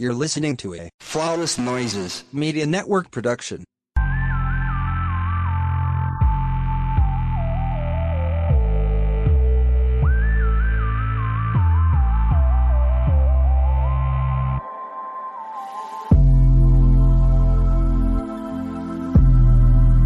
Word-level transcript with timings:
You're 0.00 0.14
listening 0.14 0.56
to 0.56 0.74
a 0.76 0.88
Flawless 1.00 1.58
Noises 1.58 2.24
Media 2.32 2.64
Network 2.64 3.10
production. 3.10 3.64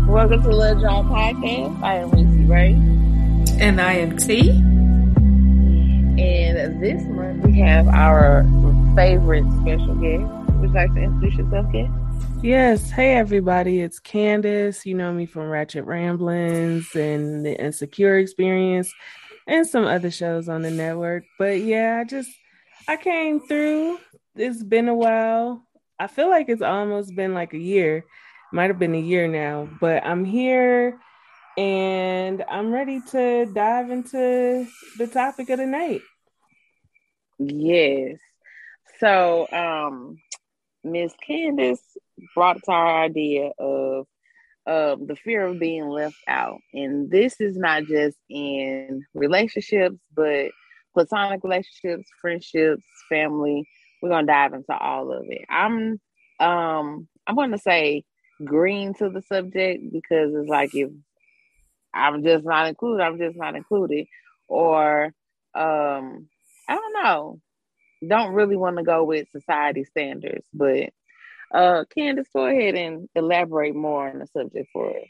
Welcome 0.09 0.43
to 0.43 0.49
the 0.49 0.57
Love 0.57 0.81
Job 0.81 1.07
Podcast. 1.07 1.81
I 1.85 1.99
am 1.99 2.11
Reese 2.11 2.49
Ray. 2.49 2.73
And 3.65 3.81
I 3.81 3.93
am 3.93 4.17
T. 4.17 4.51
And 6.19 6.83
this 6.83 7.05
month 7.05 7.45
we 7.45 7.61
have 7.61 7.87
our 7.87 8.43
favorite 8.95 9.45
special 9.61 9.95
guest. 9.97 10.23
Would 10.61 10.71
you 10.71 10.75
like 10.75 10.95
to 10.95 11.01
introduce 11.01 11.35
yourself, 11.35 11.73
guest? 11.73 11.91
Yes. 12.43 12.91
Hey, 12.91 13.17
everybody. 13.17 13.81
It's 13.81 13.99
Candace. 13.99 14.87
You 14.87 14.95
know 14.95 15.13
me 15.13 15.27
from 15.27 15.49
Ratchet 15.49 15.85
Ramblings 15.85 16.95
and 16.95 17.45
the 17.45 17.61
Insecure 17.61 18.19
Experience 18.19 18.93
and 19.49 19.67
some 19.67 19.85
other 19.85 20.13
shows 20.13 20.49
on 20.49 20.63
the 20.63 20.71
network. 20.71 21.25
But 21.41 21.61
yeah, 21.61 21.99
I 22.01 22.05
just, 22.09 22.31
I 22.87 22.97
came 22.97 23.41
through. 23.41 23.99
It's 24.37 24.63
been 24.63 24.89
a 24.89 24.95
while. 24.95 25.67
I 25.99 26.07
feel 26.07 26.31
like 26.31 26.49
it's 26.49 26.63
almost 26.63 27.17
been 27.17 27.35
like 27.35 27.53
a 27.53 27.59
year. 27.59 28.05
Might 28.53 28.71
have 28.71 28.79
been 28.79 28.95
a 28.95 29.01
year 29.01 29.27
now, 29.27 29.69
but 29.81 30.07
I'm 30.07 30.25
here 30.25 31.01
and 31.57 32.45
I'm 32.49 32.73
ready 32.73 33.01
to 33.11 33.47
dive 33.47 33.91
into 33.91 34.69
the 34.99 35.09
topic 35.09 35.51
of 35.51 35.59
the 35.59 35.67
night. 35.67 36.03
Yes. 37.41 38.19
So, 39.01 39.49
um, 39.51 40.19
Miss 40.83 41.13
Candace 41.27 41.83
brought 42.35 42.63
to 42.65 42.71
our 42.71 43.03
idea 43.03 43.51
of 43.59 44.07
um, 44.67 45.07
the 45.07 45.17
fear 45.17 45.47
of 45.47 45.59
being 45.59 45.89
left 45.89 46.17
out, 46.29 46.59
and 46.73 47.11
this 47.11 47.41
is 47.41 47.57
not 47.57 47.85
just 47.85 48.17
in 48.31 49.05
relationships, 49.15 49.97
but 50.15 50.51
platonic 50.95 51.43
relationships, 51.43 52.09
friendships, 52.21 52.85
family. 53.09 53.67
We're 54.01 54.11
gonna 54.11 54.27
dive 54.27 54.55
into 54.55 54.77
all 54.77 55.13
of 55.13 55.25
it. 55.29 55.45
I'm, 55.49 56.01
um, 56.41 57.09
I'm 57.27 57.35
gonna 57.37 57.59
say 57.59 58.05
green 58.45 58.95
to 58.95 59.09
the 59.11 59.23
subject 59.23 59.93
because 59.93 60.35
it's 60.35 60.49
like 60.49 60.75
if 60.75 60.91
I'm 61.93 62.23
just 62.23 62.45
not 62.45 62.69
included, 62.69 63.03
I'm 63.03 63.19
just 63.19 63.37
not 63.37 63.57
included, 63.57 64.07
or 64.49 65.07
um, 65.55 66.29
I 66.69 66.75
don't 66.75 67.03
know. 67.03 67.41
Don't 68.09 68.33
really 68.33 68.57
want 68.57 68.77
to 68.77 68.83
go 68.83 69.05
with 69.05 69.31
society 69.31 69.85
standards, 69.85 70.47
but 70.53 70.91
uh, 71.53 71.85
Candace, 71.95 72.29
go 72.33 72.47
ahead 72.47 72.75
and 72.75 73.09
elaborate 73.15 73.75
more 73.75 74.09
on 74.09 74.19
the 74.19 74.27
subject 74.27 74.69
for 74.73 74.91
us. 74.91 75.09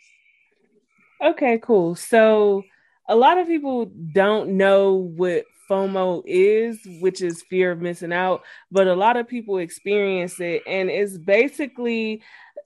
Okay, 1.22 1.58
cool. 1.62 1.94
So 1.94 2.64
a 3.08 3.16
lot 3.16 3.38
of 3.38 3.46
people 3.46 3.86
don't 3.86 4.56
know 4.56 4.94
what 4.94 5.44
FOMO 5.70 6.22
is, 6.26 6.78
which 7.00 7.22
is 7.22 7.42
fear 7.48 7.72
of 7.72 7.80
missing 7.80 8.12
out, 8.12 8.42
but 8.70 8.86
a 8.86 8.94
lot 8.94 9.16
of 9.16 9.28
people 9.28 9.58
experience 9.58 10.38
it, 10.40 10.62
and 10.66 10.90
it's 10.90 11.16
basically 11.16 12.22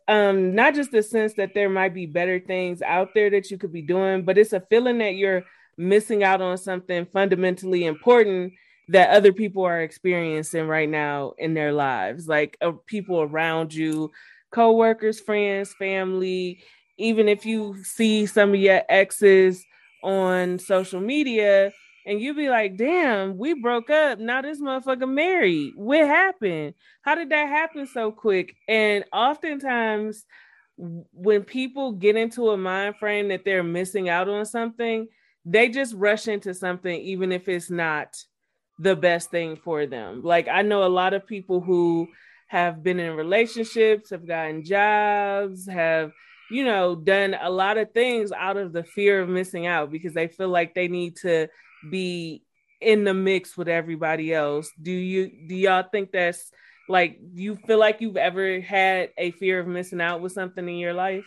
um, 0.09 0.55
not 0.55 0.75
just 0.75 0.91
the 0.91 1.03
sense 1.03 1.35
that 1.35 1.55
there 1.55 1.69
might 1.69 1.95
be 1.95 2.07
better 2.07 2.41
things 2.41 2.83
out 2.83 3.15
there 3.15 3.31
that 3.31 3.51
you 3.51 3.59
could 3.59 3.73
be 3.73 3.83
doing, 3.83 4.25
but 4.25 4.39
it's 4.39 4.53
a 4.53 4.61
feeling 4.61 4.99
that 4.99 5.15
you're 5.15 5.45
missing 5.77 6.25
out 6.25 6.41
on 6.41 6.59
something 6.59 7.07
fundamentally 7.13 7.85
important 7.85 8.53
that 8.89 9.11
other 9.11 9.33
people 9.33 9.65
are 9.65 9.81
experiencing 9.83 10.67
right 10.67 10.89
now 10.89 11.35
in 11.39 11.55
their 11.55 11.73
lives, 11.73 12.27
like 12.27 12.57
uh, 12.61 12.73
people 12.87 13.21
around 13.21 13.73
you, 13.75 14.11
coworkers, 14.51 15.21
friends, 15.21 15.75
family. 15.75 16.63
Even 16.97 17.29
if 17.29 17.47
you 17.47 17.77
see 17.85 18.27
some 18.27 18.51
of 18.51 18.61
your 18.61 18.83
exes 18.89 19.65
on 20.03 20.59
social 20.59 21.01
media, 21.01 21.73
and 22.09 22.23
you 22.23 22.33
be 22.33 22.49
like, 22.49 22.79
damn, 22.79 23.37
we 23.37 23.53
broke 23.53 23.91
up. 23.91 24.19
Now 24.19 24.41
this 24.41 24.63
motherfucker 24.63 25.09
married. 25.09 25.75
What 25.77 26.07
happened? 26.07 26.73
How 27.03 27.15
did 27.15 27.29
that 27.29 27.49
happen 27.49 27.87
so 27.87 28.11
quick? 28.11 28.57
And 28.67 29.05
oftentimes, 29.13 30.25
when 30.79 31.43
people 31.43 31.93
get 31.93 32.17
into 32.17 32.51
a 32.51 32.57
mind 32.57 32.97
frame 32.97 33.29
that 33.29 33.45
they're 33.45 33.63
missing 33.63 34.09
out 34.09 34.27
on 34.27 34.47
something, 34.47 35.09
they 35.45 35.69
just 35.69 35.95
rush 35.95 36.29
into 36.29 36.55
something, 36.55 36.99
even 36.99 37.31
if 37.31 37.47
it's 37.47 37.71
not 37.71 38.17
the 38.79 38.97
best 38.97 39.31
thing 39.31 39.57
for 39.57 39.87
them. 39.87 40.23
Like, 40.23 40.49
I 40.49 40.63
know 40.63 40.85
a 40.85 40.89
lot 40.89 41.15
of 41.15 41.27
people 41.27 41.61
who 41.61 42.09
have 42.47 42.83
been 42.83 42.99
in 43.01 43.15
relationships, 43.15 44.11
have 44.11 44.27
gotten 44.27 44.65
jobs, 44.65 45.69
have 45.69 46.13
you 46.51 46.65
know, 46.65 46.95
done 46.95 47.37
a 47.41 47.51
lot 47.51 47.79
of 47.79 47.93
things 47.93 48.33
out 48.33 48.57
of 48.57 48.73
the 48.73 48.85
fear 48.85 49.21
of 49.21 49.29
missing 49.29 49.67
out 49.67 49.91
because 49.91 50.15
they 50.15 50.29
feel 50.29 50.49
like 50.49 50.75
they 50.75 50.89
need 50.89 51.17
to 51.17 51.49
be 51.91 52.43
in 52.81 53.05
the 53.05 53.15
mix 53.15 53.57
with 53.57 53.69
everybody 53.69 54.33
else. 54.33 54.71
Do 54.81 54.93
you 54.93 55.31
do 55.47 55.55
y'all 55.55 55.85
think 55.91 56.13
that's 56.13 56.51
like 56.89 57.19
you 57.35 57.57
feel 57.67 57.79
like 57.79 58.01
you've 58.01 58.17
ever 58.17 58.61
had 58.61 59.11
a 59.19 59.31
fear 59.33 59.61
of 59.61 59.67
missing 59.67 60.01
out 60.01 60.21
with 60.21 60.33
something 60.33 60.67
in 60.67 60.77
your 60.77 60.95
life? 60.95 61.27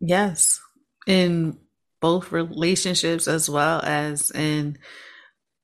Yes. 0.00 0.60
In 1.06 1.58
both 2.00 2.32
relationships 2.32 3.28
as 3.28 3.50
well 3.50 3.80
as 3.82 4.30
in 4.30 4.78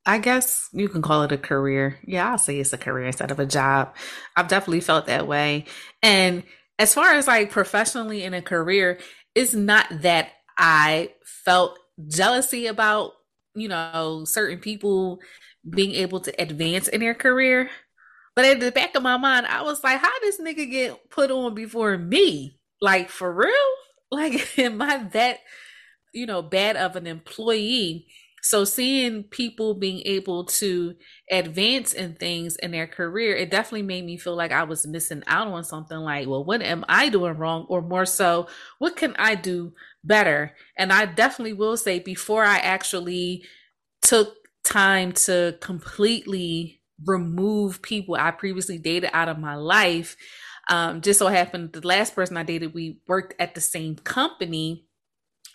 I 0.07 0.19
guess 0.19 0.69
you 0.73 0.89
can 0.89 1.03
call 1.03 1.23
it 1.25 1.33
a 1.33 1.39
career. 1.39 1.99
Yeah, 2.05 2.31
I'll 2.31 2.39
say 2.39 2.59
it's 2.59 2.73
a 2.73 2.79
career 2.79 3.07
instead 3.07 3.31
of 3.31 3.39
a 3.39 3.47
job. 3.47 3.95
I've 4.37 4.49
definitely 4.49 4.81
felt 4.81 5.07
that 5.07 5.27
way. 5.27 5.67
And 6.03 6.43
as 6.79 6.95
far 6.95 7.13
as 7.15 7.27
like 7.27 7.51
professionally 7.51 8.25
in 8.25 8.35
a 8.35 8.43
career, 8.43 8.99
it's 9.35 9.55
not 9.55 9.87
that 10.03 10.31
I 10.57 11.11
felt 11.45 11.79
jealousy 12.09 12.67
about 12.67 13.13
you 13.55 13.69
know, 13.69 14.25
certain 14.25 14.59
people 14.59 15.21
being 15.69 15.93
able 15.93 16.21
to 16.21 16.41
advance 16.41 16.89
in 16.89 17.01
their 17.01 17.15
career. 17.15 17.71
But 18.37 18.45
at 18.45 18.61
the 18.61 18.73
back 18.73 18.95
of 18.95 19.03
my 19.03 19.17
mind, 19.17 19.47
I 19.47 19.63
was 19.63 19.83
like, 19.83 20.01
how 20.01 20.21
this 20.21 20.41
nigga 20.41 20.71
get 20.71 21.11
put 21.11 21.31
on 21.31 21.55
before 21.55 21.97
me? 21.99 22.59
Like 22.81 23.11
for 23.11 23.33
real? 23.33 23.51
Like, 24.11 24.59
am 24.59 24.81
I 24.81 25.05
that, 25.13 25.39
you 26.13 26.27
know, 26.27 26.43
bad 26.43 26.77
of 26.77 26.97
an 26.97 27.07
employee? 27.07 28.07
So 28.43 28.65
seeing 28.65 29.25
people 29.25 29.75
being 29.75 30.03
able 30.07 30.45
to 30.47 30.95
advance 31.31 31.93
in 31.93 32.15
things 32.15 32.57
in 32.57 32.71
their 32.71 32.87
career, 32.87 33.37
it 33.37 33.51
definitely 33.51 33.83
made 33.83 34.05
me 34.05 34.17
feel 34.17 34.37
like 34.37 34.53
I 34.53 34.63
was 34.65 34.87
missing 34.87 35.23
out 35.27 35.49
on 35.49 35.65
something 35.65 35.99
like, 35.99 36.27
well, 36.29 36.45
what 36.45 36.63
am 36.63 36.85
I 36.89 37.09
doing 37.09 37.35
wrong? 37.37 37.67
Or 37.69 37.83
more 37.83 38.07
so, 38.07 38.49
what 38.79 38.97
can 38.97 39.15
I 39.19 39.35
do 39.35 39.73
better. 40.05 40.55
And 40.79 40.93
I 40.93 41.07
definitely 41.07 41.53
will 41.53 41.77
say 41.77 41.99
before 41.99 42.45
I 42.45 42.57
actually 42.59 43.45
took 44.03 44.35
time 44.65 45.13
to 45.13 45.57
completely 45.61 46.81
remove 47.07 47.83
people 47.83 48.15
I 48.17 48.31
previously 48.31 48.79
dated 48.79 49.11
out 49.13 49.29
of 49.29 49.39
my 49.39 49.55
life, 49.57 50.17
um, 50.71 51.01
just 51.01 51.19
so 51.19 51.27
happened 51.29 51.73
the 51.73 51.87
last 51.87 52.15
person 52.15 52.37
I 52.37 52.43
dated, 52.43 52.75
we 52.75 52.99
worked 53.09 53.35
at 53.41 53.55
the 53.55 53.61
same 53.61 53.97
company. 53.97 54.87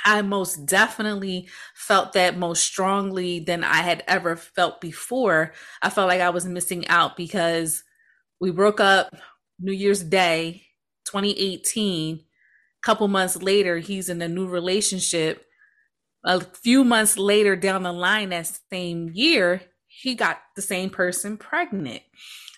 I 0.06 0.22
most 0.22 0.66
definitely 0.68 1.50
felt 1.76 2.14
that 2.14 2.38
most 2.38 2.64
strongly 2.64 3.40
than 3.40 3.64
I 3.64 3.78
had 3.78 4.04
ever 4.08 4.36
felt 4.36 4.80
before. 4.80 5.54
I 5.82 5.90
felt 5.90 6.08
like 6.08 6.22
I 6.22 6.30
was 6.30 6.46
missing 6.46 6.88
out 6.88 7.18
because 7.18 7.84
we 8.40 8.52
broke 8.52 8.80
up 8.80 9.10
New 9.60 9.74
Year's 9.74 10.04
Day 10.04 10.64
2018 11.06 12.18
A 12.18 12.22
couple 12.86 13.08
months 13.08 13.38
later, 13.42 13.80
he's 13.80 14.10
in 14.10 14.22
a 14.22 14.28
new 14.28 14.48
relationship. 14.48 15.46
A 16.26 16.42
few 16.42 16.84
months 16.84 17.18
later 17.18 17.56
down 17.56 17.84
the 17.84 17.94
line, 17.94 18.30
that 18.30 18.50
same 18.72 19.12
year, 19.14 19.62
he 19.88 20.16
got 20.16 20.40
the 20.56 20.62
same 20.62 20.90
person 20.90 21.38
pregnant. 21.38 22.02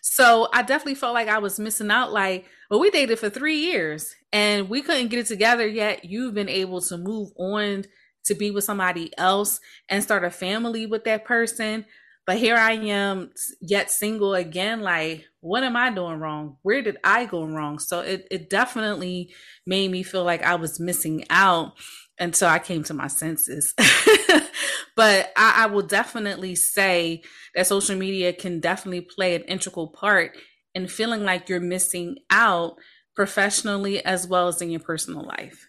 So 0.10 0.48
I 0.54 0.62
definitely 0.62 0.96
felt 0.96 1.14
like 1.14 1.28
I 1.28 1.40
was 1.40 1.60
missing 1.60 1.92
out. 1.92 2.14
Like, 2.14 2.46
well, 2.70 2.80
we 2.80 2.90
dated 2.90 3.20
for 3.20 3.30
three 3.30 3.58
years 3.58 4.16
and 4.32 4.70
we 4.70 4.82
couldn't 4.82 5.10
get 5.10 5.20
it 5.20 5.26
together 5.28 5.68
yet. 5.68 6.06
You've 6.06 6.34
been 6.34 6.50
able 6.50 6.82
to 6.82 6.98
move 6.98 7.30
on 7.38 7.84
to 8.26 8.36
be 8.36 8.50
with 8.50 8.64
somebody 8.64 9.12
else 9.18 9.60
and 9.90 10.02
start 10.02 10.24
a 10.24 10.32
family 10.32 10.86
with 10.86 11.04
that 11.04 11.26
person. 11.26 11.86
But 12.26 12.38
here 12.38 12.56
I 12.56 12.74
am, 12.74 13.32
yet 13.62 13.92
single 13.92 14.34
again. 14.34 14.82
Like, 14.82 15.26
what 15.42 15.64
am 15.64 15.76
I 15.76 15.92
doing 15.92 16.20
wrong? 16.20 16.58
Where 16.62 16.82
did 16.82 16.98
I 17.04 17.26
go 17.26 17.44
wrong? 17.46 17.78
So 17.80 18.00
it, 18.00 18.28
it 18.32 18.50
definitely 18.50 19.34
made 19.66 19.92
me 19.92 20.04
feel 20.04 20.24
like 20.24 20.44
I 20.44 20.56
was 20.56 20.80
missing 20.80 21.26
out 21.30 21.74
until 22.20 22.48
I 22.48 22.60
came 22.60 22.84
to 22.84 22.94
my 22.94 23.08
senses. 23.08 23.74
but 24.96 25.32
I, 25.36 25.64
I 25.64 25.66
will 25.68 25.84
definitely 25.84 26.56
say 26.56 27.24
that 27.56 27.68
social 27.68 27.96
media 27.96 28.34
can 28.34 28.60
definitely 28.60 29.02
play 29.02 29.36
an 29.36 29.44
integral 29.44 29.88
part 29.88 30.38
in 30.76 30.88
feeling 30.88 31.24
like 31.24 31.50
you're 31.50 31.60
missing 31.60 32.18
out 32.30 32.76
professionally 33.16 34.04
as 34.06 34.28
well 34.28 34.48
as 34.48 34.62
in 34.62 34.70
your 34.70 34.80
personal 34.80 35.26
life. 35.26 35.68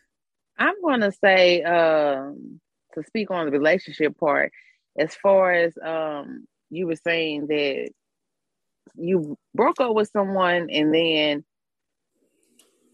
I'm 0.59 0.75
going 0.83 1.01
to 1.01 1.13
say, 1.13 1.63
um, 1.63 2.61
to 2.95 3.03
speak 3.05 3.31
on 3.31 3.47
the 3.47 3.53
relationship 3.53 4.19
part, 4.19 4.53
as 4.99 5.15
far 5.15 5.53
as 5.53 5.73
um, 5.85 6.47
you 6.71 6.87
were 6.87 6.97
saying 6.97 7.47
that 7.47 7.91
you 8.97 9.37
broke 9.55 9.81
up 9.81 9.95
with 9.95 10.11
someone 10.13 10.69
and 10.71 10.93
then 10.93 11.45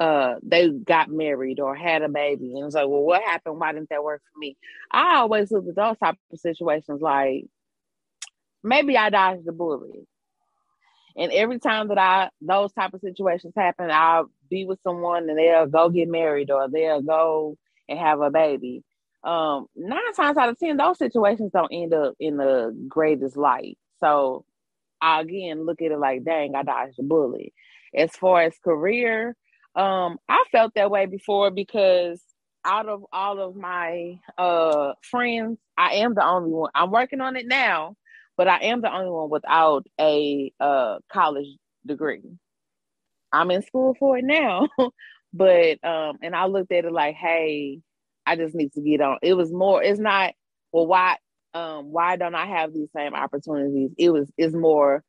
uh 0.01 0.35
they 0.43 0.69
got 0.69 1.09
married 1.09 1.61
or 1.61 1.75
had 1.75 2.03
a 2.03 2.09
baby 2.09 2.55
and 2.55 2.67
it's 2.67 2.75
like 2.75 2.89
well 2.89 3.03
what 3.03 3.23
happened? 3.23 3.61
Why 3.61 3.73
didn't 3.73 3.91
that 3.91 4.05
work 4.05 4.23
for 4.33 4.39
me? 4.39 4.57
I 4.91 5.17
always 5.17 5.51
look 5.51 5.69
at 5.69 5.77
those 5.77 5.99
type 5.99 6.17
of 6.33 6.41
situations 6.41 7.01
like 7.01 7.47
maybe 8.63 8.97
i 8.97 9.11
dodged 9.11 9.45
the 9.45 9.53
bullet. 9.53 10.07
And 11.17 11.31
every 11.31 11.61
time 11.61 11.89
that 11.89 11.99
i 11.99 12.31
those 12.41 12.73
type 12.73 12.95
of 12.95 13.01
situations 13.01 13.53
happen 13.57 13.91
i'll 13.91 14.31
be 14.51 14.65
with 14.65 14.81
someone 14.83 15.29
and 15.29 15.39
they'll 15.39 15.67
go 15.67 15.89
get 15.91 16.09
married 16.09 16.51
or 16.51 16.69
they'll 16.69 17.03
go 17.03 17.57
and 17.89 17.99
have 17.99 18.21
a 18.21 18.31
baby. 18.31 18.83
Um 19.23 19.67
nine 19.77 20.15
times 20.15 20.37
out 20.37 20.49
of 20.49 20.59
ten 20.59 20.77
those 20.77 20.99
situations 20.99 21.53
don't 21.53 21.73
end 21.73 21.95
up 21.95 22.15
in 22.19 22.37
the 22.37 22.75
greatest 22.89 23.37
light. 23.37 23.79
So 24.01 24.45
i 25.01 25.21
again 25.21 25.67
look 25.67 25.83
at 25.83 25.93
it 25.93 25.99
like 25.99 26.25
dang 26.25 26.55
i 26.57 26.63
dodged 26.65 26.97
the 26.99 27.05
bullet. 27.05 27.53
As 27.95 28.11
far 28.17 28.43
as 28.43 28.59
career 28.59 29.37
um, 29.77 30.19
I 30.29 30.45
felt 30.53 30.75
that 30.75 30.91
way 30.91 31.07
before 31.07 31.51
because 31.51 32.23
out 32.65 32.89
of 32.89 33.05
all 33.13 33.41
of 33.41 33.57
my 33.57 34.19
uh 34.39 34.93
friends, 35.03 35.59
I 35.77 35.95
am 35.97 36.15
the 36.15 36.25
only 36.25 36.51
one. 36.51 36.71
I'm 36.75 36.91
working 36.91 37.21
on 37.21 37.37
it 37.37 37.47
now, 37.47 37.97
but 38.37 38.49
I 38.49 38.59
am 38.65 38.81
the 38.81 38.93
only 38.95 39.11
one 39.11 39.31
without 39.31 39.87
a 40.01 40.53
uh 40.61 40.99
college 41.13 41.49
degree. 41.87 42.23
I'm 43.33 43.51
in 43.51 43.63
school 43.63 43.95
for 43.99 44.17
it 44.19 44.25
now, 44.25 44.69
but 45.33 45.85
um, 45.85 46.19
and 46.23 46.35
I 46.35 46.47
looked 46.47 46.73
at 46.73 46.85
it 46.85 46.93
like, 46.93 47.17
hey, 47.17 47.81
I 48.27 48.37
just 48.37 48.55
need 48.55 48.73
to 48.75 48.81
get 48.81 49.01
on. 49.01 49.19
It 49.23 49.35
was 49.35 49.53
more. 49.53 49.83
It's 49.83 50.01
not 50.01 50.35
well, 50.73 50.87
why 50.87 51.19
um 51.53 51.87
why 51.93 52.17
don't 52.17 52.35
I 52.35 52.47
have 52.47 52.73
these 52.73 52.89
same 52.97 53.15
opportunities? 53.15 53.91
It 53.99 54.11
was 54.11 54.31
it's 54.37 54.55
more 54.55 55.03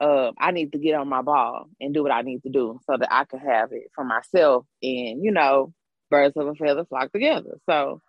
uh, 0.00 0.32
I 0.38 0.50
need 0.50 0.72
to 0.72 0.78
get 0.78 0.94
on 0.94 1.08
my 1.08 1.22
ball 1.22 1.66
and 1.80 1.92
do 1.92 2.02
what 2.02 2.12
I 2.12 2.22
need 2.22 2.42
to 2.44 2.48
do 2.48 2.80
so 2.86 2.96
that 2.96 3.12
I 3.12 3.24
can 3.24 3.40
have 3.40 3.72
it 3.72 3.90
for 3.94 4.04
myself. 4.04 4.66
And 4.82 5.22
you 5.22 5.30
know, 5.30 5.72
birds 6.10 6.36
of 6.36 6.46
a 6.46 6.54
feather 6.54 6.84
flock 6.84 7.12
together. 7.12 7.58
So, 7.68 8.00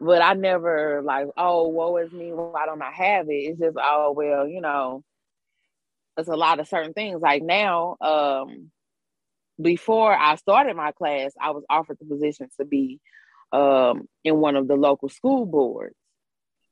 but 0.00 0.22
I 0.22 0.34
never 0.34 1.02
like, 1.04 1.26
oh, 1.36 1.68
woe 1.68 1.96
is 1.98 2.12
me. 2.12 2.32
Why 2.32 2.66
don't 2.66 2.82
I 2.82 2.92
have 2.92 3.28
it? 3.28 3.34
It's 3.34 3.60
just, 3.60 3.76
oh, 3.80 4.12
well, 4.16 4.48
you 4.48 4.60
know, 4.60 5.04
it's 6.16 6.28
a 6.28 6.36
lot 6.36 6.60
of 6.60 6.68
certain 6.68 6.92
things. 6.92 7.20
Like 7.20 7.42
now, 7.42 7.96
um, 8.00 8.70
before 9.60 10.12
I 10.16 10.36
started 10.36 10.76
my 10.76 10.92
class, 10.92 11.32
I 11.40 11.50
was 11.50 11.64
offered 11.70 11.98
the 12.00 12.06
position 12.06 12.48
to 12.58 12.64
be 12.64 13.00
um, 13.52 14.08
in 14.24 14.36
one 14.38 14.56
of 14.56 14.66
the 14.66 14.74
local 14.74 15.08
school 15.08 15.46
boards. 15.46 15.94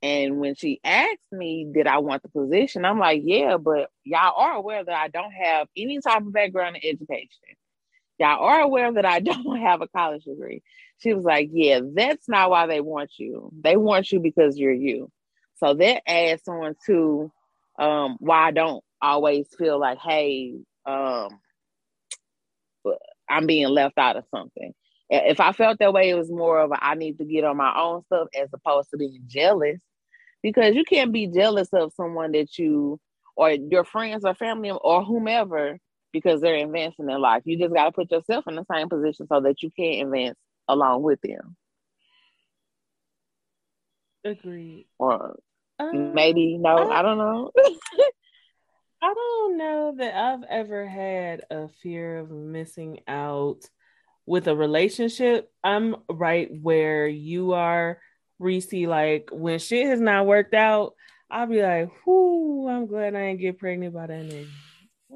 And 0.02 0.38
when 0.38 0.54
she 0.54 0.80
asked 0.82 1.18
me, 1.30 1.66
did 1.70 1.86
I 1.86 1.98
want 1.98 2.22
the 2.22 2.28
position? 2.30 2.84
I'm 2.84 2.98
like, 2.98 3.20
yeah, 3.22 3.58
but 3.58 3.90
y'all 4.04 4.34
are 4.36 4.54
aware 4.54 4.82
that 4.82 4.94
I 4.94 5.08
don't 5.08 5.32
have 5.32 5.68
any 5.76 6.00
type 6.00 6.22
of 6.22 6.32
background 6.32 6.76
in 6.76 6.88
education. 6.90 7.56
Y'all 8.18 8.42
are 8.42 8.60
aware 8.60 8.92
that 8.92 9.04
I 9.04 9.20
don't 9.20 9.60
have 9.60 9.82
a 9.82 9.88
college 9.88 10.24
degree. 10.24 10.62
She 10.98 11.12
was 11.12 11.24
like, 11.24 11.50
yeah, 11.52 11.80
that's 11.94 12.28
not 12.28 12.50
why 12.50 12.66
they 12.66 12.80
want 12.80 13.12
you. 13.18 13.50
They 13.60 13.76
want 13.76 14.10
you 14.10 14.20
because 14.20 14.58
you're 14.58 14.72
you. 14.72 15.10
So 15.56 15.74
that 15.74 16.02
adds 16.08 16.48
on 16.48 16.76
to 16.86 17.30
um, 17.78 18.16
why 18.20 18.48
I 18.48 18.50
don't 18.50 18.82
always 19.02 19.46
feel 19.58 19.78
like, 19.78 19.98
hey, 19.98 20.54
um, 20.86 21.28
I'm 23.28 23.46
being 23.46 23.68
left 23.68 23.98
out 23.98 24.16
of 24.16 24.24
something. 24.34 24.72
If 25.10 25.40
I 25.40 25.52
felt 25.52 25.78
that 25.78 25.92
way, 25.92 26.08
it 26.08 26.14
was 26.14 26.30
more 26.30 26.60
of 26.60 26.70
a, 26.70 26.82
I 26.82 26.94
need 26.94 27.18
to 27.18 27.24
get 27.24 27.44
on 27.44 27.56
my 27.56 27.74
own 27.76 28.02
stuff 28.04 28.28
as 28.38 28.48
opposed 28.52 28.90
to 28.90 28.96
being 28.96 29.22
jealous 29.26 29.80
because 30.42 30.74
you 30.74 30.84
can't 30.84 31.12
be 31.12 31.26
jealous 31.26 31.68
of 31.72 31.92
someone 31.94 32.32
that 32.32 32.58
you 32.58 32.98
or 33.36 33.50
your 33.50 33.84
friends 33.84 34.24
or 34.24 34.34
family 34.34 34.70
or 34.70 35.04
whomever 35.04 35.78
because 36.12 36.40
they're 36.40 36.56
advancing 36.56 37.08
in 37.08 37.20
life. 37.20 37.42
You 37.44 37.58
just 37.58 37.74
got 37.74 37.84
to 37.84 37.92
put 37.92 38.10
yourself 38.10 38.46
in 38.48 38.56
the 38.56 38.66
same 38.72 38.88
position 38.88 39.26
so 39.28 39.40
that 39.40 39.62
you 39.62 39.70
can 39.70 40.06
advance 40.06 40.38
along 40.68 41.02
with 41.02 41.20
them. 41.20 41.56
Agreed. 44.24 44.86
Or 44.98 45.38
um, 45.78 46.14
maybe 46.14 46.58
no, 46.58 46.76
I, 46.76 46.98
I 46.98 47.02
don't 47.02 47.18
know. 47.18 47.50
I 49.02 49.14
don't 49.14 49.56
know 49.56 49.94
that 49.96 50.14
I've 50.14 50.42
ever 50.42 50.86
had 50.86 51.42
a 51.50 51.68
fear 51.82 52.18
of 52.18 52.30
missing 52.30 53.00
out 53.08 53.62
with 54.26 54.46
a 54.46 54.54
relationship. 54.54 55.50
I'm 55.64 55.96
right 56.10 56.50
where 56.60 57.06
you 57.06 57.54
are 57.54 57.98
Reese, 58.40 58.72
like 58.72 59.28
when 59.32 59.58
shit 59.58 59.86
has 59.86 60.00
not 60.00 60.26
worked 60.26 60.54
out, 60.54 60.94
I'll 61.30 61.46
be 61.46 61.62
like, 61.62 61.90
whoo, 62.04 62.68
I'm 62.68 62.86
glad 62.86 63.14
I 63.14 63.28
didn't 63.28 63.40
get 63.40 63.58
pregnant 63.58 63.94
by 63.94 64.06
that 64.08 64.22
nigga. 64.24 64.48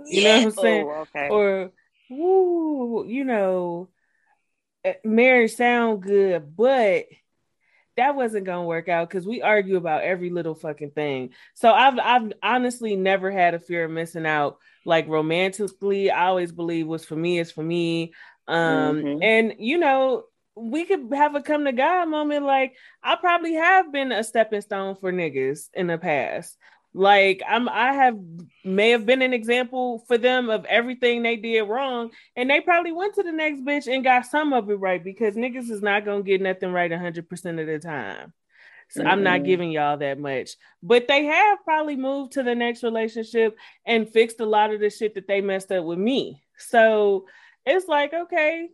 You 0.07 0.23
yeah. 0.23 0.23
know 0.23 0.37
what 0.37 0.47
I'm 0.47 0.63
saying? 0.63 0.87
Oh, 0.87 1.01
okay. 1.01 1.29
Or 1.31 1.73
whoo, 2.11 3.07
you 3.09 3.25
know, 3.25 3.89
eh, 4.85 4.95
marriage 5.05 5.55
sound 5.55 6.03
good, 6.03 6.55
but 6.57 7.07
that 7.97 8.17
wasn't 8.17 8.47
gonna 8.47 8.65
work 8.65 8.89
out 8.89 9.09
because 9.09 9.27
we 9.27 9.41
argue 9.41 9.77
about 9.77 10.03
every 10.03 10.31
little 10.31 10.55
fucking 10.55 10.91
thing. 10.91 11.31
So 11.55 11.73
I've 11.73 11.99
I've 11.99 12.33
honestly 12.43 12.97
never 12.97 13.31
had 13.31 13.55
a 13.55 13.61
fear 13.61 13.85
of 13.85 13.91
missing 13.91 14.27
out. 14.27 14.59
Like 14.85 15.09
romantically, 15.09 16.11
I 16.11 16.27
always 16.27 16.53
believe 16.53 16.87
what's 16.87 17.05
for 17.05 17.17
me 17.17 17.39
is 17.39 17.51
for 17.51 17.63
me. 17.63 18.13
Um, 18.47 18.97
mm-hmm. 18.97 19.23
and 19.23 19.55
you 19.59 19.79
know, 19.79 20.25
we 20.57 20.85
could 20.85 21.09
have 21.13 21.35
a 21.35 21.43
come 21.43 21.65
to 21.65 21.73
God 21.73 22.09
moment. 22.09 22.45
Like 22.45 22.75
I 23.03 23.17
probably 23.17 23.55
have 23.55 23.93
been 23.93 24.13
a 24.13 24.25
stepping 24.25 24.61
stone 24.61 24.97
for 24.97 25.13
niggas 25.13 25.69
in 25.75 25.87
the 25.87 25.99
past. 25.99 26.57
Like 26.93 27.43
I'm 27.49 27.69
I 27.69 27.93
have 27.93 28.17
may 28.65 28.91
have 28.91 29.05
been 29.05 29.23
an 29.23 29.33
example 29.33 30.05
for 30.07 30.17
them 30.17 30.49
of 30.49 30.65
everything 30.67 31.23
they 31.23 31.37
did 31.37 31.63
wrong. 31.63 32.11
And 32.37 32.49
they 32.49 32.61
probably 32.61 32.93
went 32.93 33.15
to 33.15 33.25
the 33.25 33.33
next 33.33 33.63
bitch 33.63 33.93
and 33.93 34.05
got 34.05 34.27
some 34.27 34.53
of 34.53 34.71
it 34.71 34.75
right 34.75 35.03
because 35.03 35.35
niggas 35.35 35.71
is 35.71 35.83
not 35.83 36.05
gonna 36.05 36.23
get 36.23 36.41
nothing 36.41 36.73
right 36.73 36.93
hundred 36.93 37.29
percent 37.29 37.59
of 37.59 37.67
the 37.67 37.81
time. 37.81 38.33
So 38.91 39.01
mm-hmm. 39.01 39.11
I'm 39.11 39.23
not 39.25 39.45
giving 39.45 39.73
y'all 39.73 39.97
that 39.97 40.21
much. 40.21 40.51
But 40.83 41.09
they 41.09 41.25
have 41.25 41.65
probably 41.65 41.97
moved 41.97 42.33
to 42.33 42.45
the 42.45 42.55
next 42.55 42.85
relationship 42.85 43.57
and 43.85 44.09
fixed 44.09 44.39
a 44.39 44.47
lot 44.47 44.73
of 44.73 44.79
the 44.79 44.91
shit 44.91 45.15
that 45.15 45.27
they 45.27 45.41
messed 45.41 45.73
up 45.73 45.85
with 45.85 45.99
me. 45.99 46.45
So 46.59 47.27
it's 47.67 47.89
like, 47.89 48.13
okay, 48.15 48.69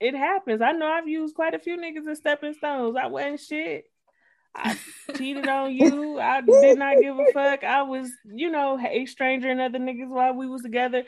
it 0.00 0.14
happens. 0.14 0.60
I 0.60 0.72
know 0.72 0.86
I've 0.86 1.08
used 1.08 1.34
quite 1.34 1.54
a 1.54 1.58
few 1.58 1.76
niggas 1.78 2.08
as 2.08 2.18
stepping 2.18 2.54
stones. 2.54 2.96
I 2.96 3.06
wasn't 3.06 3.40
shit. 3.40 3.84
I 4.54 4.78
cheated 5.16 5.48
on 5.48 5.74
you. 5.74 6.18
I 6.18 6.40
did 6.40 6.78
not 6.78 6.96
give 7.00 7.18
a 7.18 7.32
fuck. 7.32 7.62
I 7.62 7.82
was, 7.82 8.10
you 8.24 8.50
know, 8.50 8.78
a 8.78 9.06
stranger 9.06 9.50
and 9.50 9.60
other 9.60 9.78
niggas 9.78 10.08
while 10.08 10.34
we 10.34 10.46
was 10.46 10.62
together. 10.62 11.04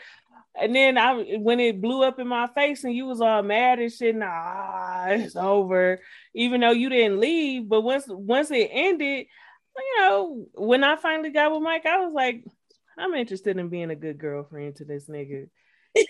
And 0.60 0.74
then 0.74 0.98
I 0.98 1.36
when 1.38 1.60
it 1.60 1.80
blew 1.80 2.02
up 2.02 2.18
in 2.18 2.26
my 2.26 2.48
face 2.48 2.84
and 2.84 2.94
you 2.94 3.06
was 3.06 3.20
all 3.20 3.42
mad 3.42 3.78
and 3.78 3.92
shit, 3.92 4.16
nah, 4.16 5.06
it's 5.08 5.36
over. 5.36 6.00
Even 6.34 6.60
though 6.60 6.72
you 6.72 6.88
didn't 6.88 7.20
leave, 7.20 7.68
but 7.68 7.82
once 7.82 8.04
once 8.08 8.50
it 8.50 8.68
ended, 8.72 9.26
you 9.76 10.00
know, 10.00 10.46
when 10.54 10.84
I 10.84 10.96
finally 10.96 11.30
got 11.30 11.52
with 11.52 11.62
Mike, 11.62 11.86
I 11.86 11.98
was 11.98 12.12
like, 12.12 12.44
I'm 12.98 13.14
interested 13.14 13.56
in 13.56 13.68
being 13.68 13.90
a 13.90 13.96
good 13.96 14.18
girlfriend 14.18 14.76
to 14.76 14.84
this 14.84 15.08
nigga. 15.08 15.48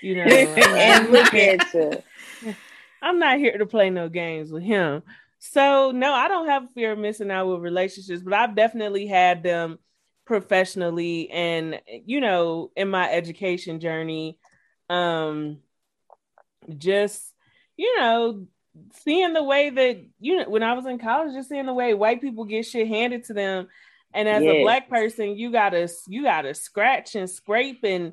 You 0.02 0.16
know, 0.16 0.22
and 0.24 1.10
look 1.10 1.34
at 1.34 1.74
you. 1.74 2.54
I'm 3.02 3.18
not 3.18 3.38
here 3.38 3.56
to 3.56 3.66
play 3.66 3.90
no 3.90 4.08
games 4.08 4.50
with 4.50 4.62
him. 4.62 5.02
So 5.38 5.92
no, 5.92 6.12
I 6.12 6.28
don't 6.28 6.48
have 6.48 6.72
fear 6.72 6.92
of 6.92 6.98
missing 6.98 7.30
out 7.30 7.46
with 7.48 7.60
relationships, 7.60 8.22
but 8.22 8.34
I've 8.34 8.56
definitely 8.56 9.06
had 9.06 9.42
them 9.42 9.78
professionally 10.28 11.30
and 11.30 11.80
you 12.04 12.20
know 12.20 12.70
in 12.76 12.86
my 12.90 13.10
education 13.10 13.80
journey 13.80 14.36
um 14.90 15.56
just 16.76 17.32
you 17.78 17.98
know 17.98 18.46
seeing 18.92 19.32
the 19.32 19.42
way 19.42 19.70
that 19.70 20.04
you 20.20 20.36
know 20.36 20.50
when 20.50 20.62
I 20.62 20.74
was 20.74 20.84
in 20.84 20.98
college 20.98 21.32
just 21.32 21.48
seeing 21.48 21.64
the 21.64 21.72
way 21.72 21.94
white 21.94 22.20
people 22.20 22.44
get 22.44 22.66
shit 22.66 22.88
handed 22.88 23.24
to 23.24 23.32
them 23.32 23.68
and 24.12 24.28
as 24.28 24.42
yes. 24.42 24.54
a 24.54 24.62
black 24.64 24.90
person 24.90 25.34
you 25.34 25.50
got 25.50 25.70
to 25.70 25.88
you 26.08 26.24
got 26.24 26.42
to 26.42 26.52
scratch 26.52 27.14
and 27.14 27.30
scrape 27.30 27.80
and 27.84 28.12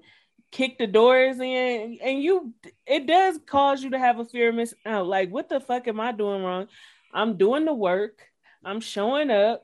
kick 0.56 0.78
the 0.78 0.88
doors 0.88 1.38
in 1.38 1.98
and 2.02 2.24
you 2.24 2.54
it 2.88 3.06
does 3.06 3.38
cause 3.46 3.84
you 3.84 3.90
to 3.90 4.00
have 4.00 4.20
a 4.20 4.26
fear 4.26 4.50
of 4.50 4.56
missing 4.56 4.80
out. 4.86 5.06
Like 5.06 5.30
what 5.30 5.50
the 5.50 5.60
fuck 5.60 5.86
am 5.90 6.00
i 6.00 6.14
doing 6.14 6.44
wrong? 6.44 6.68
I'm 7.14 7.36
doing 7.36 7.66
the 7.66 7.74
work. 7.74 8.22
I'm 8.64 8.80
showing 8.80 9.30
up. 9.30 9.64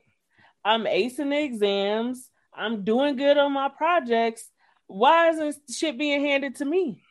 I'm 0.62 0.84
acing 0.84 1.30
the 1.30 1.42
exams. 1.42 2.28
I'm 2.52 2.84
doing 2.84 3.16
good 3.16 3.38
on 3.38 3.52
my 3.52 3.70
projects. 3.70 4.50
Why 4.86 5.30
isn't 5.30 5.56
shit 5.70 5.96
being 5.96 6.20
handed 6.20 6.56
to 6.56 6.64
me? 6.66 7.02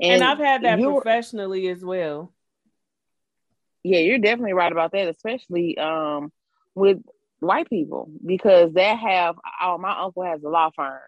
And, 0.00 0.22
and 0.22 0.24
i've 0.24 0.38
had 0.38 0.62
that 0.62 0.80
professionally 0.80 1.66
as 1.68 1.84
well. 1.84 2.32
Yeah 3.82 3.98
you're 3.98 4.18
definitely 4.18 4.52
right 4.52 4.70
about 4.70 4.92
that 4.92 5.08
especially 5.08 5.76
um 5.76 6.30
with 6.76 6.98
white 7.40 7.68
people 7.68 8.08
because 8.24 8.72
they 8.74 8.94
have 8.94 9.34
oh 9.60 9.76
my 9.76 9.98
uncle 10.02 10.22
has 10.22 10.44
a 10.44 10.48
law 10.48 10.70
firm 10.70 11.00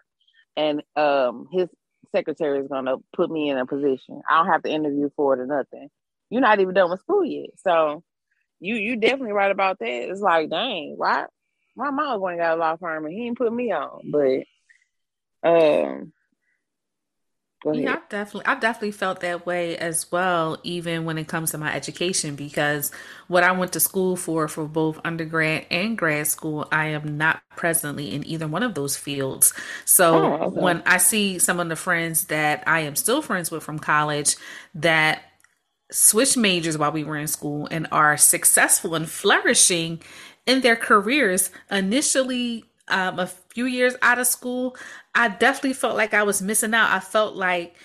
and 0.59 0.83
um 0.95 1.47
his 1.51 1.69
secretary 2.11 2.59
is 2.59 2.67
gonna 2.67 2.97
put 3.13 3.31
me 3.31 3.49
in 3.49 3.57
a 3.57 3.65
position. 3.65 4.21
I 4.29 4.37
don't 4.37 4.51
have 4.51 4.63
to 4.63 4.69
interview 4.69 5.09
for 5.15 5.33
it 5.33 5.39
or 5.39 5.45
nothing. 5.45 5.89
You're 6.29 6.41
not 6.41 6.59
even 6.59 6.73
done 6.73 6.91
with 6.91 6.99
school 6.99 7.23
yet. 7.25 7.49
So 7.57 8.03
you 8.59 8.75
you 8.75 8.97
definitely 8.97 9.33
right 9.33 9.51
about 9.51 9.79
that. 9.79 9.87
It's 9.87 10.21
like, 10.21 10.49
dang, 10.49 10.95
why 10.97 11.25
my 11.75 11.91
mom 11.91 12.19
going 12.19 12.37
got 12.37 12.57
a 12.57 12.59
law 12.59 12.75
firm 12.75 13.05
and 13.05 13.13
he 13.13 13.25
didn't 13.25 13.37
put 13.37 13.53
me 13.53 13.71
on. 13.71 14.11
But 14.11 14.43
Um, 15.41 16.11
yeah, 17.65 17.95
I've 17.95 18.09
definitely 18.09 18.45
I've 18.45 18.61
definitely 18.61 18.91
felt 18.91 19.19
that 19.19 19.45
way 19.45 19.77
as 19.77 20.09
well, 20.11 20.57
even 20.63 21.03
when 21.03 21.17
it 21.17 21.27
comes 21.27 21.51
to 21.51 21.57
my 21.57 21.73
education, 21.73 22.35
because 22.35 22.91
what 23.27 23.43
I 23.43 23.51
went 23.51 23.73
to 23.73 23.81
school 23.81 24.15
for 24.15 24.47
for 24.47 24.65
both 24.65 24.99
undergrad 25.03 25.65
and 25.69 25.97
grad 25.97 26.27
school, 26.27 26.67
I 26.71 26.87
am 26.87 27.17
not 27.17 27.41
presently 27.57 28.13
in 28.13 28.25
either 28.25 28.47
one 28.47 28.63
of 28.63 28.75
those 28.75 28.95
fields. 28.95 29.53
So 29.83 30.15
oh, 30.15 30.33
okay. 30.45 30.61
when 30.61 30.83
I 30.85 30.99
see 30.99 31.37
some 31.37 31.59
of 31.59 31.67
the 31.67 31.75
friends 31.75 32.25
that 32.25 32.63
I 32.65 32.81
am 32.81 32.95
still 32.95 33.21
friends 33.21 33.51
with 33.51 33.63
from 33.63 33.79
college 33.79 34.37
that 34.75 35.23
switch 35.91 36.37
majors 36.37 36.77
while 36.77 36.93
we 36.93 37.03
were 37.03 37.17
in 37.17 37.27
school 37.27 37.67
and 37.71 37.87
are 37.91 38.15
successful 38.15 38.95
and 38.95 39.09
flourishing 39.09 40.01
in 40.45 40.61
their 40.61 40.75
careers 40.75 41.51
initially 41.69 42.68
um, 42.89 43.19
a 43.19 43.27
few 43.27 43.65
years 43.65 43.95
out 44.01 44.19
of 44.19 44.27
school, 44.27 44.75
I 45.15 45.29
definitely 45.29 45.73
felt 45.73 45.95
like 45.95 46.13
I 46.13 46.23
was 46.23 46.41
missing 46.41 46.73
out. 46.73 46.91
I 46.91 46.99
felt 46.99 47.35
like 47.35 47.75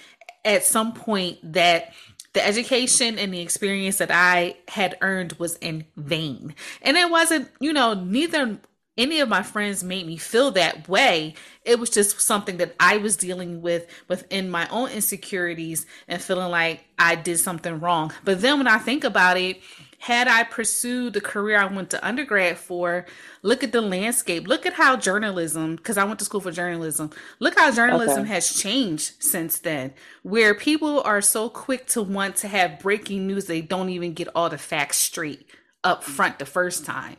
at 0.45 0.65
some 0.65 0.93
point 0.93 1.39
that 1.53 1.93
the 2.35 2.45
education 2.45 3.19
and 3.19 3.33
the 3.33 3.41
experience 3.41 3.99
that 3.99 4.11
I 4.11 4.57
had 4.69 4.99
earned 5.01 5.35
was 5.35 5.57
in 5.57 5.85
vain. 5.97 6.55
And 6.83 6.97
it 6.97 7.09
wasn't, 7.11 7.49
you 7.61 7.73
know, 7.73 7.95
neither 7.95 8.59
any 8.97 9.21
of 9.21 9.29
my 9.29 9.43
friends 9.43 9.83
made 9.83 10.07
me 10.07 10.17
feel 10.17 10.51
that 10.53 10.89
way. 10.89 11.35
It 11.65 11.79
was 11.79 11.91
just 11.91 12.21
something 12.21 12.59
that 12.59 12.75
I 12.79 12.99
was 12.99 13.17
dealing 13.17 13.63
with 13.63 13.87
within 14.09 14.51
my 14.51 14.69
own 14.69 14.91
insecurities 14.91 15.87
and 16.07 16.23
feeling 16.23 16.51
like 16.51 16.85
I 16.99 17.17
did 17.17 17.39
something 17.39 17.81
wrong. 17.81 18.13
But 18.25 18.41
then 18.41 18.59
when 18.59 18.69
I 18.69 18.79
think 18.79 19.05
about 19.05 19.37
it, 19.37 19.61
had 20.05 20.29
I 20.29 20.43
pursued 20.43 21.15
the 21.15 21.21
career 21.23 21.59
I 21.59 21.65
went 21.65 21.89
to 21.91 22.07
undergrad 22.07 22.59
for, 22.59 23.07
look 23.41 23.65
at 23.65 23.73
the 23.73 23.81
landscape. 23.81 24.47
Look 24.47 24.67
at 24.67 24.75
how 24.75 24.99
journalism, 24.99 25.77
because 25.77 25.97
I 25.97 26.05
went 26.05 26.19
to 26.19 26.27
school 26.27 26.43
for 26.43 26.53
journalism, 26.53 27.09
look 27.39 27.59
how 27.59 27.71
journalism 27.71 28.25
okay. 28.25 28.35
has 28.35 28.55
changed 28.55 29.15
since 29.21 29.61
then, 29.61 29.95
where 30.23 30.55
people 30.55 31.01
are 31.01 31.23
so 31.23 31.49
quick 31.49 31.87
to 31.87 32.03
want 32.03 32.37
to 32.37 32.49
have 32.49 32.81
breaking 32.81 33.27
news, 33.27 33.47
they 33.47 33.63
don't 33.63 33.89
even 33.89 34.13
get 34.13 34.29
all 34.35 34.51
the 34.51 34.59
facts 34.59 34.99
straight 34.99 35.49
up 35.83 36.05
front 36.05 36.39
the 36.39 36.45
first 36.45 36.85
time. 36.85 37.17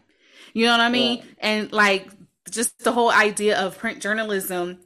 You 0.54 0.66
know 0.66 0.74
what 0.74 0.82
I 0.82 0.90
mean? 0.90 1.18
Yeah. 1.18 1.24
And 1.40 1.72
like 1.72 2.08
just 2.52 2.84
the 2.84 2.92
whole 2.92 3.10
idea 3.10 3.60
of 3.60 3.80
print 3.80 4.00
journalism 4.00 4.78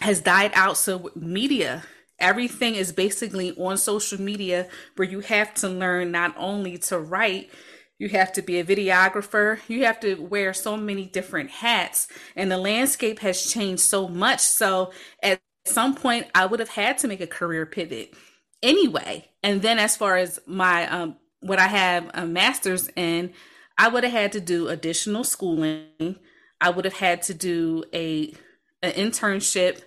has 0.00 0.20
died 0.20 0.50
out. 0.54 0.76
So 0.76 1.12
media 1.14 1.84
everything 2.24 2.74
is 2.74 2.90
basically 2.90 3.52
on 3.52 3.76
social 3.76 4.18
media 4.18 4.66
where 4.96 5.06
you 5.06 5.20
have 5.20 5.52
to 5.52 5.68
learn 5.68 6.10
not 6.10 6.34
only 6.38 6.78
to 6.78 6.98
write 6.98 7.50
you 7.98 8.08
have 8.08 8.32
to 8.32 8.40
be 8.40 8.58
a 8.58 8.64
videographer 8.64 9.60
you 9.68 9.84
have 9.84 10.00
to 10.00 10.14
wear 10.16 10.54
so 10.54 10.74
many 10.74 11.04
different 11.04 11.50
hats 11.50 12.08
and 12.34 12.50
the 12.50 12.56
landscape 12.56 13.18
has 13.20 13.46
changed 13.52 13.82
so 13.82 14.08
much. 14.08 14.40
So 14.40 14.90
at 15.22 15.40
some 15.66 15.94
point 15.94 16.26
i 16.34 16.46
would 16.46 16.60
have 16.60 16.70
had 16.70 16.96
to 16.98 17.08
make 17.08 17.20
a 17.20 17.26
career 17.26 17.66
pivot 17.66 18.14
anyway. 18.62 19.28
And 19.42 19.60
then 19.60 19.78
as 19.78 19.94
far 19.94 20.16
as 20.16 20.40
my 20.46 20.88
um 20.88 21.16
what 21.40 21.58
i 21.58 21.66
have 21.66 22.10
a 22.14 22.26
master's 22.26 22.88
in 22.96 23.34
i 23.76 23.88
would 23.88 24.02
have 24.02 24.12
had 24.14 24.32
to 24.32 24.40
do 24.40 24.68
additional 24.68 25.24
schooling. 25.24 26.16
I 26.58 26.70
would 26.70 26.86
have 26.86 26.94
had 26.94 27.20
to 27.24 27.34
do 27.34 27.84
a 27.92 28.32
an 28.82 28.92
internship. 28.92 29.82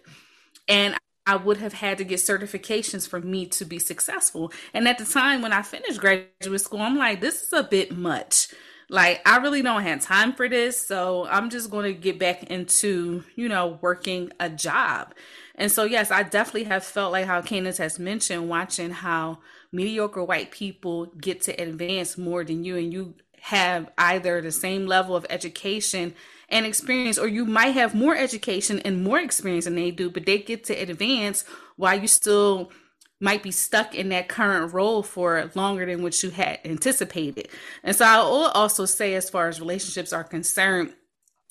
And 0.68 0.96
I 1.28 1.36
would 1.36 1.58
have 1.58 1.74
had 1.74 1.98
to 2.00 2.06
get 2.06 2.20
certifications 2.20 3.08
for 3.08 3.20
me 3.20 3.46
to 3.48 3.66
be 3.66 3.78
successful. 3.80 4.52
And 4.74 4.88
at 4.88 4.98
the 4.98 5.06
time 5.06 5.42
when 5.42 5.52
I 5.52 5.62
finished 5.62 6.00
graduate 6.00 6.62
school, 6.62 6.82
I'm 6.82 6.98
like, 6.98 7.22
this 7.22 7.44
is 7.44 7.54
a 7.54 7.64
bit 7.64 7.96
much. 7.96 8.48
Like, 8.90 9.22
I 9.28 9.38
really 9.38 9.62
don't 9.62 9.84
have 9.84 10.02
time 10.02 10.32
for 10.32 10.48
this. 10.48 10.82
So 10.88 11.28
I'm 11.30 11.50
just 11.50 11.70
going 11.70 11.94
to 11.94 12.00
get 12.00 12.18
back 12.18 12.44
into, 12.44 13.26
you 13.36 13.50
know, 13.50 13.78
working 13.82 14.32
a 14.40 14.50
job. 14.50 15.14
And 15.56 15.70
so, 15.70 15.84
yes, 15.84 16.12
I 16.12 16.24
definitely 16.24 16.64
have 16.66 16.86
felt 16.86 17.12
like 17.12 17.26
how 17.26 17.42
Candace 17.42 17.80
has 17.80 18.00
mentioned, 18.00 18.48
watching 18.48 18.92
how 18.92 19.40
mediocre 19.74 20.24
white 20.24 20.52
people 20.52 21.08
get 21.20 21.42
to 21.42 21.62
advance 21.62 22.18
more 22.18 22.46
than 22.46 22.64
you, 22.64 22.78
and 22.78 22.94
you 22.94 23.16
have 23.42 23.90
either 23.98 24.42
the 24.42 24.52
same 24.52 24.86
level 24.86 25.16
of 25.16 25.26
education 25.30 26.14
and 26.50 26.66
experience, 26.66 27.18
or 27.18 27.28
you 27.28 27.46
might 27.46 27.72
have 27.72 27.94
more 27.94 28.16
education 28.16 28.80
and 28.80 29.04
more 29.04 29.20
experience 29.20 29.66
than 29.66 29.76
they 29.76 29.92
do, 29.92 30.10
but 30.10 30.26
they 30.26 30.40
get 30.40 30.64
to 30.66 30.74
advance 30.74 31.44
while 31.76 32.00
you 32.00 32.08
still 32.08 32.72
might 33.20 33.42
be 33.42 33.52
stuck 33.52 33.96
in 33.96 34.10
that 34.10 34.30
current 34.30 34.74
role 34.74 35.02
for 35.02 35.50
longer 35.56 35.86
than 35.86 36.04
what 36.04 36.22
you 36.22 36.30
had 36.30 36.60
anticipated. 36.64 37.50
And 37.84 37.96
so 37.96 38.06
I'll 38.06 38.52
also 38.54 38.86
say, 38.86 39.16
as 39.16 39.30
far 39.30 39.48
as 39.48 39.60
relationships 39.60 40.14
are 40.14 40.24
concerned, 40.24 40.94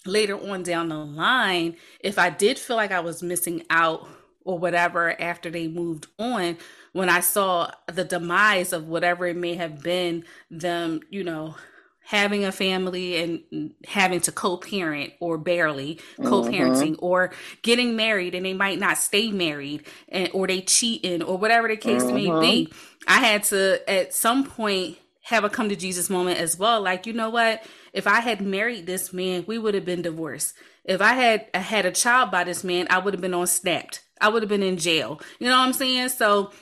later 0.07 0.39
on 0.39 0.63
down 0.63 0.89
the 0.89 0.97
line, 0.97 1.77
if 2.01 2.19
I 2.19 2.31
did 2.31 2.59
feel 2.59 2.77
like 2.77 2.93
I 2.93 3.01
was 3.01 3.23
missing 3.23 3.65
out 3.69 4.09
or 4.45 4.59
whatever 4.59 5.21
after 5.21 5.51
they 5.51 5.67
moved 5.67 6.07
on, 6.19 6.57
when 6.93 7.09
I 7.09 7.21
saw 7.21 7.71
the 7.93 8.05
demise 8.05 8.73
of 8.73 8.87
whatever 8.87 9.27
it 9.27 9.37
may 9.37 9.55
have 9.55 9.83
been, 9.83 10.25
them, 10.51 11.01
you 11.11 11.25
know, 11.25 11.57
having 12.07 12.45
a 12.45 12.53
family 12.53 13.17
and 13.17 13.75
having 13.85 14.21
to 14.21 14.31
co-parent 14.31 15.13
or 15.19 15.37
barely 15.37 15.99
co-parenting 16.23 16.93
mm-hmm. 16.93 17.05
or 17.05 17.33
getting 17.63 17.97
married 17.97 18.33
and 18.33 18.47
they 18.47 18.55
might 18.55 18.79
not 18.79 18.97
stay 18.97 19.33
married 19.33 19.85
and 20.09 20.31
or 20.33 20.47
they 20.47 20.61
cheating 20.61 21.21
or 21.21 21.37
whatever 21.37 21.67
the 21.67 21.77
case 21.77 22.05
mm-hmm. 22.05 22.41
may 22.41 22.41
be. 22.41 22.73
I 23.09 23.19
had 23.19 23.43
to 23.45 23.91
at 23.91 24.15
some 24.15 24.45
point 24.45 24.97
have 25.23 25.43
a 25.43 25.51
come 25.51 25.69
to 25.69 25.75
jesus 25.75 26.09
moment 26.09 26.39
as 26.39 26.57
well. 26.57 26.81
Like 26.81 27.07
you 27.07 27.13
know 27.13 27.31
what? 27.31 27.65
If 27.93 28.07
i 28.07 28.21
had 28.21 28.41
married 28.41 28.87
this 28.87 29.13
man 29.13 29.45
we 29.49 29.59
would 29.59 29.75
have 29.75 29.85
been 29.85 30.03
divorced. 30.03 30.55
If 30.85 31.01
i 31.01 31.13
had 31.13 31.47
had 31.55 31.87
a 31.87 31.91
child 31.91 32.31
by 32.31 32.45
this 32.45 32.63
man 32.63 32.87
i 32.89 32.99
would 32.99 33.15
have 33.15 33.21
been 33.21 33.35
on 33.35 33.49
snapped 33.49 34.03
i 34.21 34.29
would 34.29 34.45
have 34.45 34.49
been 34.49 34.63
in 34.63 34.77
jail. 34.77 35.21
You 35.41 35.49
know 35.49 35.59
what 35.59 35.67
i'm 35.67 35.73
saying? 35.73 36.11
So 36.11 36.53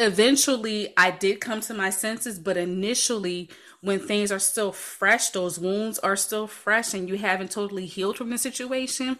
eventually 0.00 0.92
i 0.96 1.12
did 1.12 1.40
come 1.40 1.60
to 1.60 1.72
my 1.72 1.88
senses 1.90 2.40
but 2.40 2.56
initially 2.56 3.48
when 3.82 3.98
things 3.98 4.32
are 4.32 4.38
still 4.38 4.72
fresh, 4.72 5.30
those 5.30 5.58
wounds 5.58 5.98
are 5.98 6.16
still 6.16 6.46
fresh, 6.46 6.94
and 6.94 7.08
you 7.08 7.18
haven't 7.18 7.50
totally 7.50 7.86
healed 7.86 8.16
from 8.16 8.30
the 8.30 8.38
situation, 8.38 9.18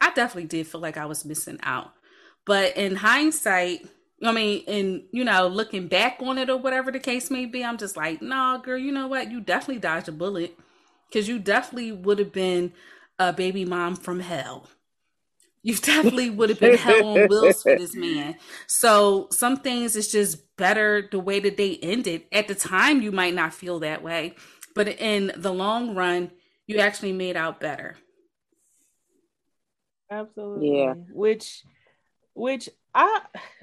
I 0.00 0.12
definitely 0.12 0.48
did 0.48 0.66
feel 0.66 0.80
like 0.80 0.96
I 0.96 1.06
was 1.06 1.24
missing 1.24 1.60
out. 1.62 1.92
But 2.44 2.76
in 2.76 2.96
hindsight, 2.96 3.86
I 4.22 4.32
mean, 4.32 4.64
in 4.66 5.04
you 5.12 5.24
know, 5.24 5.46
looking 5.46 5.86
back 5.86 6.18
on 6.20 6.38
it 6.38 6.50
or 6.50 6.56
whatever 6.56 6.90
the 6.90 6.98
case 6.98 7.30
may 7.30 7.46
be, 7.46 7.64
I'm 7.64 7.78
just 7.78 7.96
like, 7.96 8.20
nah, 8.20 8.58
girl, 8.58 8.78
you 8.78 8.92
know 8.92 9.06
what? 9.06 9.30
You 9.30 9.40
definitely 9.40 9.80
dodged 9.80 10.08
a 10.08 10.12
bullet 10.12 10.58
because 11.08 11.28
you 11.28 11.38
definitely 11.38 11.92
would 11.92 12.18
have 12.18 12.32
been 12.32 12.72
a 13.18 13.32
baby 13.32 13.64
mom 13.64 13.94
from 13.94 14.20
hell 14.20 14.68
you 15.64 15.74
definitely 15.76 16.28
would 16.28 16.50
have 16.50 16.60
been 16.60 16.76
hell 16.76 17.06
on 17.06 17.26
wheels 17.26 17.62
for 17.62 17.74
this 17.74 17.96
man. 17.96 18.36
So 18.66 19.28
some 19.32 19.56
things 19.56 19.96
it's 19.96 20.12
just 20.12 20.54
better 20.58 21.08
the 21.10 21.18
way 21.18 21.40
that 21.40 21.56
they 21.56 21.76
ended. 21.76 22.24
At 22.30 22.48
the 22.48 22.54
time, 22.54 23.00
you 23.00 23.10
might 23.10 23.34
not 23.34 23.54
feel 23.54 23.80
that 23.80 24.02
way, 24.02 24.34
but 24.74 24.88
in 24.88 25.32
the 25.34 25.52
long 25.52 25.94
run, 25.94 26.30
you 26.66 26.80
actually 26.80 27.12
made 27.12 27.34
out 27.34 27.60
better. 27.60 27.96
Absolutely. 30.10 30.80
Yeah. 30.80 30.94
Which, 31.10 31.64
which 32.34 32.68
I, 32.94 33.22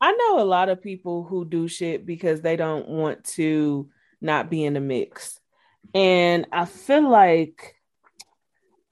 I 0.00 0.12
know 0.12 0.40
a 0.40 0.44
lot 0.44 0.70
of 0.70 0.82
people 0.82 1.24
who 1.24 1.44
do 1.44 1.68
shit 1.68 2.06
because 2.06 2.40
they 2.40 2.56
don't 2.56 2.88
want 2.88 3.24
to 3.34 3.90
not 4.22 4.48
be 4.48 4.64
in 4.64 4.72
the 4.72 4.80
mix, 4.80 5.38
and 5.94 6.46
I 6.52 6.64
feel 6.64 7.08
like 7.08 7.74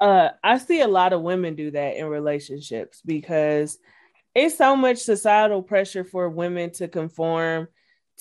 uh 0.01 0.31
I 0.43 0.59
see 0.59 0.81
a 0.81 0.89
lot 0.89 1.13
of 1.13 1.23
women 1.23 1.55
do 1.55 1.71
that 1.71 1.97
in 1.97 2.07
relationships 2.07 3.01
because 3.05 3.79
it's 4.35 4.57
so 4.57 4.77
much 4.77 4.99
societal 4.99 5.63
pressure 5.63 6.05
for 6.05 6.29
women 6.29 6.71
to 6.73 6.89
conform 6.89 7.69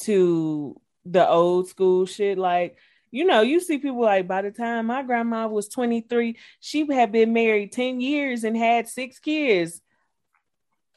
to 0.02 0.80
the 1.06 1.28
old 1.28 1.68
school 1.68 2.06
shit 2.06 2.38
like 2.38 2.78
you 3.16 3.24
know, 3.24 3.40
you 3.40 3.62
see 3.62 3.78
people 3.78 4.02
like 4.02 4.28
by 4.28 4.42
the 4.42 4.52
time 4.52 4.88
my 4.88 5.02
grandma 5.02 5.48
was 5.48 5.70
23, 5.70 6.36
she 6.60 6.86
had 6.92 7.14
been 7.14 7.32
married 7.32 7.72
10 7.72 8.02
years 8.02 8.44
and 8.44 8.58
had 8.58 8.90
six 8.90 9.20
kids. 9.20 9.80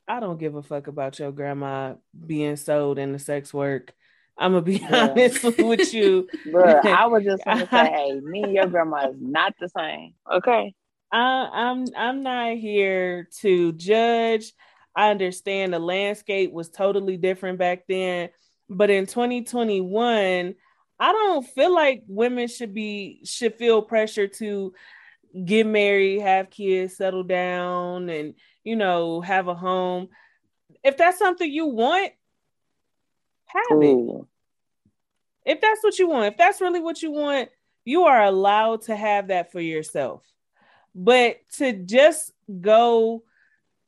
I 0.09 0.19
don't 0.19 0.41
give 0.41 0.57
a 0.57 0.63
fuck 0.65 0.89
about 0.89 1.21
your 1.21 1.31
grandma 1.31 1.95
being 2.27 2.57
sold 2.57 2.99
into 2.99 3.21
sex 3.21 3.55
work. 3.55 3.95
I'm 4.39 4.53
gonna 4.53 4.63
be 4.63 4.85
honest 4.93 5.43
with 5.59 5.93
you. 5.93 6.29
Bro, 6.51 6.81
I 6.85 7.07
was 7.07 7.25
just 7.25 7.45
gonna 7.45 7.69
say, 7.69 7.91
hey, 7.91 8.21
me 8.23 8.45
and 8.45 8.53
your 8.53 8.67
grandma 8.67 9.09
is 9.09 9.17
not 9.19 9.55
the 9.61 9.69
same. 9.69 10.15
Okay. 10.33 10.75
I, 11.11 11.49
I'm 11.53 11.87
I'm 11.97 12.23
not 12.23 12.57
here 12.57 13.29
to 13.41 13.73
judge. 13.73 14.53
I 14.95 15.11
understand 15.11 15.73
the 15.73 15.79
landscape 15.79 16.53
was 16.53 16.69
totally 16.69 17.17
different 17.17 17.59
back 17.59 17.85
then, 17.89 18.31
but 18.69 18.91
in 18.91 19.07
2021, 19.07 20.55
I 21.01 21.13
don't 21.13 21.47
feel 21.47 21.73
like 21.73 22.03
women 22.09 22.49
should 22.49 22.75
be 22.75 23.21
should 23.25 23.55
feel 23.55 23.81
pressure 23.83 24.27
to 24.27 24.75
get 25.45 25.67
married, 25.67 26.21
have 26.21 26.51
kids, 26.51 26.97
settle 26.97 27.23
down, 27.23 28.09
and 28.09 28.35
you 28.65 28.77
know 28.77 29.21
have 29.21 29.49
a 29.49 29.55
home. 29.55 30.09
If 30.85 30.97
that's 30.97 31.19
something 31.19 31.51
you 31.51 31.67
want, 31.67 32.13
have 33.49 33.83
it. 33.83 34.25
If 35.45 35.61
that's 35.61 35.83
what 35.83 35.99
you 35.99 36.09
want, 36.09 36.27
if 36.27 36.37
that's 36.37 36.61
really 36.61 36.81
what 36.81 37.03
you 37.03 37.11
want, 37.11 37.49
you 37.85 38.05
are 38.05 38.23
allowed 38.23 38.83
to 38.83 38.95
have 38.95 39.29
that 39.29 39.51
for 39.51 39.61
yourself. 39.61 40.23
But 40.95 41.39
to 41.57 41.73
just 41.73 42.33
go 42.61 43.23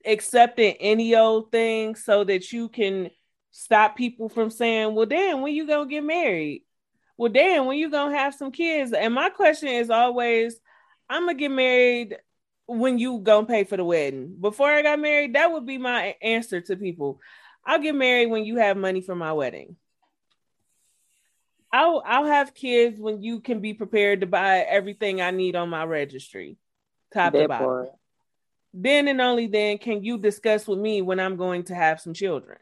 accepting 0.05 0.75
any 0.81 1.15
old 1.15 1.53
thing 1.53 1.95
so 1.95 2.25
that 2.25 2.53
you 2.53 2.69
can 2.69 3.11
stop 3.51 3.97
people 3.97 4.29
from 4.29 4.49
saying, 4.49 4.95
"Well, 4.95 5.07
damn, 5.07 5.43
when 5.43 5.55
you 5.55 5.67
gonna 5.67 5.89
get 5.89 6.05
married? 6.05 6.65
Well, 7.17 7.31
damn, 7.31 7.67
when 7.67 7.77
you 7.77 7.91
gonna 7.91 8.17
have 8.17 8.35
some 8.35 8.53
kids?" 8.53 8.93
And 8.93 9.13
my 9.13 9.29
question 9.29 9.69
is 9.69 9.91
always, 9.91 10.59
"I'm 11.09 11.23
gonna 11.23 11.35
get 11.35 11.51
married 11.51 12.17
when 12.67 12.99
you 12.99 13.19
gonna 13.19 13.47
pay 13.47 13.65
for 13.65 13.77
the 13.77 13.85
wedding?" 13.85 14.37
Before 14.41 14.71
I 14.71 14.81
got 14.83 14.99
married, 14.99 15.35
that 15.35 15.53
would 15.53 15.67
be 15.67 15.77
my 15.77 16.17
answer 16.23 16.61
to 16.63 16.77
people. 16.77 17.21
I'll 17.65 17.81
get 17.81 17.95
married 17.95 18.31
when 18.31 18.45
you 18.45 18.57
have 18.57 18.77
money 18.77 19.01
for 19.01 19.15
my 19.15 19.33
wedding. 19.33 19.77
I'll 21.73 22.03
I'll 22.05 22.27
have 22.27 22.55
kids 22.55 22.99
when 22.99 23.23
you 23.23 23.41
can 23.41 23.61
be 23.61 23.75
prepared 23.75 24.21
to 24.21 24.27
buy 24.27 24.59
everything 24.59 25.21
I 25.21 25.31
need 25.31 25.55
on 25.55 25.69
my 25.69 25.85
registry, 25.85 26.57
top 27.13 27.33
to 27.35 27.47
bottom. 27.47 27.89
Then 28.73 29.09
and 29.09 29.21
only 29.21 29.47
then 29.47 29.79
can 29.79 30.03
you 30.03 30.19
discuss 30.19 30.67
with 30.67 30.79
me 30.79 31.03
when 31.03 31.21
I'm 31.21 31.37
going 31.37 31.65
to 31.65 31.75
have 31.75 32.01
some 32.01 32.15
children 32.15 32.59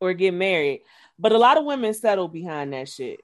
or 0.00 0.12
get 0.12 0.34
married. 0.34 0.82
But 1.18 1.32
a 1.32 1.38
lot 1.38 1.56
of 1.56 1.64
women 1.64 1.94
settle 1.94 2.28
behind 2.28 2.72
that 2.72 2.88
shit. 2.88 3.20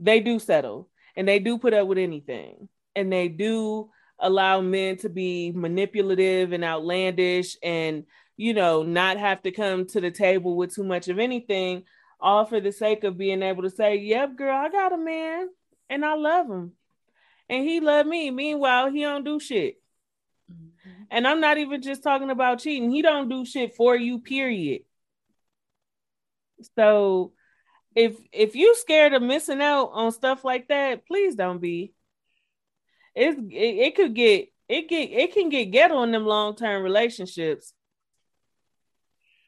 They 0.00 0.20
do 0.20 0.38
settle 0.38 0.88
and 1.16 1.28
they 1.28 1.38
do 1.38 1.58
put 1.58 1.74
up 1.74 1.86
with 1.86 1.98
anything. 1.98 2.68
And 2.96 3.12
they 3.12 3.28
do 3.28 3.90
allow 4.18 4.60
men 4.60 4.96
to 4.98 5.08
be 5.08 5.52
manipulative 5.54 6.52
and 6.52 6.64
outlandish 6.64 7.56
and, 7.62 8.04
you 8.36 8.54
know, 8.54 8.82
not 8.82 9.18
have 9.18 9.42
to 9.42 9.50
come 9.50 9.86
to 9.86 10.00
the 10.00 10.10
table 10.10 10.56
with 10.56 10.74
too 10.74 10.84
much 10.84 11.08
of 11.08 11.18
anything, 11.18 11.84
all 12.20 12.44
for 12.44 12.60
the 12.60 12.72
sake 12.72 13.04
of 13.04 13.18
being 13.18 13.42
able 13.42 13.62
to 13.62 13.70
say, 13.70 13.96
Yep, 13.96 14.36
girl, 14.36 14.56
I 14.56 14.68
got 14.68 14.92
a 14.92 14.98
man 14.98 15.48
and 15.90 16.04
I 16.04 16.14
love 16.14 16.46
him. 16.46 16.72
And 17.48 17.64
he 17.64 17.80
loved 17.80 18.08
me. 18.08 18.30
Meanwhile, 18.30 18.90
he 18.90 19.02
don't 19.02 19.24
do 19.24 19.38
shit. 19.38 19.76
Mm-hmm. 20.50 21.02
And 21.10 21.26
I'm 21.26 21.40
not 21.40 21.58
even 21.58 21.82
just 21.82 22.02
talking 22.02 22.30
about 22.30 22.60
cheating. 22.60 22.90
He 22.90 23.02
don't 23.02 23.28
do 23.28 23.44
shit 23.44 23.74
for 23.74 23.94
you, 23.94 24.20
period. 24.20 24.82
So 26.76 27.32
if 27.94 28.16
if 28.32 28.54
you 28.56 28.74
scared 28.76 29.12
of 29.12 29.22
missing 29.22 29.60
out 29.60 29.90
on 29.92 30.12
stuff 30.12 30.44
like 30.44 30.68
that, 30.68 31.06
please 31.06 31.34
don't 31.34 31.60
be. 31.60 31.92
It's 33.14 33.38
it, 33.38 33.86
it 33.86 33.96
could 33.96 34.14
get 34.14 34.48
it 34.68 34.88
get 34.88 35.10
it 35.10 35.34
can 35.34 35.48
get 35.48 35.66
ghetto 35.66 36.02
in 36.02 36.12
them 36.12 36.24
long 36.24 36.56
term 36.56 36.82
relationships. 36.82 37.74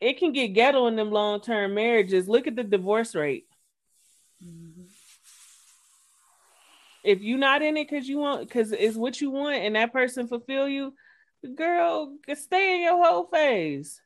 It 0.04 0.18
can 0.18 0.32
get 0.32 0.48
ghetto 0.48 0.86
in 0.86 0.96
them 0.96 1.10
long 1.10 1.40
term 1.40 1.74
marriages. 1.74 2.28
Look 2.28 2.46
at 2.46 2.56
the 2.56 2.64
divorce 2.64 3.14
rate. 3.14 3.46
Mm-hmm. 4.44 4.82
If 7.02 7.20
you're 7.20 7.38
not 7.38 7.62
in 7.62 7.76
it 7.76 7.88
because 7.88 8.08
you 8.08 8.18
want 8.18 8.48
because 8.48 8.72
it's 8.72 8.96
what 8.96 9.20
you 9.20 9.30
want 9.30 9.56
and 9.56 9.76
that 9.76 9.92
person 9.92 10.26
fulfill 10.26 10.68
you, 10.68 10.94
girl, 11.54 12.16
stay 12.34 12.76
in 12.76 12.82
your 12.82 13.04
whole 13.04 13.26
phase 13.26 14.00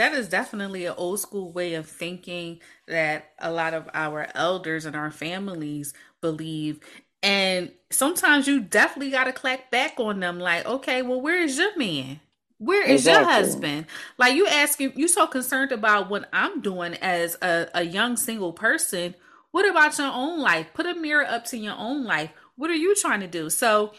that 0.00 0.14
is 0.14 0.30
definitely 0.30 0.86
an 0.86 0.94
old 0.96 1.20
school 1.20 1.52
way 1.52 1.74
of 1.74 1.86
thinking 1.86 2.58
that 2.88 3.32
a 3.38 3.52
lot 3.52 3.74
of 3.74 3.86
our 3.92 4.28
elders 4.34 4.86
and 4.86 4.96
our 4.96 5.10
families 5.10 5.92
believe. 6.22 6.80
And 7.22 7.70
sometimes 7.90 8.48
you 8.48 8.60
definitely 8.60 9.10
got 9.10 9.24
to 9.24 9.32
clack 9.32 9.70
back 9.70 9.94
on 9.98 10.20
them 10.20 10.38
like, 10.38 10.64
okay, 10.64 11.02
well, 11.02 11.20
where 11.20 11.42
is 11.42 11.58
your 11.58 11.76
man? 11.76 12.20
Where 12.60 12.86
is 12.86 13.00
exactly. 13.00 13.24
your 13.24 13.32
husband? 13.32 13.86
Like 14.18 14.34
you 14.34 14.46
asking, 14.46 14.92
you 14.94 15.08
so 15.08 15.26
concerned 15.26 15.72
about 15.72 16.10
what 16.10 16.28
I'm 16.30 16.60
doing 16.60 16.92
as 16.96 17.34
a, 17.40 17.68
a 17.72 17.82
young 17.82 18.18
single 18.18 18.52
person. 18.52 19.14
What 19.50 19.66
about 19.66 19.96
your 19.96 20.12
own 20.12 20.40
life? 20.40 20.66
Put 20.74 20.84
a 20.84 20.94
mirror 20.94 21.24
up 21.24 21.46
to 21.46 21.56
your 21.56 21.74
own 21.78 22.04
life. 22.04 22.30
What 22.56 22.70
are 22.70 22.74
you 22.74 22.94
trying 22.94 23.20
to 23.20 23.26
do? 23.26 23.48
So 23.48 23.94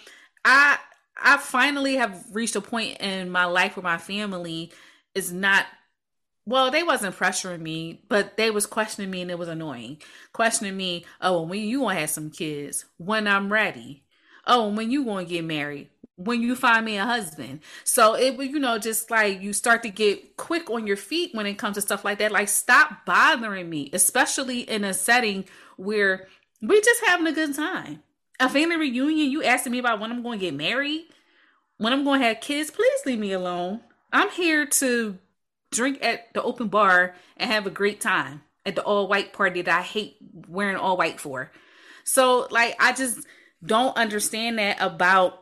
I 0.46 0.78
I 1.18 1.38
finally 1.38 1.96
have 1.96 2.24
reached 2.34 2.56
a 2.56 2.62
point 2.62 3.00
in 3.00 3.32
my 3.32 3.46
life 3.46 3.76
where 3.76 3.84
my 3.84 3.98
family 3.98 4.72
is 5.16 5.34
not 5.34 5.66
well, 6.46 6.70
they 6.70 6.84
wasn't 6.84 7.16
pressuring 7.18 7.62
me, 7.62 8.04
but 8.10 8.38
they 8.38 8.52
was 8.52 8.68
questioning 8.68 9.10
me 9.10 9.24
and 9.24 9.32
it 9.32 9.40
was 9.40 9.48
annoying. 9.48 10.02
Questioning 10.34 10.78
me, 10.78 11.06
oh, 11.20 11.42
when 11.42 11.62
you 11.62 11.80
gonna 11.80 12.00
have 12.00 12.12
some 12.12 12.30
kids, 12.30 12.86
when 12.98 13.28
I'm 13.28 13.52
ready. 13.52 14.04
Oh, 14.46 14.70
when 14.70 14.92
you 14.92 15.04
gonna 15.04 15.26
get 15.26 15.46
married, 15.46 15.90
when 16.26 16.42
you 16.42 16.56
find 16.56 16.86
me 16.86 16.98
a 16.98 17.06
husband. 17.06 17.62
So 17.84 18.16
it 18.16 18.38
you 18.40 18.60
know, 18.60 18.78
just 18.78 19.10
like 19.12 19.42
you 19.42 19.54
start 19.54 19.84
to 19.84 19.90
get 19.90 20.38
quick 20.38 20.70
on 20.70 20.88
your 20.88 20.98
feet 20.98 21.34
when 21.34 21.46
it 21.46 21.58
comes 21.58 21.76
to 21.76 21.82
stuff 21.82 22.06
like 22.06 22.20
that. 22.20 22.32
Like 22.32 22.50
stop 22.50 23.06
bothering 23.06 23.70
me, 23.70 23.90
especially 23.94 24.62
in 24.62 24.84
a 24.84 24.94
setting 24.94 25.46
where 25.78 26.28
we're 26.62 26.82
just 26.82 27.06
having 27.06 27.28
a 27.28 27.32
good 27.32 27.56
time. 27.56 28.04
A 28.40 28.50
family 28.50 28.78
reunion, 28.78 29.32
you 29.32 29.44
asking 29.44 29.72
me 29.72 29.80
about 29.80 30.00
when 30.00 30.12
I'm 30.12 30.24
gonna 30.24 30.38
get 30.38 30.54
married, 30.54 31.06
when 31.78 31.94
I'm 31.94 32.04
gonna 32.04 32.24
have 32.26 32.42
kids, 32.42 32.72
please 32.72 33.06
leave 33.06 33.20
me 33.20 33.32
alone. 33.32 33.82
I'm 34.12 34.30
here 34.30 34.66
to 34.66 35.18
drink 35.72 36.00
at 36.04 36.34
the 36.34 36.44
open 36.44 36.68
bar 36.68 37.16
and 37.38 37.52
have 37.52 37.66
a 37.66 37.72
great 37.72 38.02
time 38.02 38.42
at 38.66 38.76
the 38.76 38.84
all 38.84 39.08
white 39.08 39.34
party 39.34 39.62
that 39.62 39.80
I 39.80 39.82
hate 39.82 40.18
wearing 40.48 40.76
all 40.76 40.98
white 40.98 41.20
for. 41.20 41.52
So 42.04 42.48
like 42.52 42.76
I 42.80 42.94
just 42.94 43.20
don't 43.64 43.96
understand 43.96 44.60
that 44.60 44.78
about 44.80 45.41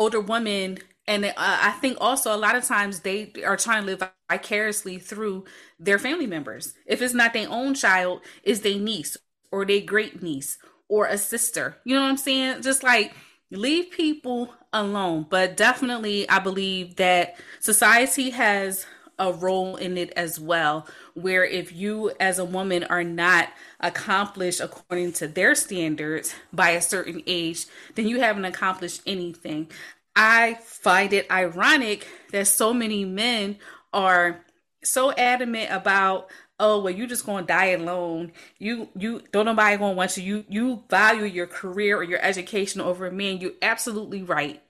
older 0.00 0.20
women 0.20 0.78
and 1.08 1.26
uh, 1.26 1.32
I 1.36 1.72
think 1.82 1.98
also 2.00 2.34
a 2.34 2.38
lot 2.38 2.56
of 2.56 2.64
times 2.64 3.02
they 3.02 3.32
are 3.46 3.58
trying 3.58 3.82
to 3.82 3.86
live 3.88 4.04
vicariously 4.30 4.98
through 4.98 5.46
their 5.80 5.98
family 6.00 6.28
members. 6.28 6.74
If 6.86 7.02
it's 7.02 7.14
not 7.14 7.34
their 7.34 7.50
own 7.50 7.74
child, 7.74 8.22
is 8.44 8.62
their 8.62 8.78
niece 8.78 9.18
or 9.52 9.66
their 9.66 9.82
great 9.82 10.22
niece 10.22 10.58
or 10.88 11.06
a 11.06 11.18
sister. 11.18 11.78
You 11.84 11.96
know 11.96 12.02
what 12.02 12.10
I'm 12.10 12.18
saying? 12.18 12.62
Just 12.62 12.84
like 12.84 13.14
leave 13.52 13.92
people 13.92 14.54
alone. 14.72 15.26
But 15.30 15.58
definitely, 15.58 16.28
I 16.30 16.40
believe 16.40 16.96
that 16.96 17.36
society 17.60 18.30
has 18.30 18.86
a 19.20 19.32
role 19.32 19.76
in 19.76 19.96
it 19.96 20.12
as 20.16 20.40
well. 20.40 20.88
Where 21.14 21.44
if 21.44 21.72
you, 21.72 22.10
as 22.18 22.38
a 22.38 22.44
woman, 22.44 22.82
are 22.84 23.04
not 23.04 23.50
accomplished 23.78 24.60
according 24.60 25.12
to 25.14 25.28
their 25.28 25.54
standards 25.54 26.34
by 26.52 26.70
a 26.70 26.82
certain 26.82 27.22
age, 27.26 27.66
then 27.94 28.08
you 28.08 28.20
haven't 28.20 28.46
accomplished 28.46 29.02
anything. 29.06 29.70
I 30.16 30.54
find 30.64 31.12
it 31.12 31.30
ironic 31.30 32.08
that 32.32 32.48
so 32.48 32.72
many 32.72 33.04
men 33.04 33.58
are 33.92 34.44
so 34.82 35.12
adamant 35.12 35.70
about 35.70 36.30
oh 36.58 36.80
well 36.80 36.92
you're 36.92 37.06
just 37.06 37.26
gonna 37.26 37.46
die 37.46 37.70
alone 37.70 38.32
you 38.58 38.88
you 38.96 39.22
don't 39.30 39.44
nobody 39.44 39.76
gonna 39.76 39.94
want 39.94 40.16
you 40.16 40.22
you 40.22 40.44
you 40.48 40.84
value 40.88 41.24
your 41.24 41.46
career 41.46 41.98
or 41.98 42.02
your 42.02 42.22
education 42.22 42.80
over 42.80 43.06
a 43.06 43.12
man 43.12 43.38
you're 43.38 43.52
absolutely 43.60 44.22
right 44.22 44.62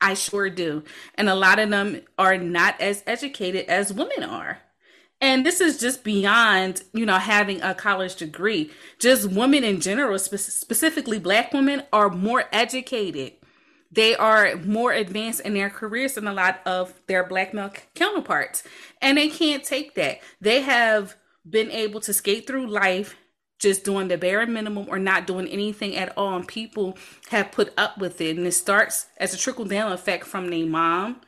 i 0.00 0.14
sure 0.14 0.50
do. 0.50 0.84
And 1.14 1.28
a 1.28 1.34
lot 1.34 1.58
of 1.58 1.70
them 1.70 2.02
are 2.18 2.36
not 2.38 2.80
as 2.80 3.02
educated 3.06 3.66
as 3.66 3.92
women 3.92 4.22
are. 4.22 4.60
And 5.20 5.44
this 5.44 5.60
is 5.60 5.78
just 5.78 6.04
beyond 6.04 6.82
you 6.92 7.04
know 7.04 7.18
having 7.18 7.60
a 7.62 7.74
college 7.74 8.16
degree. 8.16 8.70
Just 8.98 9.30
women 9.30 9.64
in 9.64 9.80
general 9.80 10.18
spe- 10.18 10.36
specifically 10.36 11.18
black 11.18 11.52
women 11.52 11.82
are 11.92 12.08
more 12.08 12.44
educated. 12.52 13.32
They 13.90 14.14
are 14.14 14.56
more 14.56 14.92
advanced 14.92 15.40
in 15.40 15.54
their 15.54 15.70
careers 15.70 16.14
than 16.14 16.28
a 16.28 16.32
lot 16.32 16.60
of 16.66 16.94
their 17.06 17.24
black 17.24 17.54
male 17.54 17.72
counterparts. 17.94 18.62
And 19.00 19.16
they 19.16 19.28
can't 19.28 19.64
take 19.64 19.94
that. 19.94 20.20
They 20.40 20.60
have 20.60 21.16
been 21.48 21.70
able 21.70 22.00
to 22.00 22.12
skate 22.12 22.46
through 22.46 22.66
life 22.66 23.16
just 23.58 23.84
doing 23.84 24.08
the 24.08 24.16
bare 24.16 24.46
minimum 24.46 24.86
or 24.88 24.98
not 24.98 25.26
doing 25.26 25.48
anything 25.48 25.96
at 25.96 26.16
all. 26.16 26.36
And 26.36 26.46
people 26.46 26.96
have 27.30 27.52
put 27.52 27.72
up 27.76 27.98
with 27.98 28.20
it. 28.20 28.36
And 28.36 28.46
it 28.46 28.52
starts 28.52 29.06
as 29.16 29.34
a 29.34 29.38
trickle 29.38 29.64
down 29.64 29.92
effect 29.92 30.26
from 30.26 30.48
their 30.48 30.66
mom, 30.66 31.20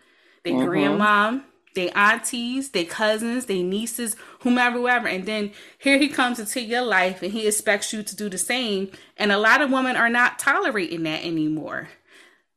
their 0.44 0.54
mm-hmm. 0.54 0.68
grandmom, 0.68 1.42
their 1.74 1.90
aunties, 1.96 2.70
their 2.70 2.84
cousins, 2.84 3.46
their 3.46 3.62
nieces, 3.62 4.16
whomever, 4.40 4.78
whoever. 4.78 5.08
And 5.08 5.26
then 5.26 5.52
here 5.78 5.98
he 5.98 6.08
comes 6.08 6.38
into 6.38 6.60
your 6.60 6.82
life 6.82 7.22
and 7.22 7.32
he 7.32 7.46
expects 7.46 7.92
you 7.92 8.02
to 8.02 8.16
do 8.16 8.28
the 8.28 8.38
same. 8.38 8.90
And 9.16 9.30
a 9.32 9.38
lot 9.38 9.60
of 9.60 9.70
women 9.70 9.96
are 9.96 10.08
not 10.08 10.38
tolerating 10.38 11.04
that 11.04 11.24
anymore. 11.24 11.88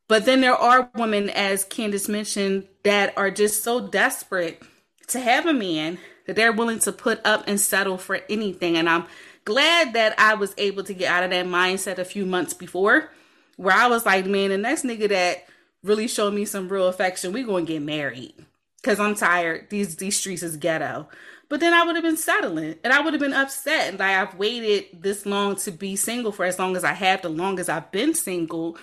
But 0.07 0.25
then 0.25 0.41
there 0.41 0.55
are 0.55 0.91
women, 0.95 1.29
as 1.29 1.63
Candace 1.63 2.09
mentioned, 2.09 2.67
that 2.83 3.17
are 3.17 3.31
just 3.31 3.63
so 3.63 3.88
desperate 3.88 4.62
to 5.07 5.19
have 5.19 5.45
a 5.45 5.53
man 5.53 5.97
that 6.25 6.36
they're 6.36 6.51
willing 6.51 6.79
to 6.79 6.91
put 6.91 7.25
up 7.25 7.43
and 7.47 7.59
settle 7.59 7.97
for 7.97 8.21
anything. 8.29 8.77
And 8.77 8.89
I'm 8.89 9.05
glad 9.45 9.93
that 9.93 10.15
I 10.19 10.36
was 10.36 10.53
able 10.58 10.84
to 10.84 10.93
get 10.93 11.12
out 11.12 11.23
of 11.23 11.32
that 11.32 11.45
mindset 11.45 11.97
a 11.97 12.06
few 12.06 12.25
months 12.25 12.53
before, 12.53 13.12
where 13.58 13.75
I 13.75 13.88
was 13.88 14.06
like, 14.06 14.25
man, 14.25 14.49
the 14.49 14.58
next 14.58 14.84
nigga 14.84 15.10
that 15.10 15.45
really 15.84 16.08
showed 16.08 16.34
me 16.34 16.45
some 16.45 16.69
real 16.69 16.88
affection, 16.88 17.34
we 17.34 17.43
gonna 17.43 17.65
get 17.65 17.82
married. 17.82 18.34
Cause 18.84 18.99
I'm 18.99 19.15
tired. 19.15 19.69
These 19.69 19.95
these 19.95 20.17
streets 20.17 20.43
is 20.43 20.58
ghetto. 20.58 21.08
But 21.47 21.60
then 21.60 21.73
I 21.73 21.84
would 21.84 21.95
have 21.95 22.03
been 22.03 22.17
settling 22.17 22.75
and 22.84 22.91
I 22.91 22.99
would 22.99 23.13
have 23.13 23.21
been 23.21 23.34
upset. 23.34 23.89
And 23.89 23.99
like 23.99 24.15
I've 24.15 24.36
waited 24.36 25.01
this 25.01 25.25
long 25.25 25.56
to 25.58 25.71
be 25.71 25.95
single 25.95 26.32
for 26.32 26.45
as 26.45 26.60
long 26.60 26.75
as 26.75 26.84
I 26.84 26.93
have, 26.93 27.21
the 27.21 27.29
longest 27.29 27.69
I've 27.69 27.91
been 27.91 28.13
single, 28.13 28.77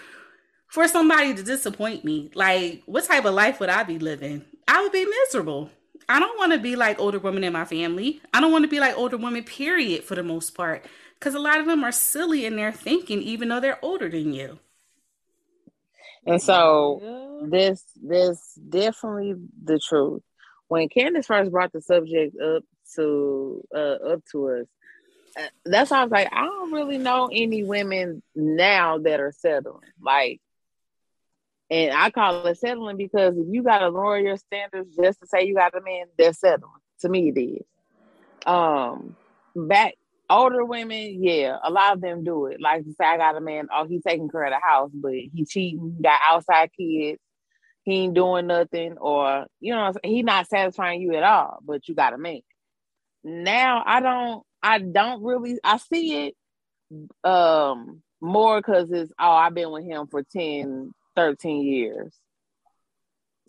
for 0.68 0.86
somebody 0.86 1.34
to 1.34 1.42
disappoint 1.42 2.04
me. 2.04 2.30
Like, 2.34 2.82
what 2.86 3.04
type 3.04 3.24
of 3.24 3.34
life 3.34 3.60
would 3.60 3.68
I 3.68 3.82
be 3.82 3.98
living? 3.98 4.44
I 4.68 4.82
would 4.82 4.92
be 4.92 5.04
miserable. 5.04 5.70
I 6.10 6.18
don't 6.18 6.36
want 6.36 6.52
to 6.52 6.58
be 6.58 6.74
like 6.74 6.98
older 6.98 7.20
women 7.20 7.44
in 7.44 7.52
my 7.52 7.64
family. 7.64 8.20
I 8.34 8.40
don't 8.40 8.50
want 8.50 8.64
to 8.64 8.68
be 8.68 8.80
like 8.80 8.98
older 8.98 9.16
women, 9.16 9.44
period, 9.44 10.02
for 10.02 10.16
the 10.16 10.24
most 10.24 10.56
part. 10.56 10.84
Because 11.14 11.36
a 11.36 11.38
lot 11.38 11.60
of 11.60 11.66
them 11.66 11.84
are 11.84 11.92
silly 11.92 12.44
in 12.44 12.56
their 12.56 12.72
thinking, 12.72 13.22
even 13.22 13.48
though 13.48 13.60
they're 13.60 13.78
older 13.80 14.08
than 14.08 14.32
you. 14.32 14.58
And 16.26 16.42
so 16.42 17.46
this 17.48 17.84
this 18.02 18.58
definitely 18.68 19.34
the 19.62 19.78
truth. 19.78 20.22
When 20.66 20.88
Candace 20.88 21.26
first 21.26 21.52
brought 21.52 21.72
the 21.72 21.80
subject 21.80 22.36
up 22.40 22.64
to 22.96 23.64
uh, 23.72 24.12
up 24.12 24.22
to 24.32 24.48
us, 24.48 24.66
uh, 25.38 25.46
that's 25.64 25.92
why 25.92 26.00
I 26.00 26.02
was 26.02 26.10
like, 26.10 26.28
I 26.32 26.44
don't 26.44 26.72
really 26.72 26.98
know 26.98 27.28
any 27.32 27.62
women 27.62 28.22
now 28.34 28.98
that 28.98 29.20
are 29.20 29.32
settling. 29.32 29.80
Like, 30.00 30.40
and 31.70 31.92
I 31.94 32.10
call 32.10 32.46
it 32.46 32.58
settling 32.58 32.96
because 32.96 33.36
if 33.36 33.46
you 33.48 33.62
gotta 33.62 33.88
lower 33.88 34.18
your 34.18 34.36
standards 34.36 34.96
just 34.96 35.20
to 35.20 35.26
say 35.26 35.44
you 35.46 35.54
got 35.54 35.76
a 35.76 35.80
man, 35.80 36.06
they're 36.18 36.32
settling. 36.32 36.72
To 37.00 37.08
me, 37.08 37.28
it 37.34 37.40
is. 37.40 37.64
Um, 38.46 39.16
back 39.54 39.94
older 40.28 40.64
women, 40.64 41.22
yeah, 41.22 41.56
a 41.62 41.70
lot 41.70 41.94
of 41.94 42.00
them 42.00 42.24
do 42.24 42.46
it. 42.46 42.60
Like 42.60 42.84
say, 42.84 43.04
I 43.04 43.16
got 43.16 43.36
a 43.36 43.40
man, 43.40 43.68
oh, 43.74 43.86
he's 43.86 44.02
taking 44.02 44.28
care 44.28 44.44
of 44.44 44.52
the 44.52 44.60
house, 44.66 44.90
but 44.94 45.12
he 45.12 45.44
cheating, 45.44 45.98
got 46.02 46.20
outside 46.26 46.70
kids, 46.78 47.20
he 47.82 48.04
ain't 48.04 48.14
doing 48.14 48.46
nothing, 48.46 48.96
or 48.98 49.46
you 49.60 49.74
know, 49.74 49.92
he 50.04 50.22
not 50.22 50.48
satisfying 50.48 51.02
you 51.02 51.14
at 51.14 51.22
all, 51.22 51.58
but 51.64 51.88
you 51.88 51.94
got 51.94 52.14
a 52.14 52.18
man. 52.18 52.40
Now 53.24 53.82
I 53.84 54.00
don't, 54.00 54.42
I 54.62 54.78
don't 54.78 55.22
really, 55.22 55.58
I 55.62 55.76
see 55.76 56.26
it 56.26 56.34
um 57.22 58.02
more 58.20 58.58
because 58.58 58.90
it's 58.90 59.12
oh, 59.18 59.30
I've 59.30 59.54
been 59.54 59.70
with 59.70 59.84
him 59.84 60.06
for 60.08 60.22
10, 60.22 60.92
13 61.20 61.62
years. 61.62 62.14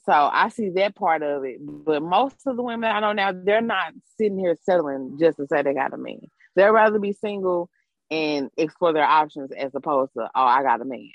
So 0.05 0.12
I 0.12 0.49
see 0.49 0.69
that 0.71 0.95
part 0.95 1.21
of 1.21 1.45
it. 1.45 1.57
But 1.62 2.01
most 2.01 2.36
of 2.45 2.57
the 2.57 2.63
women 2.63 2.91
I 2.91 2.99
know 2.99 3.13
now, 3.13 3.31
they're 3.31 3.62
not 3.62 3.93
sitting 4.17 4.38
here 4.38 4.57
settling 4.63 5.17
just 5.19 5.38
to 5.38 5.47
say 5.47 5.62
they 5.62 5.73
got 5.73 5.93
a 5.93 5.97
man. 5.97 6.21
They'd 6.55 6.69
rather 6.69 6.99
be 6.99 7.13
single 7.13 7.69
and 8.10 8.49
explore 8.57 8.91
their 8.91 9.05
options 9.05 9.51
as 9.51 9.71
opposed 9.73 10.12
to, 10.17 10.23
oh, 10.23 10.29
I 10.43 10.63
got 10.63 10.81
a 10.81 10.86
man. 10.86 11.12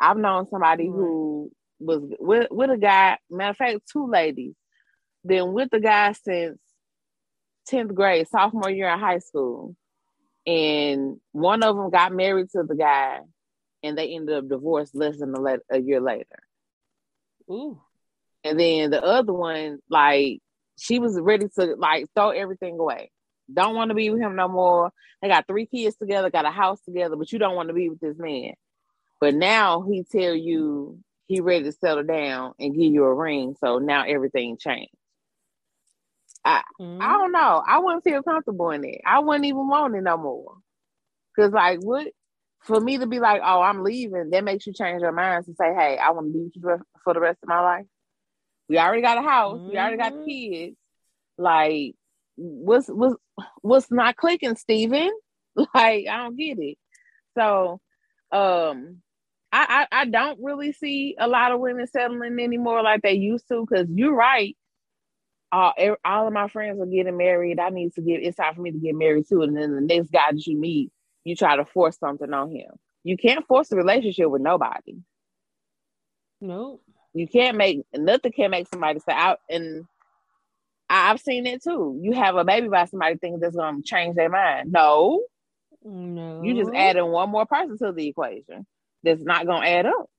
I've 0.00 0.16
known 0.16 0.48
somebody 0.50 0.88
right. 0.88 0.96
who 0.96 1.52
was 1.78 2.02
with, 2.18 2.48
with 2.50 2.70
a 2.70 2.78
guy, 2.78 3.18
matter 3.30 3.50
of 3.50 3.56
fact, 3.56 3.80
two 3.92 4.08
ladies, 4.08 4.54
been 5.24 5.52
with 5.52 5.68
the 5.70 5.78
guy 5.78 6.12
since 6.12 6.58
10th 7.70 7.94
grade, 7.94 8.26
sophomore 8.28 8.70
year 8.70 8.88
in 8.88 8.98
high 8.98 9.20
school. 9.20 9.76
And 10.46 11.18
one 11.30 11.62
of 11.62 11.76
them 11.76 11.90
got 11.90 12.12
married 12.12 12.48
to 12.56 12.64
the 12.64 12.74
guy 12.74 13.20
and 13.82 13.96
they 13.96 14.14
ended 14.14 14.36
up 14.36 14.48
divorced 14.48 14.94
less 14.94 15.18
than 15.18 15.34
a, 15.34 15.40
le- 15.40 15.58
a 15.70 15.80
year 15.80 16.00
later. 16.00 16.38
Ooh. 17.50 17.80
And 18.44 18.58
then 18.58 18.90
the 18.90 19.02
other 19.02 19.32
one, 19.32 19.78
like, 19.88 20.40
she 20.78 20.98
was 20.98 21.18
ready 21.18 21.48
to 21.58 21.76
like 21.76 22.06
throw 22.14 22.30
everything 22.30 22.78
away. 22.78 23.10
Don't 23.52 23.74
want 23.74 23.90
to 23.90 23.94
be 23.94 24.10
with 24.10 24.20
him 24.20 24.36
no 24.36 24.48
more. 24.48 24.90
They 25.20 25.28
got 25.28 25.46
three 25.46 25.66
kids 25.66 25.96
together, 25.96 26.30
got 26.30 26.46
a 26.46 26.50
house 26.50 26.80
together, 26.82 27.16
but 27.16 27.30
you 27.30 27.38
don't 27.38 27.54
want 27.54 27.68
to 27.68 27.74
be 27.74 27.88
with 27.88 28.00
this 28.00 28.18
man. 28.18 28.54
But 29.20 29.34
now 29.34 29.82
he 29.82 30.04
tell 30.04 30.34
you 30.34 30.98
he 31.26 31.40
ready 31.40 31.64
to 31.64 31.72
settle 31.72 32.02
down 32.02 32.54
and 32.58 32.74
give 32.74 32.92
you 32.92 33.04
a 33.04 33.14
ring. 33.14 33.54
So 33.60 33.78
now 33.78 34.04
everything 34.04 34.56
changed. 34.58 34.90
I 36.44 36.62
mm-hmm. 36.80 37.00
I 37.00 37.12
don't 37.18 37.32
know. 37.32 37.62
I 37.64 37.78
wouldn't 37.78 38.04
feel 38.04 38.22
comfortable 38.22 38.70
in 38.70 38.84
it. 38.84 39.00
I 39.06 39.20
wouldn't 39.20 39.44
even 39.44 39.68
want 39.68 39.94
it 39.94 40.02
no 40.02 40.16
more. 40.16 40.56
Cause 41.36 41.52
like 41.52 41.78
what 41.80 42.08
for 42.62 42.80
me 42.80 42.98
to 42.98 43.06
be 43.06 43.18
like, 43.18 43.42
oh, 43.44 43.60
I'm 43.60 43.82
leaving, 43.82 44.30
that 44.30 44.44
makes 44.44 44.66
you 44.66 44.72
change 44.72 45.02
your 45.02 45.12
mind 45.12 45.46
to 45.46 45.54
say, 45.54 45.74
hey, 45.74 45.98
I 45.98 46.10
want 46.10 46.28
to 46.28 46.32
be 46.32 46.44
with 46.44 46.52
you 46.56 46.84
for 47.02 47.14
the 47.14 47.20
rest 47.20 47.38
of 47.42 47.48
my 47.48 47.60
life. 47.60 47.86
We 48.68 48.78
already 48.78 49.02
got 49.02 49.18
a 49.18 49.22
house. 49.22 49.58
Mm-hmm. 49.58 49.68
We 49.68 49.78
already 49.78 49.96
got 49.96 50.12
mm-hmm. 50.12 50.28
kids. 50.28 50.76
Like, 51.38 51.94
what's 52.36 52.88
what's 52.88 53.16
what's 53.60 53.90
not 53.90 54.16
clicking, 54.16 54.56
Steven? 54.56 55.10
Like, 55.54 56.06
I 56.08 56.16
don't 56.16 56.38
get 56.38 56.58
it. 56.60 56.78
So, 57.36 57.78
um, 58.30 59.02
I, 59.52 59.86
I 59.92 60.00
I 60.00 60.04
don't 60.06 60.38
really 60.40 60.72
see 60.72 61.14
a 61.18 61.28
lot 61.28 61.52
of 61.52 61.60
women 61.60 61.86
settling 61.86 62.40
anymore 62.40 62.82
like 62.82 63.02
they 63.02 63.12
used 63.12 63.46
to. 63.48 63.66
Because 63.68 63.86
you're 63.90 64.14
right. 64.14 64.56
All, 65.52 65.74
all 66.06 66.26
of 66.26 66.32
my 66.32 66.48
friends 66.48 66.80
are 66.80 66.86
getting 66.86 67.18
married. 67.18 67.60
I 67.60 67.68
need 67.68 67.92
to 67.96 68.00
get. 68.00 68.22
It's 68.22 68.38
time 68.38 68.54
for 68.54 68.62
me 68.62 68.70
to 68.70 68.78
get 68.78 68.94
married 68.94 69.28
too. 69.28 69.42
And 69.42 69.54
then 69.54 69.74
the 69.74 69.82
next 69.82 70.10
guy 70.10 70.32
that 70.32 70.46
you 70.46 70.58
meet 70.58 70.90
you 71.24 71.36
try 71.36 71.56
to 71.56 71.64
force 71.64 71.98
something 71.98 72.32
on 72.32 72.50
him. 72.50 72.70
You 73.04 73.16
can't 73.16 73.46
force 73.46 73.70
a 73.72 73.76
relationship 73.76 74.28
with 74.28 74.42
nobody. 74.42 74.98
Nope. 76.40 76.82
You 77.14 77.28
can't 77.28 77.56
make 77.56 77.84
nothing 77.94 78.32
can 78.32 78.50
make 78.50 78.68
somebody 78.68 78.98
say 79.00 79.12
out 79.12 79.40
and 79.48 79.84
I've 80.88 81.20
seen 81.20 81.46
it 81.46 81.62
too. 81.62 81.98
You 82.02 82.12
have 82.12 82.36
a 82.36 82.44
baby 82.44 82.68
by 82.68 82.84
somebody 82.84 83.16
thinking 83.16 83.40
that's 83.40 83.56
gonna 83.56 83.82
change 83.82 84.16
their 84.16 84.28
mind. 84.28 84.72
No. 84.72 85.22
No. 85.84 86.42
You 86.42 86.54
just 86.54 86.74
adding 86.74 87.06
one 87.06 87.30
more 87.30 87.46
person 87.46 87.78
to 87.78 87.92
the 87.92 88.08
equation 88.08 88.66
that's 89.02 89.22
not 89.22 89.46
gonna 89.46 89.66
add 89.66 89.86
up. 89.86 90.10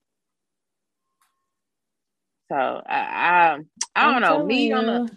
So 2.48 2.56
I 2.56 2.96
I, 2.96 3.58
I 3.94 4.12
don't 4.12 4.22
know. 4.22 4.44
Me 4.44 4.68
you. 4.68 4.74
on 4.74 4.86
the 4.86 5.10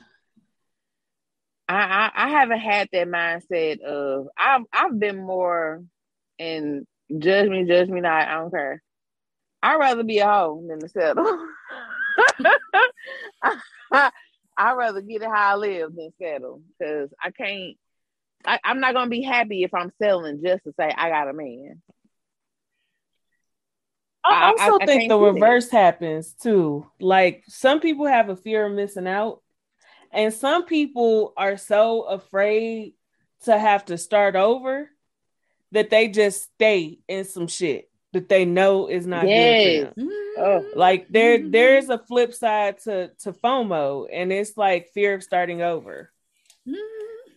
I, 1.70 1.76
I, 1.76 2.12
I 2.26 2.30
haven't 2.30 2.60
had 2.60 2.90
that 2.92 3.08
mindset 3.08 3.82
of 3.82 4.28
I've 4.38 4.62
I've 4.72 5.00
been 5.00 5.18
more 5.18 5.84
and 6.40 6.86
judge 7.18 7.50
me, 7.50 7.66
judge 7.66 7.90
me 7.90 8.02
not, 8.02 8.28
I 8.28 8.36
don't 8.36 8.52
care. 8.52 8.82
I'd 9.62 9.78
rather 9.78 10.04
be 10.04 10.20
a 10.20 10.28
hoe 10.28 10.64
than 10.68 10.80
to 10.80 10.90
settle. 10.90 11.48
I, 13.92 14.12
I'd 14.58 14.74
rather 14.74 15.02
get 15.02 15.22
it 15.22 15.28
how 15.28 15.54
I 15.54 15.56
live 15.56 15.96
than 15.96 16.12
settle 16.20 16.62
because 16.80 17.10
I 17.22 17.32
can't 17.32 17.78
I, 18.46 18.60
I'm 18.64 18.80
not 18.80 18.94
gonna 18.94 19.10
be 19.10 19.22
happy 19.22 19.64
if 19.64 19.74
I'm 19.74 19.92
selling 20.02 20.42
just 20.44 20.64
to 20.64 20.74
say 20.80 20.92
I 20.96 21.10
got 21.10 21.30
a 21.30 21.34
man. 21.34 21.82
I 24.24 24.48
also 24.48 24.78
I, 24.82 24.86
think 24.86 25.10
the 25.10 25.18
reverse 25.18 25.70
happens 25.70 26.34
too. 26.34 26.86
Like 27.00 27.44
some 27.48 27.80
people 27.80 28.06
have 28.06 28.30
a 28.30 28.36
fear 28.36 28.66
of 28.66 28.74
missing 28.74 29.08
out 29.08 29.42
and 30.12 30.34
some 30.34 30.66
people 30.66 31.34
are 31.38 31.58
so 31.58 32.04
afraid 32.04 32.94
to 33.46 33.58
have 33.58 33.86
to 33.86 33.98
start 33.98 34.36
over 34.36 34.90
that 35.72 35.90
they 35.90 36.08
just 36.08 36.44
stay 36.44 37.00
in 37.08 37.26
some 37.26 37.48
shit 37.48 37.90
that 38.14 38.30
they 38.30 38.46
know 38.46 38.88
is 38.88 39.06
not 39.06 39.28
yes. 39.28 39.66
good 39.66 39.88
for 39.90 39.96
them. 39.96 40.10
Oh. 40.40 40.66
Like 40.76 41.08
there 41.10 41.40
mm-hmm. 41.40 41.52
there 41.52 41.78
is 41.78 41.90
a 41.90 41.98
flip 41.98 42.34
side 42.34 42.80
to 42.84 43.10
to 43.20 43.34
FOMO 43.34 44.08
and 44.12 44.32
it's 44.32 44.56
like 44.58 44.90
fear 44.90 45.16
of 45.16 45.24
starting 45.24 45.62
over. 45.62 46.12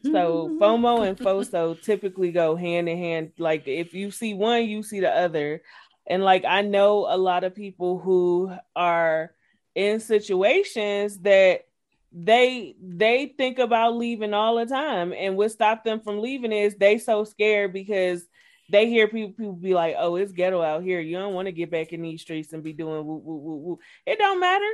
So 0.03 0.49
mm-hmm. 0.49 0.63
FOMO 0.63 1.07
and 1.07 1.19
FOSO 1.19 1.75
typically 1.75 2.33
go 2.33 2.57
hand 2.57 2.89
in 2.89 2.97
hand. 2.97 3.33
Like 3.39 3.67
if 3.69 3.95
you 3.95 4.11
see 4.11 4.35
one, 4.35 4.65
you 4.65 4.83
see 4.83 5.01
the 5.01 5.11
other. 5.11 5.63
And 6.07 6.23
like 6.23 6.45
I 6.45 6.63
know 6.63 7.07
a 7.09 7.17
lot 7.17 7.45
of 7.45 7.55
people 7.55 7.99
who 7.99 8.53
are 8.75 9.33
in 9.75 10.01
situations 10.01 11.19
that 11.21 11.67
they 12.13 12.75
they 12.83 13.35
think 13.37 13.59
about 13.59 13.97
leaving 13.97 14.35
all 14.35 14.57
the 14.57 14.67
time. 14.67 15.13
And 15.13 15.37
what 15.37 15.53
stopped 15.53 15.85
them 15.85 16.01
from 16.01 16.21
leaving 16.21 16.53
is 16.53 16.75
they 16.75 16.99
so 16.99 17.25
scared 17.25 17.73
because 17.73 18.25
they 18.69 18.89
hear 18.89 19.09
people 19.09 19.33
people 19.33 19.53
be 19.53 19.75
like 19.75 19.97
oh 19.99 20.17
it's 20.17 20.33
ghetto 20.33 20.63
out 20.63 20.83
here. 20.83 21.01
You 21.01 21.19
don't 21.19 21.35
want 21.35 21.47
to 21.47 21.53
get 21.53 21.71
back 21.71 21.93
in 21.93 22.03
these 22.03 22.23
streets 22.23 22.53
and 22.53 22.63
be 22.63 22.73
doing 22.73 23.07
woo, 23.07 23.23
woo, 23.25 23.37
woo, 23.37 23.57
woo. 23.57 23.79
it 24.07 24.19
don't 24.19 24.41
matter. 24.41 24.71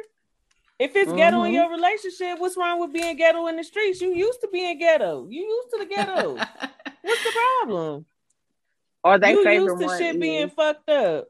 If 0.79 0.95
it's 0.95 1.09
mm-hmm. 1.09 1.17
ghetto 1.17 1.43
in 1.43 1.45
mm-hmm. 1.47 1.55
your 1.55 1.71
relationship 1.71 2.39
what's 2.39 2.57
wrong 2.57 2.81
with 2.81 2.93
being 2.93 3.17
ghetto 3.17 3.47
in 3.49 3.57
the 3.57 3.65
streets? 3.65 4.01
You 4.01 4.15
used 4.15 4.41
to 4.41 4.49
being 4.49 4.79
ghetto. 4.79 5.27
You 5.29 5.43
used 5.43 5.71
to 5.73 5.79
the 5.79 5.95
ghetto. 5.95 6.35
What's 7.03 7.23
the 7.23 7.31
problem? 7.31 8.05
Or 9.05 9.17
they 9.17 9.31
you 9.31 9.49
used 9.49 9.81
to 9.81 9.97
shit 9.97 10.21
being 10.21 10.51
fucked 10.51 10.89
up 10.89 11.29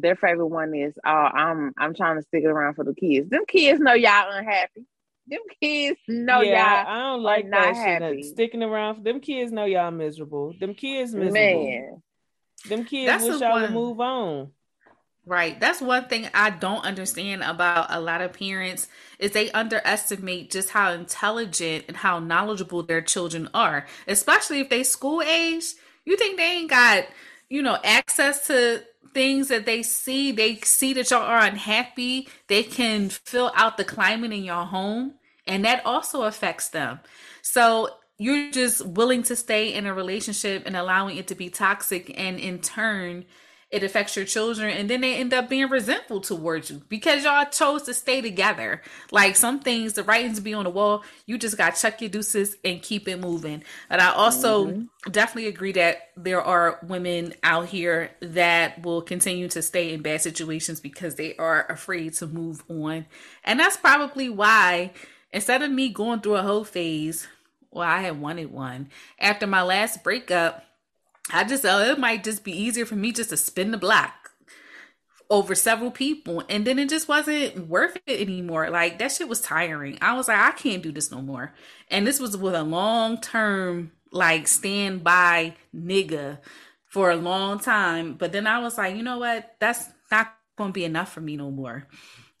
their 0.00 0.16
favorite 0.16 0.46
one 0.46 0.74
is, 0.74 0.94
"Oh, 1.04 1.10
I'm 1.10 1.72
I'm 1.76 1.94
trying 1.94 2.16
to 2.16 2.22
stick 2.22 2.44
it 2.44 2.48
around 2.48 2.74
for 2.74 2.84
the 2.84 2.94
kids." 2.94 3.28
Them 3.30 3.44
kids 3.46 3.80
know 3.80 3.94
y'all 3.94 4.30
unhappy. 4.30 4.86
Them 5.28 5.40
kids 5.60 6.00
know 6.08 6.40
yeah, 6.40 6.84
y'all. 6.84 6.92
I 6.92 6.98
don't 7.10 7.22
like 7.22 7.46
not 7.46 7.74
happy. 7.74 8.22
Sticking 8.22 8.62
around. 8.62 8.96
For, 8.96 9.02
Them 9.02 9.20
kids 9.20 9.52
know 9.52 9.66
y'all 9.66 9.90
miserable. 9.90 10.54
Them 10.58 10.74
kids 10.74 11.14
miserable. 11.14 11.64
Man. 11.64 12.02
Them 12.66 12.84
kids 12.84 13.06
That's 13.06 13.24
wish 13.24 13.40
y'all 13.40 13.60
would 13.60 13.72
move 13.72 14.00
on. 14.00 14.52
Right. 15.26 15.60
That's 15.60 15.82
one 15.82 16.08
thing 16.08 16.26
I 16.32 16.48
don't 16.48 16.82
understand 16.86 17.42
about 17.42 17.88
a 17.90 18.00
lot 18.00 18.22
of 18.22 18.32
parents 18.32 18.88
is 19.18 19.32
they 19.32 19.50
underestimate 19.50 20.50
just 20.50 20.70
how 20.70 20.92
intelligent 20.92 21.84
and 21.86 21.98
how 21.98 22.18
knowledgeable 22.18 22.82
their 22.82 23.02
children 23.02 23.50
are, 23.52 23.84
especially 24.06 24.60
if 24.60 24.70
they 24.70 24.82
school 24.82 25.20
age. 25.20 25.74
You 26.06 26.16
think 26.16 26.38
they 26.38 26.50
ain't 26.50 26.70
got, 26.70 27.04
you 27.50 27.60
know, 27.60 27.76
access 27.84 28.46
to 28.46 28.82
things 29.14 29.48
that 29.48 29.66
they 29.66 29.82
see, 29.82 30.32
they 30.32 30.56
see 30.56 30.92
that 30.94 31.10
y'all 31.10 31.22
are 31.22 31.44
unhappy, 31.44 32.28
they 32.48 32.62
can 32.62 33.08
fill 33.08 33.52
out 33.54 33.76
the 33.76 33.84
climate 33.84 34.32
in 34.32 34.44
your 34.44 34.64
home, 34.64 35.14
and 35.46 35.64
that 35.64 35.84
also 35.84 36.22
affects 36.22 36.68
them. 36.68 37.00
So 37.42 37.90
you're 38.18 38.50
just 38.50 38.84
willing 38.84 39.22
to 39.24 39.36
stay 39.36 39.72
in 39.72 39.86
a 39.86 39.94
relationship 39.94 40.64
and 40.66 40.76
allowing 40.76 41.16
it 41.16 41.28
to 41.28 41.34
be 41.34 41.50
toxic, 41.50 42.12
and 42.18 42.38
in 42.38 42.60
turn, 42.60 43.24
it 43.70 43.82
affects 43.82 44.16
your 44.16 44.24
children 44.24 44.70
and 44.70 44.88
then 44.88 45.02
they 45.02 45.16
end 45.16 45.34
up 45.34 45.48
being 45.48 45.68
resentful 45.68 46.22
towards 46.22 46.70
you 46.70 46.80
because 46.88 47.24
y'all 47.24 47.44
chose 47.44 47.82
to 47.82 47.92
stay 47.92 48.22
together. 48.22 48.80
Like 49.10 49.36
some 49.36 49.60
things 49.60 49.92
the 49.92 50.02
writings 50.02 50.40
be 50.40 50.54
on 50.54 50.64
the 50.64 50.70
wall. 50.70 51.04
You 51.26 51.36
just 51.36 51.58
got 51.58 51.72
chuck 51.76 52.00
your 52.00 52.08
deuces 52.08 52.56
and 52.64 52.80
keep 52.80 53.06
it 53.08 53.20
moving. 53.20 53.62
And 53.90 54.00
i 54.00 54.10
also 54.10 54.66
mm-hmm. 54.66 55.10
definitely 55.10 55.48
agree 55.48 55.72
that 55.72 56.08
there 56.16 56.40
are 56.40 56.78
women 56.82 57.34
out 57.42 57.66
here 57.66 58.10
that 58.20 58.82
will 58.82 59.02
continue 59.02 59.48
to 59.48 59.60
stay 59.60 59.92
in 59.92 60.00
bad 60.00 60.22
situations 60.22 60.80
because 60.80 61.16
they 61.16 61.36
are 61.36 61.66
afraid 61.70 62.14
to 62.14 62.26
move 62.26 62.64
on. 62.70 63.04
And 63.44 63.60
that's 63.60 63.76
probably 63.76 64.30
why 64.30 64.92
instead 65.30 65.62
of 65.62 65.70
me 65.70 65.90
going 65.90 66.20
through 66.20 66.36
a 66.36 66.42
whole 66.42 66.64
phase 66.64 67.28
well 67.70 67.86
i 67.86 68.00
had 68.00 68.18
wanted 68.18 68.50
one. 68.50 68.88
After 69.18 69.46
my 69.46 69.60
last 69.62 70.02
breakup 70.02 70.64
I 71.30 71.44
just 71.44 71.64
uh, 71.64 71.84
it 71.88 71.98
might 71.98 72.24
just 72.24 72.44
be 72.44 72.52
easier 72.52 72.86
for 72.86 72.96
me 72.96 73.12
just 73.12 73.30
to 73.30 73.36
spin 73.36 73.70
the 73.70 73.78
block 73.78 74.32
over 75.30 75.54
several 75.54 75.90
people 75.90 76.42
and 76.48 76.66
then 76.66 76.78
it 76.78 76.88
just 76.88 77.06
wasn't 77.06 77.68
worth 77.68 77.98
it 78.06 78.20
anymore. 78.20 78.70
Like 78.70 78.98
that 78.98 79.12
shit 79.12 79.28
was 79.28 79.40
tiring. 79.40 79.98
I 80.00 80.14
was 80.14 80.28
like, 80.28 80.38
I 80.38 80.52
can't 80.52 80.82
do 80.82 80.90
this 80.90 81.10
no 81.10 81.20
more. 81.20 81.52
And 81.90 82.06
this 82.06 82.18
was 82.18 82.36
with 82.36 82.54
a 82.54 82.62
long 82.62 83.20
term 83.20 83.92
like 84.10 84.48
standby 84.48 85.54
nigga 85.74 86.38
for 86.86 87.10
a 87.10 87.16
long 87.16 87.58
time. 87.60 88.14
But 88.14 88.32
then 88.32 88.46
I 88.46 88.60
was 88.60 88.78
like, 88.78 88.96
you 88.96 89.02
know 89.02 89.18
what? 89.18 89.56
That's 89.60 89.86
not 90.10 90.34
gonna 90.56 90.72
be 90.72 90.84
enough 90.84 91.12
for 91.12 91.20
me 91.20 91.36
no 91.36 91.50
more. 91.50 91.86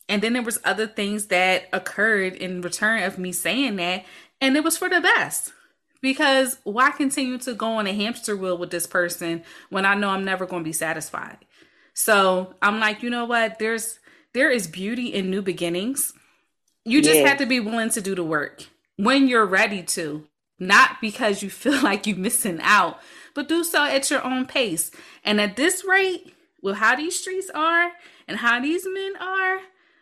And 0.08 0.22
then 0.22 0.32
there 0.32 0.42
was 0.42 0.58
other 0.64 0.86
things 0.86 1.26
that 1.26 1.68
occurred 1.72 2.34
in 2.34 2.62
return 2.62 3.02
of 3.02 3.18
me 3.18 3.30
saying 3.32 3.76
that, 3.76 4.06
and 4.40 4.56
it 4.56 4.64
was 4.64 4.78
for 4.78 4.88
the 4.88 5.02
best 5.02 5.52
because 6.00 6.58
why 6.64 6.90
continue 6.90 7.38
to 7.38 7.54
go 7.54 7.72
on 7.72 7.86
a 7.86 7.92
hamster 7.92 8.36
wheel 8.36 8.56
with 8.56 8.70
this 8.70 8.86
person 8.86 9.42
when 9.70 9.84
I 9.84 9.94
know 9.94 10.10
I'm 10.10 10.24
never 10.24 10.46
going 10.46 10.62
to 10.62 10.68
be 10.68 10.72
satisfied? 10.72 11.38
So 11.94 12.54
I'm 12.62 12.78
like, 12.78 13.02
you 13.02 13.10
know 13.10 13.24
what? 13.24 13.58
There's 13.58 13.98
there 14.32 14.50
is 14.50 14.66
beauty 14.66 15.12
in 15.12 15.30
new 15.30 15.42
beginnings. 15.42 16.12
You 16.84 17.02
just 17.02 17.26
have 17.26 17.38
to 17.38 17.46
be 17.46 17.60
willing 17.60 17.90
to 17.90 18.00
do 18.00 18.14
the 18.14 18.24
work 18.24 18.64
when 18.96 19.28
you're 19.28 19.44
ready 19.44 19.82
to, 19.82 20.26
not 20.58 21.00
because 21.00 21.42
you 21.42 21.50
feel 21.50 21.82
like 21.82 22.06
you're 22.06 22.16
missing 22.16 22.60
out, 22.62 23.00
but 23.34 23.48
do 23.48 23.64
so 23.64 23.84
at 23.84 24.10
your 24.10 24.24
own 24.24 24.46
pace. 24.46 24.90
And 25.24 25.40
at 25.40 25.56
this 25.56 25.84
rate, 25.84 26.34
with 26.62 26.76
how 26.76 26.96
these 26.96 27.18
streets 27.18 27.50
are 27.54 27.92
and 28.26 28.36
how 28.38 28.60
these 28.60 28.86
men 28.86 29.16
are, 29.20 29.60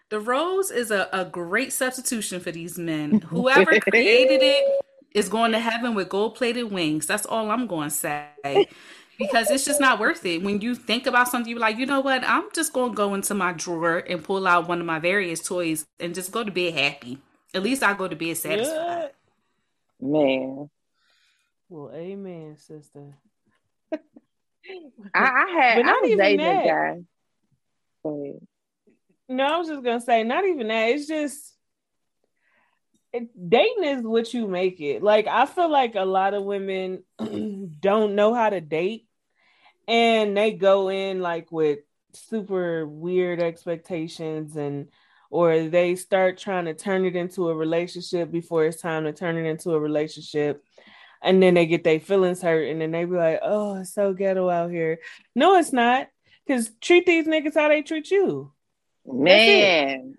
the 0.09 0.21
rose 0.21 0.71
is 0.71 0.91
a, 0.91 1.09
a 1.13 1.25
great 1.25 1.73
substitution 1.73 2.41
for 2.41 2.53
these 2.53 2.79
men. 2.79 3.21
Whoever 3.29 3.81
created 3.81 4.41
it 4.43 4.65
is 5.17 5.31
going 5.31 5.53
to 5.53 5.59
heaven 5.59 5.95
with 5.95 6.11
gold 6.11 6.35
plated 6.35 6.71
wings. 6.71 7.07
That's 7.07 7.25
all 7.25 7.51
I'm 7.51 7.67
going 7.67 7.89
to 7.89 7.95
say. 7.95 8.69
because 9.19 9.51
it's 9.51 9.65
just 9.65 9.81
not 9.81 9.99
worth 9.99 10.27
it. 10.27 10.43
When 10.43 10.61
you 10.61 10.75
think 10.75 11.07
about 11.07 11.29
something, 11.29 11.51
you're 11.51 11.59
like, 11.59 11.79
you 11.79 11.87
know 11.87 12.01
what? 12.01 12.23
I'm 12.23 12.45
just 12.55 12.75
going 12.75 12.91
to 12.91 12.95
go 12.95 13.15
into 13.15 13.33
my 13.33 13.53
drawer 13.53 13.97
and 13.99 14.23
pull 14.23 14.47
out 14.47 14.69
one 14.69 14.79
of 14.79 14.87
my 14.87 14.99
various 14.99 15.41
toys 15.41 15.87
and 15.99 16.15
just 16.15 16.33
go 16.33 16.45
to 16.45 16.51
bed 16.51 16.75
happy. 16.75 17.19
At 17.55 17.63
least 17.63 17.83
I 17.83 17.95
go 17.95 18.07
to 18.07 18.15
bed 18.15 18.37
satisfied. 18.37 19.13
Man. 19.99 20.69
Well, 21.71 21.91
amen, 21.95 22.59
sister. 22.59 23.15
I, 23.93 23.99
I 25.15 25.51
had, 25.59 25.87
I 25.87 25.93
was 26.03 26.17
dating 26.19 26.39
that 26.39 26.67
guy. 26.67 26.99
No, 29.29 29.45
I 29.45 29.57
was 29.57 29.69
just 29.69 29.83
gonna 29.83 30.01
say, 30.01 30.23
not 30.23 30.45
even 30.45 30.69
that. 30.69 30.91
It's 30.91 31.07
just 31.07 31.56
dating 33.49 33.85
is 33.85 34.03
what 34.03 34.33
you 34.35 34.47
make 34.47 34.81
it. 34.81 35.03
Like 35.03 35.27
I 35.27 35.47
feel 35.47 35.71
like 35.71 35.95
a 35.95 36.05
lot 36.05 36.35
of 36.35 36.45
women 36.45 37.03
don't 37.81 38.15
know 38.15 38.35
how 38.35 38.51
to 38.51 38.61
date 38.61 39.07
and 39.89 40.37
they 40.37 40.53
go 40.53 40.89
in 40.89 41.21
like 41.21 41.51
with 41.53 41.81
super 42.13 42.87
weird 42.87 43.41
expectations 43.41 44.57
and 44.57 44.89
or 45.31 45.69
they 45.69 45.97
start 45.97 46.39
trying 46.39 46.65
to 46.67 46.75
turn 46.75 47.05
it 47.05 47.17
into 47.17 47.49
a 47.49 47.55
relationship 47.55 48.31
before 48.31 48.65
it's 48.65 48.81
time 48.81 49.05
to 49.05 49.13
turn 49.13 49.37
it 49.37 49.49
into 49.49 49.73
a 49.73 49.81
relationship 49.81 50.65
and 51.23 51.43
then 51.43 51.55
they 51.55 51.67
get 51.67 51.85
their 51.85 52.01
feelings 52.01 52.43
hurt 52.43 52.69
and 52.69 52.81
then 52.81 52.91
they 52.91 53.05
be 53.05 53.17
like 53.17 53.41
oh 53.43 53.77
it's 53.77 53.95
so 53.95 54.13
ghetto 54.13 54.49
out 54.49 54.71
here. 54.71 54.99
No 55.35 55.57
it's 55.57 55.73
not 55.73 56.09
because 56.47 56.71
treat 56.81 57.07
these 57.07 57.27
niggas 57.27 57.55
how 57.55 57.69
they 57.69 57.83
treat 57.83 58.11
you. 58.11 58.53
Man 59.05 60.17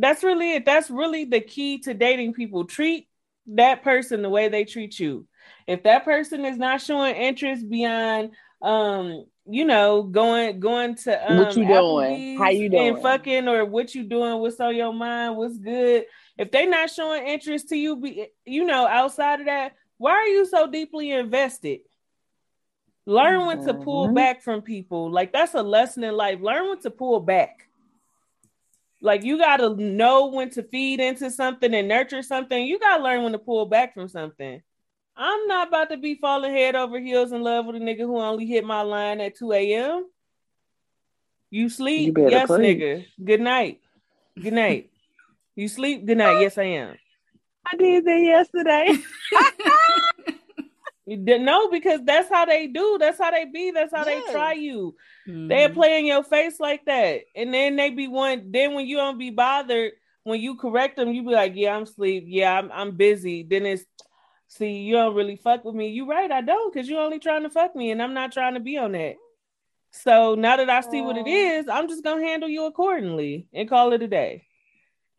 that's 0.00 0.22
really 0.22 0.52
it. 0.52 0.64
That's 0.64 0.90
really 0.90 1.24
the 1.24 1.40
key 1.40 1.78
to 1.80 1.94
dating 1.94 2.34
people. 2.34 2.64
Treat 2.64 3.08
that 3.48 3.82
person 3.82 4.22
the 4.22 4.28
way 4.28 4.48
they 4.48 4.64
treat 4.64 4.98
you. 4.98 5.26
If 5.66 5.84
that 5.84 6.04
person 6.04 6.44
is 6.44 6.58
not 6.58 6.80
showing 6.80 7.14
interest 7.14 7.68
beyond 7.68 8.30
um 8.62 9.26
you 9.48 9.64
know, 9.64 10.02
going 10.02 10.58
going 10.58 10.96
to 10.96 11.30
um, 11.30 11.38
what 11.38 11.56
you 11.56 11.66
doing, 11.66 12.38
how 12.38 12.48
you 12.48 12.68
doing, 12.68 12.94
and 12.94 13.02
fucking, 13.02 13.48
or 13.48 13.64
what 13.64 13.94
you 13.94 14.02
doing, 14.02 14.40
what's 14.40 14.60
on 14.60 14.74
your 14.74 14.92
mind, 14.92 15.36
what's 15.36 15.58
good. 15.58 16.04
If 16.36 16.50
they're 16.50 16.68
not 16.68 16.90
showing 16.90 17.26
interest 17.26 17.68
to 17.68 17.76
you, 17.76 17.96
be 17.96 18.26
you 18.44 18.64
know, 18.64 18.86
outside 18.86 19.40
of 19.40 19.46
that, 19.46 19.74
why 19.98 20.12
are 20.12 20.26
you 20.26 20.46
so 20.46 20.66
deeply 20.66 21.12
invested? 21.12 21.80
Learn 23.06 23.38
mm-hmm. 23.38 23.46
when 23.46 23.66
to 23.66 23.74
pull 23.74 24.06
mm-hmm. 24.06 24.14
back 24.14 24.42
from 24.42 24.62
people. 24.62 25.12
Like 25.12 25.32
that's 25.32 25.54
a 25.54 25.62
lesson 25.62 26.02
in 26.02 26.16
life. 26.16 26.40
Learn 26.40 26.68
when 26.68 26.80
to 26.80 26.90
pull 26.90 27.20
back. 27.20 27.65
Like 29.00 29.24
you 29.24 29.38
gotta 29.38 29.74
know 29.74 30.26
when 30.26 30.50
to 30.50 30.62
feed 30.62 31.00
into 31.00 31.30
something 31.30 31.72
and 31.74 31.88
nurture 31.88 32.22
something. 32.22 32.64
You 32.64 32.78
gotta 32.78 33.02
learn 33.02 33.22
when 33.22 33.32
to 33.32 33.38
pull 33.38 33.66
back 33.66 33.94
from 33.94 34.08
something. 34.08 34.62
I'm 35.16 35.46
not 35.46 35.68
about 35.68 35.90
to 35.90 35.96
be 35.96 36.14
falling 36.16 36.52
head 36.52 36.76
over 36.76 36.98
heels 36.98 37.32
in 37.32 37.42
love 37.42 37.66
with 37.66 37.76
a 37.76 37.78
nigga 37.78 38.00
who 38.00 38.18
only 38.18 38.46
hit 38.46 38.64
my 38.64 38.82
line 38.82 39.20
at 39.20 39.36
2 39.36 39.52
a.m. 39.52 40.06
You 41.50 41.68
sleep? 41.70 42.16
You 42.18 42.28
yes, 42.28 42.46
play. 42.48 42.76
nigga. 42.76 43.06
Good 43.24 43.40
night. 43.40 43.80
Good 44.40 44.52
night. 44.52 44.90
you 45.54 45.68
sleep? 45.68 46.04
Good 46.04 46.18
night. 46.18 46.40
Yes, 46.40 46.58
I 46.58 46.64
am. 46.64 46.96
I 47.64 47.76
did 47.76 48.04
that 48.04 48.20
yesterday. 48.20 48.88
No, 51.06 51.68
because 51.70 52.00
that's 52.04 52.28
how 52.28 52.46
they 52.46 52.66
do. 52.66 52.96
That's 52.98 53.18
how 53.18 53.30
they 53.30 53.44
be. 53.44 53.70
That's 53.70 53.94
how 53.94 54.02
they 54.02 54.20
try 54.32 54.54
you. 54.54 54.96
Mm-hmm. 55.28 55.48
They 55.48 55.68
play 55.68 56.00
in 56.00 56.06
your 56.06 56.24
face 56.24 56.58
like 56.58 56.84
that, 56.86 57.20
and 57.34 57.54
then 57.54 57.76
they 57.76 57.90
be 57.90 58.08
one. 58.08 58.50
Then 58.50 58.74
when 58.74 58.86
you 58.86 58.96
don't 58.96 59.18
be 59.18 59.30
bothered, 59.30 59.92
when 60.24 60.40
you 60.40 60.56
correct 60.56 60.96
them, 60.96 61.12
you 61.12 61.22
be 61.22 61.30
like, 61.30 61.52
"Yeah, 61.54 61.76
I'm 61.76 61.84
asleep. 61.84 62.24
Yeah, 62.26 62.58
I'm 62.58 62.72
I'm 62.72 62.96
busy." 62.96 63.44
Then 63.44 63.66
it's, 63.66 63.84
see, 64.48 64.78
you 64.78 64.94
don't 64.94 65.14
really 65.14 65.36
fuck 65.36 65.64
with 65.64 65.76
me. 65.76 65.90
You 65.90 66.10
right, 66.10 66.30
I 66.30 66.40
don't, 66.40 66.74
because 66.74 66.88
you 66.88 66.98
only 66.98 67.20
trying 67.20 67.44
to 67.44 67.50
fuck 67.50 67.76
me, 67.76 67.92
and 67.92 68.02
I'm 68.02 68.14
not 68.14 68.32
trying 68.32 68.54
to 68.54 68.60
be 68.60 68.76
on 68.76 68.92
that. 68.92 69.14
So 69.92 70.34
now 70.34 70.56
that 70.56 70.68
I 70.68 70.80
see 70.80 71.02
what 71.02 71.16
it 71.16 71.28
is, 71.28 71.68
I'm 71.68 71.88
just 71.88 72.02
gonna 72.02 72.26
handle 72.26 72.48
you 72.48 72.64
accordingly 72.64 73.46
and 73.52 73.68
call 73.68 73.92
it 73.92 74.02
a 74.02 74.08
day. 74.08 74.44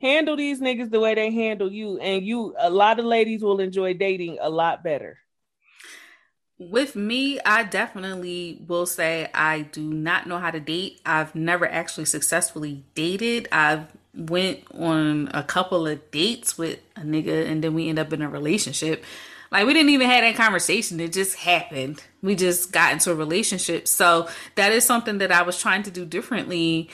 Handle 0.02 0.36
these 0.36 0.60
niggas 0.60 0.92
the 0.92 1.00
way 1.00 1.16
they 1.16 1.32
handle 1.32 1.72
you, 1.72 1.98
and 1.98 2.26
you. 2.26 2.56
A 2.60 2.70
lot 2.70 3.00
of 3.00 3.06
ladies 3.06 3.42
will 3.42 3.62
enjoy 3.62 3.94
dating 3.94 4.38
a 4.42 4.50
lot 4.50 4.84
better. 4.84 5.18
With 6.60 6.96
me, 6.96 7.40
I 7.42 7.64
definitely 7.64 8.60
will 8.68 8.88
say 8.88 9.30
I 9.34 9.62
do 9.62 9.82
not 9.82 10.26
know 10.26 10.40
how 10.40 10.50
to 10.50 10.60
date. 10.60 11.00
I've 11.06 11.36
never 11.36 11.68
actually 11.68 12.06
successfully 12.06 12.84
dated. 12.96 13.48
I've 13.52 13.86
went 14.16 14.64
on 14.74 15.30
a 15.34 15.44
couple 15.44 15.86
of 15.86 16.10
dates 16.10 16.58
with 16.58 16.80
a 16.96 17.02
nigga 17.02 17.48
and 17.48 17.64
then 17.64 17.76
we 17.76 17.90
end 17.90 18.00
up 18.00 18.12
in 18.12 18.24
a 18.24 18.30
relationship. 18.30 19.04
Like 19.52 19.68
we 19.68 19.74
didn't 19.74 19.92
even 19.92 20.10
have 20.10 20.24
that 20.24 20.36
conversation. 20.36 21.00
It 21.00 21.14
just 21.14 21.36
happened. 21.38 22.04
We 22.24 22.36
just 22.36 22.72
got 22.72 22.92
into 22.92 23.12
a 23.12 23.16
relationship. 23.16 23.88
So 23.88 24.28
that 24.56 24.72
is 24.72 24.84
something 24.84 25.20
that 25.20 25.32
I 25.32 25.44
was 25.44 25.62
trying 25.62 25.84
to 25.84 25.92
do 25.92 26.06
differently 26.06 26.90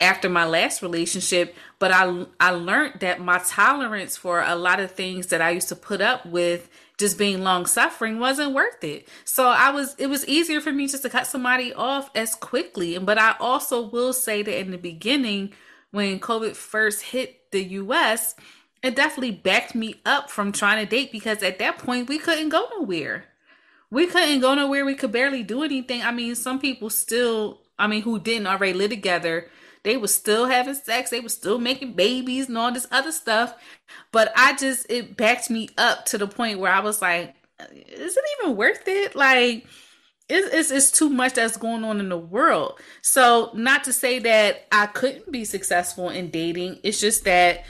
after 0.00 0.30
my 0.30 0.46
last 0.46 0.82
relationship, 0.82 1.54
but 1.78 1.92
I 1.92 2.26
I 2.38 2.52
learned 2.52 3.00
that 3.00 3.20
my 3.20 3.38
tolerance 3.46 4.16
for 4.16 4.40
a 4.40 4.54
lot 4.54 4.80
of 4.80 4.92
things 4.92 5.26
that 5.26 5.42
I 5.42 5.50
used 5.50 5.68
to 5.68 5.76
put 5.76 6.00
up 6.00 6.24
with 6.24 6.70
just 7.00 7.18
being 7.18 7.42
long 7.42 7.66
suffering 7.66 8.20
wasn't 8.20 8.54
worth 8.54 8.84
it. 8.84 9.08
So 9.24 9.48
I 9.48 9.70
was 9.70 9.96
it 9.98 10.06
was 10.06 10.26
easier 10.26 10.60
for 10.60 10.70
me 10.70 10.86
just 10.86 11.02
to 11.02 11.10
cut 11.10 11.26
somebody 11.26 11.72
off 11.72 12.10
as 12.14 12.34
quickly. 12.36 12.96
But 12.98 13.18
I 13.18 13.34
also 13.40 13.88
will 13.88 14.12
say 14.12 14.42
that 14.42 14.60
in 14.60 14.70
the 14.70 14.78
beginning 14.78 15.52
when 15.90 16.20
COVID 16.20 16.54
first 16.54 17.02
hit 17.02 17.50
the 17.50 17.64
US, 17.64 18.36
it 18.82 18.94
definitely 18.94 19.32
backed 19.32 19.74
me 19.74 19.96
up 20.06 20.30
from 20.30 20.52
trying 20.52 20.84
to 20.84 20.88
date 20.88 21.10
because 21.10 21.42
at 21.42 21.58
that 21.58 21.78
point 21.78 22.08
we 22.08 22.18
couldn't 22.18 22.50
go 22.50 22.68
nowhere. 22.78 23.24
We 23.90 24.06
couldn't 24.06 24.40
go 24.40 24.54
nowhere. 24.54 24.84
We 24.84 24.94
could 24.94 25.10
barely 25.10 25.42
do 25.42 25.64
anything. 25.64 26.02
I 26.02 26.12
mean, 26.12 26.36
some 26.36 26.60
people 26.60 26.90
still, 26.90 27.60
I 27.78 27.88
mean, 27.88 28.02
who 28.02 28.20
didn't 28.20 28.46
already 28.46 28.74
live 28.74 28.90
together, 28.90 29.50
they 29.82 29.96
were 29.96 30.08
still 30.08 30.46
having 30.46 30.74
sex. 30.74 31.10
They 31.10 31.20
were 31.20 31.28
still 31.28 31.58
making 31.58 31.94
babies 31.94 32.48
and 32.48 32.58
all 32.58 32.72
this 32.72 32.86
other 32.90 33.12
stuff. 33.12 33.54
But 34.12 34.32
I 34.36 34.54
just, 34.56 34.86
it 34.90 35.16
backed 35.16 35.50
me 35.50 35.68
up 35.78 36.04
to 36.06 36.18
the 36.18 36.26
point 36.26 36.58
where 36.58 36.72
I 36.72 36.80
was 36.80 37.00
like, 37.00 37.34
is 37.72 38.16
it 38.16 38.24
even 38.40 38.56
worth 38.56 38.86
it? 38.86 39.14
Like, 39.14 39.66
it's, 40.28 40.54
it's, 40.54 40.70
it's 40.70 40.90
too 40.90 41.08
much 41.08 41.34
that's 41.34 41.56
going 41.56 41.84
on 41.84 41.98
in 41.98 42.08
the 42.08 42.18
world. 42.18 42.80
So, 43.02 43.50
not 43.54 43.84
to 43.84 43.92
say 43.92 44.18
that 44.20 44.66
I 44.70 44.86
couldn't 44.86 45.32
be 45.32 45.44
successful 45.44 46.08
in 46.08 46.30
dating, 46.30 46.78
it's 46.84 47.00
just 47.00 47.24
that 47.24 47.64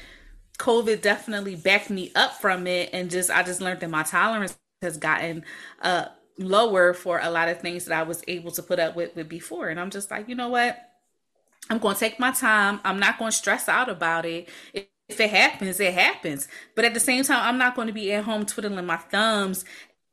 COVID 0.59 1.01
definitely 1.01 1.57
backed 1.57 1.91
me 1.91 2.13
up 2.15 2.35
from 2.35 2.67
it. 2.67 2.91
And 2.93 3.11
just, 3.11 3.31
I 3.31 3.43
just 3.43 3.61
learned 3.61 3.81
that 3.81 3.91
my 3.91 4.03
tolerance 4.03 4.59
has 4.83 4.99
gotten 4.99 5.45
uh, 5.81 6.07
lower 6.39 6.93
for 6.93 7.19
a 7.21 7.31
lot 7.31 7.49
of 7.49 7.61
things 7.61 7.87
that 7.87 7.99
I 7.99 8.03
was 8.03 8.23
able 8.29 8.51
to 8.53 8.63
put 8.63 8.79
up 8.79 8.95
with, 8.95 9.17
with 9.17 9.29
before. 9.29 9.69
And 9.69 9.81
I'm 9.81 9.91
just 9.91 10.11
like, 10.11 10.29
you 10.29 10.35
know 10.35 10.49
what? 10.49 10.90
I'm 11.71 11.79
going 11.79 11.95
to 11.95 12.01
take 12.01 12.19
my 12.19 12.33
time. 12.33 12.81
I'm 12.85 12.99
not 12.99 13.19
going 13.19 13.31
to 13.31 13.37
stress 13.37 13.69
out 13.69 13.89
about 13.89 14.27
it. 14.27 14.49
If 14.75 15.21
it 15.21 15.31
happens, 15.31 15.79
it 15.79 15.95
happens. 15.95 16.49
But 16.75 16.85
at 16.85 16.95
the 16.95 17.01
same 17.01 17.23
time, 17.23 17.41
I'm 17.43 17.59
not 17.59 17.77
going 17.77 17.87
to 17.87 17.93
be 17.93 18.13
at 18.13 18.25
home 18.25 18.45
twiddling 18.45 18.85
my 18.85 18.97
thumbs, 18.97 19.65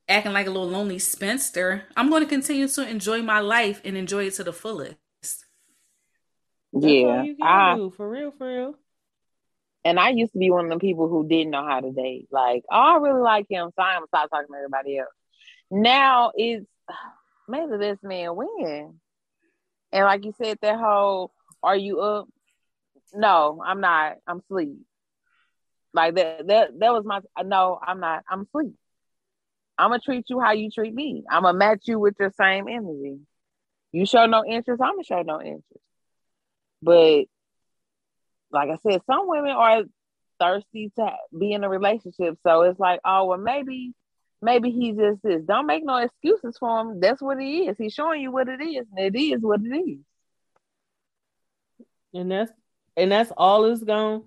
acting 0.08 0.34
like 0.34 0.46
a 0.46 0.52
little 0.52 0.70
lonely 0.70 1.00
spinster. 1.00 1.86
I'm 1.98 2.10
going 2.10 2.22
to 2.22 2.30
continue 2.30 2.68
to 2.68 2.88
enjoy 2.88 3.24
my 3.24 3.40
life 3.40 3.82
and 3.84 3.98
enjoy 3.98 4.28
it 4.28 4.36
to 4.36 4.44
the 4.44 4.54
fullest. 4.54 4.96
yeah, 6.74 7.26
I, 7.42 7.76
do, 7.76 7.92
for 7.96 8.08
real, 8.08 8.32
for 8.38 8.48
real. 8.48 8.76
And 9.84 10.00
I 10.00 10.10
used 10.10 10.34
to 10.34 10.40
be 10.40 10.52
one 10.52 10.66
of 10.66 10.72
the 10.72 10.80
people 10.80 11.08
who 11.08 11.28
didn't 11.28 11.52
know 11.52 11.66
how 11.66 11.80
to 11.80 11.92
date. 11.92 12.28
Like, 12.30 12.64
oh, 12.70 12.96
I 12.96 12.98
really 12.98 13.22
like 13.22 13.48
him, 13.50 13.70
so 13.76 13.82
I'm 13.82 13.98
gonna 13.98 14.08
stop 14.08 14.30
talking 14.30 14.48
to 14.52 14.58
everybody 14.58 15.00
else. 15.00 15.10
Now 15.72 16.34
it's 16.36 16.66
maybe 17.48 17.78
this 17.78 17.98
man 18.04 18.36
win. 18.36 19.00
And 19.94 20.06
like 20.06 20.26
you 20.26 20.34
said, 20.38 20.58
that 20.62 20.78
whole 20.78 21.32
are 21.64 21.76
you 21.76 22.00
up? 22.02 22.28
No, 23.14 23.62
I'm 23.66 23.82
not. 23.82 24.18
I'm 24.28 24.40
asleep. 24.40 24.78
Like 25.94 26.16
that 26.16 26.48
that 26.48 26.80
that 26.80 26.94
was 26.94 27.06
my 27.06 27.22
no, 27.44 27.80
I'm 27.86 28.00
not. 28.00 28.24
I'm 28.30 28.42
asleep. 28.42 28.76
I'm 29.78 29.90
gonna 29.92 30.00
treat 30.00 30.30
you 30.30 30.40
how 30.40 30.52
you 30.52 30.70
treat 30.72 30.94
me. 30.94 31.24
I'm 31.30 31.44
gonna 31.44 31.58
match 31.58 31.84
you 31.86 32.00
with 32.00 32.16
your 32.20 32.32
same 32.38 32.68
energy. 32.68 33.20
You 33.92 34.06
show 34.06 34.26
no 34.26 34.44
interest, 34.46 34.82
I'm 34.82 34.94
gonna 34.94 35.04
show 35.04 35.22
no 35.22 35.40
interest. 35.40 35.64
But 36.82 37.26
like 38.52 38.70
I 38.70 38.78
said, 38.84 39.02
some 39.06 39.28
women 39.28 39.52
are 39.52 39.84
thirsty 40.40 40.92
to 40.98 41.12
be 41.38 41.54
in 41.54 41.64
a 41.64 41.70
relationship. 41.70 42.38
So 42.44 42.62
it's 42.64 42.80
like, 42.80 43.00
oh 43.06 43.26
well 43.26 43.38
maybe 43.38 43.94
maybe 44.42 44.72
he 44.72 44.94
just 44.94 45.24
is. 45.26 45.46
Don't 45.46 45.68
make 45.68 45.86
no 45.86 45.98
excuses 45.98 46.58
for 46.60 46.82
him. 46.82 47.00
That's 47.00 47.22
what 47.22 47.40
he 47.40 47.68
is. 47.68 47.78
He's 47.78 47.94
showing 47.94 48.22
you 48.22 48.32
what 48.32 48.48
it 48.48 48.62
is, 48.62 48.86
and 48.96 49.16
it 49.16 49.18
is 49.18 49.42
what 49.42 49.62
it 49.62 49.76
is. 49.76 50.00
And 52.14 52.32
that's 52.32 52.52
and 52.96 53.12
that's 53.12 53.32
all 53.36 53.66
it's 53.66 53.84
gonna 53.84 54.22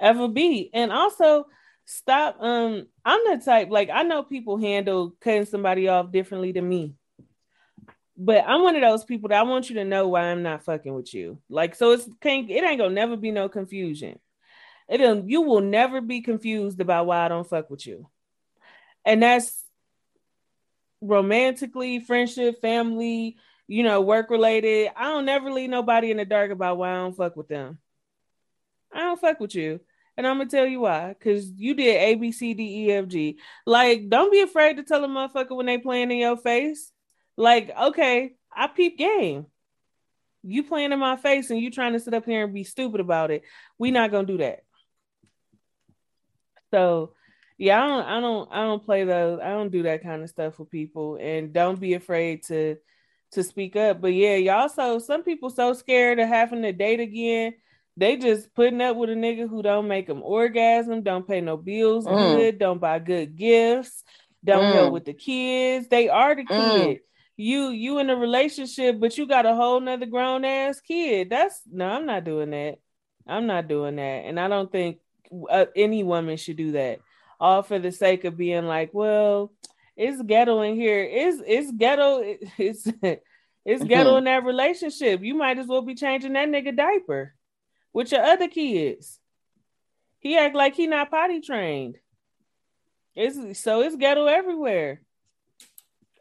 ever 0.00 0.28
be. 0.28 0.70
And 0.72 0.92
also 0.92 1.46
stop 1.84 2.36
um 2.40 2.86
I'm 3.04 3.20
the 3.24 3.42
type 3.44 3.68
like 3.70 3.90
I 3.90 4.02
know 4.02 4.22
people 4.22 4.58
handle 4.58 5.14
cutting 5.20 5.44
somebody 5.44 5.88
off 5.88 6.12
differently 6.12 6.52
than 6.52 6.68
me. 6.68 6.94
But 8.16 8.44
I'm 8.46 8.62
one 8.62 8.76
of 8.76 8.82
those 8.82 9.04
people 9.04 9.30
that 9.30 9.40
I 9.40 9.42
want 9.42 9.68
you 9.68 9.76
to 9.76 9.84
know 9.84 10.08
why 10.08 10.22
I'm 10.22 10.42
not 10.42 10.64
fucking 10.64 10.94
with 10.94 11.12
you. 11.12 11.38
Like 11.48 11.74
so 11.74 11.92
it's 11.92 12.08
can't 12.20 12.50
it 12.50 12.64
ain't 12.64 12.78
gonna 12.78 12.94
never 12.94 13.16
be 13.16 13.30
no 13.30 13.48
confusion. 13.48 14.18
It'll 14.88 15.24
you 15.28 15.42
will 15.42 15.62
never 15.62 16.00
be 16.00 16.20
confused 16.20 16.80
about 16.80 17.06
why 17.06 17.24
I 17.24 17.28
don't 17.28 17.48
fuck 17.48 17.70
with 17.70 17.86
you 17.86 18.08
and 19.04 19.22
that's 19.22 19.64
romantically, 21.00 22.00
friendship, 22.00 22.60
family, 22.60 23.36
you 23.68 23.82
know, 23.82 24.00
work 24.00 24.30
related. 24.30 24.90
I 24.96 25.04
don't 25.04 25.24
never 25.24 25.50
leave 25.50 25.70
nobody 25.70 26.10
in 26.10 26.16
the 26.16 26.24
dark 26.24 26.50
about 26.50 26.78
why 26.78 26.92
I 26.92 26.96
don't 26.96 27.16
fuck 27.16 27.36
with 27.36 27.48
them. 27.48 27.78
I 28.92 29.00
don't 29.00 29.20
fuck 29.20 29.40
with 29.40 29.54
you. 29.54 29.80
And 30.16 30.26
I'm 30.26 30.38
gonna 30.38 30.50
tell 30.50 30.66
you 30.66 30.80
why. 30.80 31.14
Cause 31.20 31.50
you 31.56 31.74
did 31.74 31.96
A, 31.96 32.14
B, 32.16 32.32
C, 32.32 32.52
D, 32.52 32.86
E, 32.86 32.92
F, 32.92 33.06
G. 33.06 33.38
Like, 33.64 34.08
don't 34.10 34.30
be 34.30 34.42
afraid 34.42 34.76
to 34.76 34.82
tell 34.82 35.02
a 35.04 35.08
motherfucker 35.08 35.56
when 35.56 35.66
they 35.66 35.78
playing 35.78 36.10
in 36.10 36.18
your 36.18 36.36
face. 36.36 36.92
Like, 37.36 37.70
okay, 37.76 38.34
I 38.54 38.66
peep 38.66 38.98
game. 38.98 39.46
You 40.42 40.64
playing 40.64 40.92
in 40.92 40.98
my 40.98 41.16
face 41.16 41.50
and 41.50 41.60
you 41.60 41.70
trying 41.70 41.94
to 41.94 42.00
sit 42.00 42.14
up 42.14 42.26
here 42.26 42.44
and 42.44 42.52
be 42.52 42.64
stupid 42.64 43.00
about 43.00 43.30
it. 43.30 43.44
We 43.78 43.90
not 43.90 44.10
gonna 44.10 44.26
do 44.26 44.38
that. 44.38 44.64
So 46.72 47.14
yeah, 47.56 47.82
I 47.82 47.86
don't, 47.86 48.04
I 48.04 48.20
don't, 48.20 48.52
I 48.52 48.62
don't 48.64 48.84
play 48.84 49.04
those. 49.04 49.40
I 49.40 49.50
don't 49.50 49.70
do 49.70 49.84
that 49.84 50.02
kind 50.02 50.22
of 50.22 50.28
stuff 50.28 50.58
with 50.58 50.68
people, 50.68 51.16
and 51.20 51.52
don't 51.52 51.78
be 51.78 51.94
afraid 51.94 52.42
to 52.44 52.76
to 53.32 53.42
speak 53.42 53.76
up. 53.76 54.00
But 54.00 54.14
yeah, 54.14 54.36
y'all. 54.36 54.68
So 54.68 54.98
some 54.98 55.22
people 55.22 55.50
so 55.50 55.72
scared 55.74 56.18
of 56.18 56.28
having 56.28 56.62
to 56.62 56.72
date 56.72 57.00
again, 57.00 57.54
they 57.96 58.16
just 58.16 58.54
putting 58.54 58.80
up 58.80 58.96
with 58.96 59.10
a 59.10 59.14
nigga 59.14 59.48
who 59.48 59.62
don't 59.62 59.88
make 59.88 60.06
them 60.06 60.22
orgasm, 60.22 61.02
don't 61.02 61.26
pay 61.26 61.40
no 61.40 61.56
bills 61.56 62.06
mm. 62.06 62.36
good, 62.36 62.58
don't 62.58 62.80
buy 62.80 62.98
good 62.98 63.36
gifts, 63.36 64.02
don't 64.44 64.64
mm. 64.64 64.72
help 64.72 64.92
with 64.92 65.04
the 65.04 65.14
kids. 65.14 65.88
They 65.88 66.08
are 66.08 66.34
the 66.34 66.44
mm. 66.44 66.48
kid. 66.48 66.96
Mm. 66.96 67.00
You 67.36 67.68
you 67.70 67.98
in 67.98 68.10
a 68.10 68.16
relationship, 68.16 69.00
but 69.00 69.16
you 69.18 69.26
got 69.26 69.46
a 69.46 69.54
whole 69.54 69.80
nother 69.80 70.06
grown 70.06 70.44
ass 70.44 70.80
kid. 70.80 71.30
That's 71.30 71.60
no, 71.70 71.88
I'm 71.88 72.06
not 72.06 72.24
doing 72.24 72.50
that. 72.50 72.78
I'm 73.26 73.46
not 73.46 73.68
doing 73.68 73.96
that, 73.96 74.24
and 74.26 74.38
I 74.38 74.48
don't 74.48 74.70
think 74.70 74.98
uh, 75.50 75.66
any 75.74 76.02
woman 76.02 76.36
should 76.36 76.56
do 76.56 76.72
that 76.72 77.00
all 77.42 77.62
for 77.64 77.80
the 77.80 77.90
sake 77.90 78.24
of 78.24 78.36
being 78.36 78.66
like, 78.66 78.90
well, 78.92 79.52
it's 79.96 80.22
ghetto 80.22 80.60
in 80.62 80.74
here. 80.74 81.02
It's 81.02 81.42
it's 81.46 81.72
ghetto. 81.72 82.22
It's 82.58 82.86
it's 83.64 83.84
ghetto 83.84 84.10
mm-hmm. 84.10 84.18
in 84.18 84.24
that 84.24 84.44
relationship. 84.44 85.22
You 85.22 85.34
might 85.34 85.58
as 85.58 85.66
well 85.66 85.82
be 85.82 85.94
changing 85.94 86.32
that 86.32 86.48
nigga 86.48 86.76
diaper 86.76 87.34
with 87.92 88.10
your 88.10 88.22
other 88.22 88.48
kids. 88.48 89.20
He 90.18 90.36
act 90.36 90.54
like 90.54 90.74
he 90.74 90.86
not 90.86 91.10
potty 91.10 91.40
trained. 91.40 91.98
It's 93.14 93.60
so 93.60 93.82
it's 93.82 93.96
ghetto 93.96 94.26
everywhere. 94.26 95.02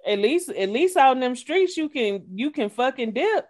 At 0.06 0.20
least 0.20 0.50
at 0.50 0.70
least 0.70 0.98
out 0.98 1.16
in 1.16 1.20
them 1.20 1.36
streets 1.36 1.78
you 1.78 1.90
can 1.90 2.26
you 2.34 2.52
can 2.52 2.70
fucking 2.70 3.14
dip. 3.14 3.46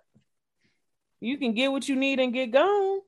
You 1.19 1.37
can 1.37 1.53
get 1.53 1.71
what 1.71 1.87
you 1.87 1.95
need 1.95 2.19
and 2.19 2.33
get 2.33 2.51
gone. 2.51 2.99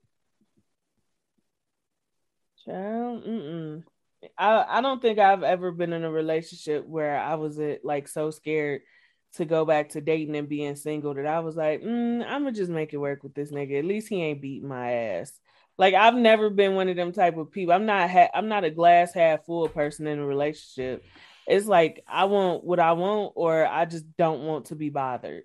Child, 2.66 3.26
mm-mm. 3.26 3.84
I 4.38 4.66
I 4.78 4.82
don't 4.82 5.02
think 5.02 5.20
I've 5.20 5.44
ever 5.44 5.72
been 5.72 5.94
in 5.94 6.04
a 6.04 6.12
relationship 6.12 6.86
where 6.88 7.18
I 7.18 7.36
was 7.36 7.60
like 7.84 8.08
so 8.08 8.32
scared 8.32 8.82
to 9.36 9.46
go 9.46 9.66
back 9.66 9.90
to 9.90 10.02
dating 10.02 10.36
and 10.36 10.48
being 10.48 10.76
single 10.76 11.14
that 11.16 11.26
I 11.26 11.40
was 11.40 11.56
like, 11.56 11.82
mm, 11.82 12.24
I'm 12.24 12.44
gonna 12.44 12.52
just 12.52 12.72
make 12.72 12.94
it 12.94 12.98
work 12.98 13.24
with 13.24 13.34
this 13.34 13.52
nigga. 13.52 13.80
At 13.80 13.86
least 13.86 14.10
he 14.10 14.22
ain't 14.22 14.42
beating 14.42 14.70
my 14.70 14.92
ass. 14.92 15.40
Like 15.78 15.96
I've 15.96 16.16
never 16.16 16.50
been 16.50 16.76
one 16.76 16.90
of 16.90 16.96
them 16.96 17.12
type 17.12 17.38
of 17.38 17.52
people. 17.52 17.74
I'm 17.74 17.86
not 17.86 18.10
ha- 18.10 18.30
I'm 18.34 18.48
not 18.48 18.64
a 18.64 18.70
glass 18.70 19.14
half 19.14 19.46
full 19.46 19.68
person 19.70 20.08
in 20.08 20.20
a 20.20 20.26
relationship. 20.26 21.04
It's 21.48 21.66
like 21.66 22.04
I 22.08 22.26
want 22.26 22.64
what 22.64 22.80
I 22.80 22.94
want, 22.94 23.34
or 23.36 23.66
I 23.66 23.86
just 23.86 24.06
don't 24.18 24.44
want 24.44 24.66
to 24.66 24.76
be 24.76 24.90
bothered, 24.90 25.44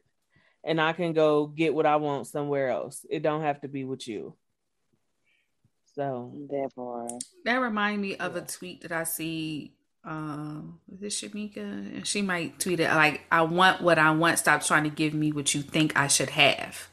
and 0.64 0.80
I 0.80 0.92
can 0.92 1.12
go 1.12 1.46
get 1.46 1.74
what 1.74 1.86
I 1.86 1.96
want 1.96 2.26
somewhere 2.26 2.68
else. 2.70 3.04
It 3.10 3.22
don't 3.22 3.42
have 3.42 3.60
to 3.62 3.68
be 3.68 3.84
with 3.84 4.06
you. 4.06 4.36
So 5.98 6.30
that 6.48 6.70
part. 6.76 7.24
That 7.44 7.56
remind 7.56 8.00
me 8.00 8.14
of 8.14 8.36
a 8.36 8.42
tweet 8.42 8.82
that 8.82 8.92
I 8.92 9.02
see. 9.02 9.72
Um, 10.04 10.78
is 10.92 11.02
it 11.02 11.32
Shamika? 11.32 12.06
She 12.06 12.22
might 12.22 12.60
tweet 12.60 12.78
it 12.78 12.88
like, 12.88 13.22
"I 13.32 13.42
want 13.42 13.82
what 13.82 13.98
I 13.98 14.12
want. 14.12 14.38
Stop 14.38 14.62
trying 14.62 14.84
to 14.84 14.90
give 14.90 15.12
me 15.12 15.32
what 15.32 15.56
you 15.56 15.60
think 15.60 15.98
I 15.98 16.06
should 16.06 16.30
have, 16.30 16.88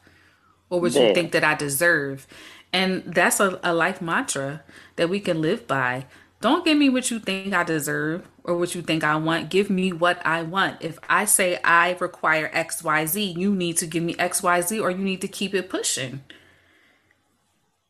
or 0.72 0.82
what 0.82 0.94
yeah. 0.94 1.10
you 1.10 1.14
think 1.14 1.34
that 1.34 1.44
I 1.44 1.54
deserve." 1.54 2.26
And 2.74 3.04
that's 3.14 3.40
a, 3.40 3.60
a 3.64 3.76
life 3.76 4.02
mantra 4.02 4.64
that 4.96 5.08
we 5.08 5.20
can 5.20 5.40
live 5.40 5.68
by. 5.68 6.08
Don't 6.42 6.66
give 6.66 6.78
me 6.78 6.90
what 6.90 7.12
you 7.12 7.20
think 7.20 7.54
I 7.54 7.64
deserve 7.64 8.28
or 8.44 8.58
what 8.58 8.74
you 8.74 8.82
think 8.82 9.04
I 9.04 9.18
want. 9.18 9.50
Give 9.50 9.70
me 9.70 9.94
what 9.94 10.20
I 10.26 10.42
want. 10.42 10.82
If 10.82 10.98
I 11.08 11.26
say 11.26 11.60
I 11.64 11.96
require 12.00 12.50
XYZ, 12.50 13.38
you 13.38 13.54
need 13.54 13.78
to 13.78 13.88
give 13.88 14.04
me 14.04 14.16
XYZ 14.16 14.82
or 14.82 14.90
you 14.90 14.98
need 14.98 15.22
to 15.22 15.28
keep 15.28 15.54
it 15.54 15.70
pushing. 15.70 16.22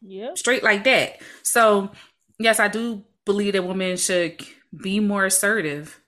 Yeah. 0.07 0.33
Straight 0.35 0.63
like 0.63 0.83
that. 0.83 1.21
So, 1.43 1.91
yes, 2.39 2.59
I 2.59 2.67
do 2.67 3.03
believe 3.25 3.53
that 3.53 3.65
women 3.65 3.97
should 3.97 4.41
be 4.81 4.99
more 4.99 5.25
assertive 5.25 5.99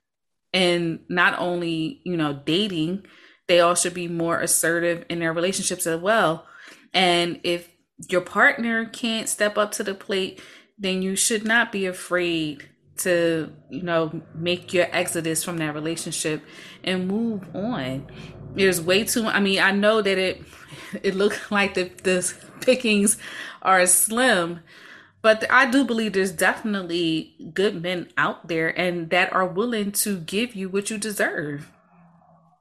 and 0.54 1.00
not 1.10 1.40
only, 1.40 2.02
you 2.04 2.18
know, 2.18 2.42
dating, 2.46 3.06
they 3.48 3.60
all 3.60 3.76
should 3.76 3.94
be 3.94 4.08
more 4.08 4.40
assertive 4.40 5.06
in 5.10 5.20
their 5.20 5.34
relationships 5.34 5.88
as 5.88 6.00
well. 6.00 6.46
And 6.94 7.40
if 7.44 7.70
your 8.10 8.22
partner 8.22 8.86
can't 8.86 9.30
step 9.30 9.58
up 9.58 9.72
to 9.74 9.84
the 9.84 9.94
plate, 9.94 10.42
then 10.78 11.02
you 11.02 11.16
should 11.16 11.46
not 11.46 11.72
be 11.72 11.86
afraid 11.86 12.70
to, 12.98 13.52
you 13.70 13.84
know, 13.84 14.22
make 14.34 14.74
your 14.74 14.88
exodus 14.92 15.44
from 15.44 15.58
that 15.58 15.74
relationship 15.74 16.44
and 16.84 17.08
move 17.08 17.44
on. 17.56 18.08
There's 18.54 18.82
way 18.82 19.04
too 19.04 19.26
I 19.26 19.40
mean, 19.40 19.60
I 19.60 19.72
know 19.72 20.02
that 20.02 20.18
it 20.18 20.44
it 21.04 21.16
looked 21.16 21.52
like 21.52 21.74
the 21.74 21.92
the 22.04 22.34
pickings 22.62 23.18
are 23.62 23.86
slim 23.86 24.62
but 25.22 25.44
I 25.52 25.70
do 25.70 25.84
believe 25.84 26.14
there's 26.14 26.32
definitely 26.32 27.36
good 27.54 27.82
men 27.82 28.10
out 28.18 28.48
there 28.48 28.70
and 28.80 29.10
that 29.10 29.34
are 29.34 29.46
willing 29.46 29.92
to 29.94 30.20
give 30.20 30.56
you 30.56 30.70
what 30.70 30.90
you 30.90 30.98
deserve. 30.98 31.70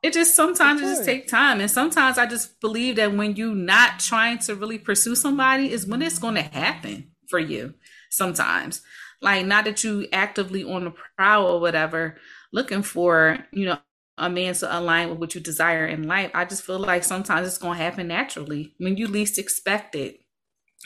It 0.02 0.12
just 0.12 0.34
sometimes 0.34 0.80
it 0.80 0.86
just 0.86 1.04
take 1.04 1.28
time. 1.28 1.60
And 1.60 1.70
sometimes 1.70 2.18
I 2.18 2.26
just 2.26 2.60
believe 2.60 2.96
that 2.96 3.14
when 3.14 3.36
you're 3.36 3.54
not 3.54 3.98
trying 4.00 4.38
to 4.40 4.54
really 4.54 4.78
pursue 4.78 5.14
somebody 5.14 5.70
is 5.70 5.86
when 5.86 6.02
it's 6.02 6.18
gonna 6.18 6.42
happen 6.42 7.10
for 7.28 7.38
you 7.38 7.74
sometimes. 8.10 8.82
Like 9.20 9.46
not 9.46 9.64
that 9.64 9.84
you 9.84 10.06
actively 10.12 10.64
on 10.64 10.84
the 10.84 10.94
prowl 11.16 11.46
or 11.46 11.60
whatever, 11.60 12.16
looking 12.52 12.82
for, 12.82 13.38
you 13.52 13.66
know, 13.66 13.78
a 14.18 14.30
man 14.30 14.54
to 14.54 14.78
align 14.78 15.10
with 15.10 15.18
what 15.18 15.34
you 15.34 15.40
desire 15.40 15.86
in 15.86 16.06
life. 16.08 16.30
I 16.34 16.44
just 16.44 16.64
feel 16.64 16.78
like 16.78 17.04
sometimes 17.04 17.46
it's 17.46 17.58
gonna 17.58 17.76
happen 17.76 18.08
naturally 18.08 18.74
when 18.78 18.96
you 18.96 19.08
least 19.08 19.38
expect 19.38 19.94
it. 19.94 20.20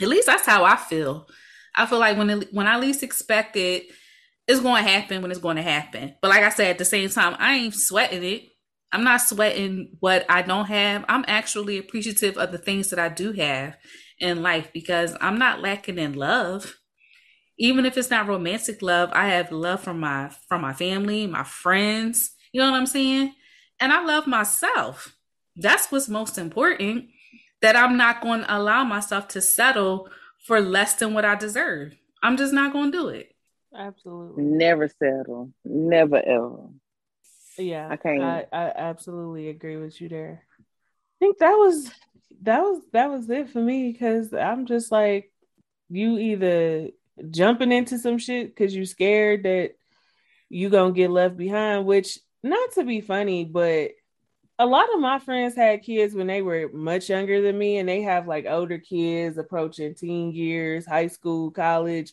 At 0.01 0.09
least 0.09 0.27
that's 0.27 0.47
how 0.47 0.65
I 0.65 0.77
feel. 0.77 1.27
I 1.77 1.87
feel 1.87 1.99
like 1.99 2.17
when 2.17 2.31
it, 2.31 2.49
when 2.53 2.67
I 2.67 2.79
least 2.79 3.03
expect 3.03 3.57
it, 3.57 3.87
it's 4.51 4.61
going 4.61 4.83
to 4.85 4.91
happen 4.91 5.23
when 5.23 5.31
it's 5.31 5.41
going 5.41 5.57
to 5.57 5.63
happen. 5.63 6.17
But 6.21 6.29
like 6.29 6.43
I 6.43 6.49
said, 6.49 6.71
at 6.71 6.79
the 6.79 6.85
same 6.85 7.09
time, 7.09 7.37
I 7.39 7.55
ain't 7.55 7.75
sweating 7.75 8.25
it. 8.25 8.49
I'm 8.93 9.05
not 9.05 9.21
sweating 9.21 9.97
what 10.01 10.27
I 10.29 10.43
don't 10.43 10.67
have. 10.67 11.05
I'm 11.09 11.25
actually 11.29 11.79
appreciative 11.79 12.37
of 12.37 12.51
the 12.51 12.59
things 12.59 12.91
that 12.91 12.99
I 12.99 13.09
do 13.09 13.33
have 13.33 13.77
in 14.19 14.43
life 14.43 14.73
because 14.73 15.17
I'm 15.21 15.39
not 15.39 15.61
lacking 15.61 15.99
in 15.99 16.15
love. 16.15 16.77
Even 17.59 17.87
if 17.87 17.97
it's 17.97 18.11
not 18.11 18.27
romantic 18.27 18.83
love, 18.83 19.11
I 19.13 19.29
have 19.29 19.53
love 19.53 19.81
from 19.81 20.01
my 20.01 20.31
from 20.49 20.63
my 20.63 20.73
family, 20.73 21.27
my 21.27 21.45
friends. 21.45 22.33
You 22.53 22.61
know 22.61 22.71
what 22.71 22.79
I'm 22.79 22.87
saying? 22.87 23.35
And 23.79 23.93
I 23.93 24.05
love 24.05 24.27
myself. 24.27 25.17
That's 25.57 25.91
what's 25.91 26.09
most 26.09 26.39
important. 26.39 27.07
That 27.63 27.77
I'm 27.77 27.97
not 27.97 28.23
going 28.23 28.41
to 28.41 28.57
allow 28.57 28.85
myself 28.85 29.29
to 29.29 29.41
settle 29.41 30.09
for 30.47 30.61
less 30.61 30.95
than 30.95 31.13
what 31.13 31.27
I 31.27 31.35
deserve. 31.35 31.95
I'm 32.23 32.37
just 32.37 32.55
not 32.55 32.73
going 32.73 32.91
to 32.93 32.99
do 32.99 33.09
it. 33.09 33.35
Absolutely. 33.77 34.43
Never 34.43 34.89
settle. 34.89 35.53
Never 35.65 36.17
ever. 36.17 36.69
Yeah, 37.59 37.89
I 37.91 37.97
can't. 37.97 38.23
I, 38.23 38.47
I 38.53 38.73
absolutely 38.77 39.49
agree 39.49 39.77
with 39.77 40.01
you 40.01 40.09
there. 40.09 40.43
I 40.59 40.63
think 41.19 41.39
that 41.39 41.53
was 41.53 41.91
that 42.43 42.61
was 42.63 42.83
that 42.93 43.11
was 43.11 43.29
it 43.29 43.51
for 43.51 43.61
me 43.61 43.93
because 43.93 44.33
I'm 44.33 44.67
just 44.67 44.91
like 44.91 45.31
you 45.89 46.19
either 46.19 46.89
jumping 47.31 47.73
into 47.73 47.99
some 47.99 48.19
shit 48.19 48.55
because 48.55 48.75
you 48.75 48.87
scared 48.87 49.43
that 49.43 49.73
you're 50.49 50.71
gonna 50.71 50.93
get 50.93 51.11
left 51.11 51.37
behind, 51.37 51.85
which 51.85 52.19
not 52.43 52.73
to 52.73 52.85
be 52.85 53.01
funny, 53.01 53.45
but 53.45 53.91
a 54.59 54.67
lot 54.67 54.93
of 54.93 55.01
my 55.01 55.19
friends 55.19 55.55
had 55.57 55.83
kids 55.83 56.15
when 56.15 56.27
they 56.27 56.43
were 56.43 56.69
much 56.73 57.09
younger 57.09 57.41
than 57.41 57.57
me, 57.59 57.79
and 57.79 57.89
they 57.89 58.03
have 58.03 58.27
like 58.29 58.47
older 58.47 58.79
kids 58.79 59.39
approaching 59.39 59.95
teen 59.95 60.33
years, 60.33 60.85
high 60.87 61.07
school, 61.09 61.51
college. 61.51 62.13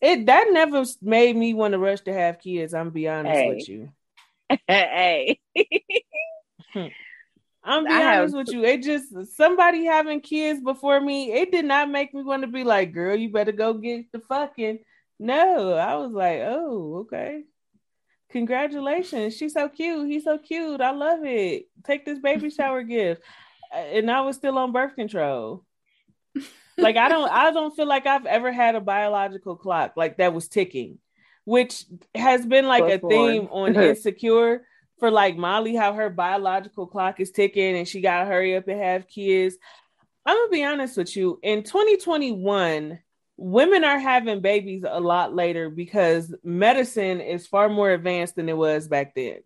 It 0.00 0.26
that 0.26 0.46
never 0.50 0.84
made 1.02 1.36
me 1.36 1.54
want 1.54 1.72
to 1.72 1.78
rush 1.78 2.00
to 2.02 2.12
have 2.12 2.40
kids. 2.40 2.72
I'm 2.72 2.90
be 2.90 3.08
honest 3.08 3.34
Hey. 3.34 3.48
with 3.54 3.68
you. 3.68 3.92
hey. 4.68 5.40
I'm 7.64 7.84
be 7.84 7.90
I 7.90 8.18
honest 8.18 8.34
have- 8.34 8.46
with 8.46 8.54
you. 8.54 8.64
It 8.64 8.82
just 8.82 9.36
somebody 9.36 9.84
having 9.84 10.20
kids 10.20 10.60
before 10.60 11.00
me. 11.00 11.32
It 11.32 11.50
did 11.52 11.64
not 11.64 11.90
make 11.90 12.14
me 12.14 12.22
want 12.22 12.42
to 12.42 12.48
be 12.48 12.64
like, 12.64 12.92
girl, 12.92 13.16
you 13.16 13.30
better 13.30 13.52
go 13.52 13.74
get 13.74 14.10
the 14.12 14.20
fucking. 14.20 14.78
No, 15.18 15.74
I 15.74 15.96
was 15.96 16.12
like, 16.12 16.40
oh, 16.44 16.98
okay. 17.00 17.42
Congratulations. 18.30 19.36
She's 19.36 19.54
so 19.54 19.68
cute. 19.68 20.08
He's 20.08 20.24
so 20.24 20.38
cute. 20.38 20.80
I 20.80 20.90
love 20.90 21.20
it. 21.22 21.66
Take 21.84 22.04
this 22.04 22.18
baby 22.18 22.50
shower 22.58 22.82
gift. 22.82 23.22
And 23.74 24.10
I 24.10 24.20
was 24.22 24.36
still 24.36 24.58
on 24.58 24.72
birth 24.72 24.94
control. 24.94 25.64
Like 26.76 26.96
I 26.96 27.08
don't 27.08 27.30
I 27.30 27.50
don't 27.50 27.74
feel 27.74 27.88
like 27.88 28.06
I've 28.06 28.26
ever 28.26 28.52
had 28.52 28.76
a 28.76 28.80
biological 28.80 29.56
clock 29.56 29.94
like 29.96 30.18
that 30.18 30.32
was 30.32 30.48
ticking, 30.48 30.98
which 31.44 31.84
has 32.14 32.46
been 32.46 32.66
like 32.66 32.84
Plus 32.84 33.00
a 33.02 33.08
theme 33.08 33.46
one. 33.48 33.76
on 33.76 33.82
Insecure 33.82 34.64
for 35.00 35.10
like 35.10 35.36
Molly, 35.36 35.74
how 35.74 35.92
her 35.92 36.08
biological 36.08 36.86
clock 36.86 37.18
is 37.20 37.32
ticking 37.32 37.76
and 37.76 37.88
she 37.88 38.00
gotta 38.00 38.26
hurry 38.26 38.56
up 38.56 38.68
and 38.68 38.80
have 38.80 39.08
kids. 39.08 39.56
I'm 40.24 40.36
gonna 40.36 40.50
be 40.50 40.64
honest 40.64 40.96
with 40.96 41.16
you. 41.16 41.40
In 41.42 41.64
2021, 41.64 42.98
women 43.38 43.84
are 43.84 44.00
having 44.00 44.40
babies 44.40 44.84
a 44.86 45.00
lot 45.00 45.32
later 45.32 45.70
because 45.70 46.34
medicine 46.42 47.20
is 47.20 47.46
far 47.46 47.68
more 47.68 47.92
advanced 47.92 48.34
than 48.34 48.48
it 48.48 48.56
was 48.56 48.88
back 48.88 49.14
then. 49.14 49.38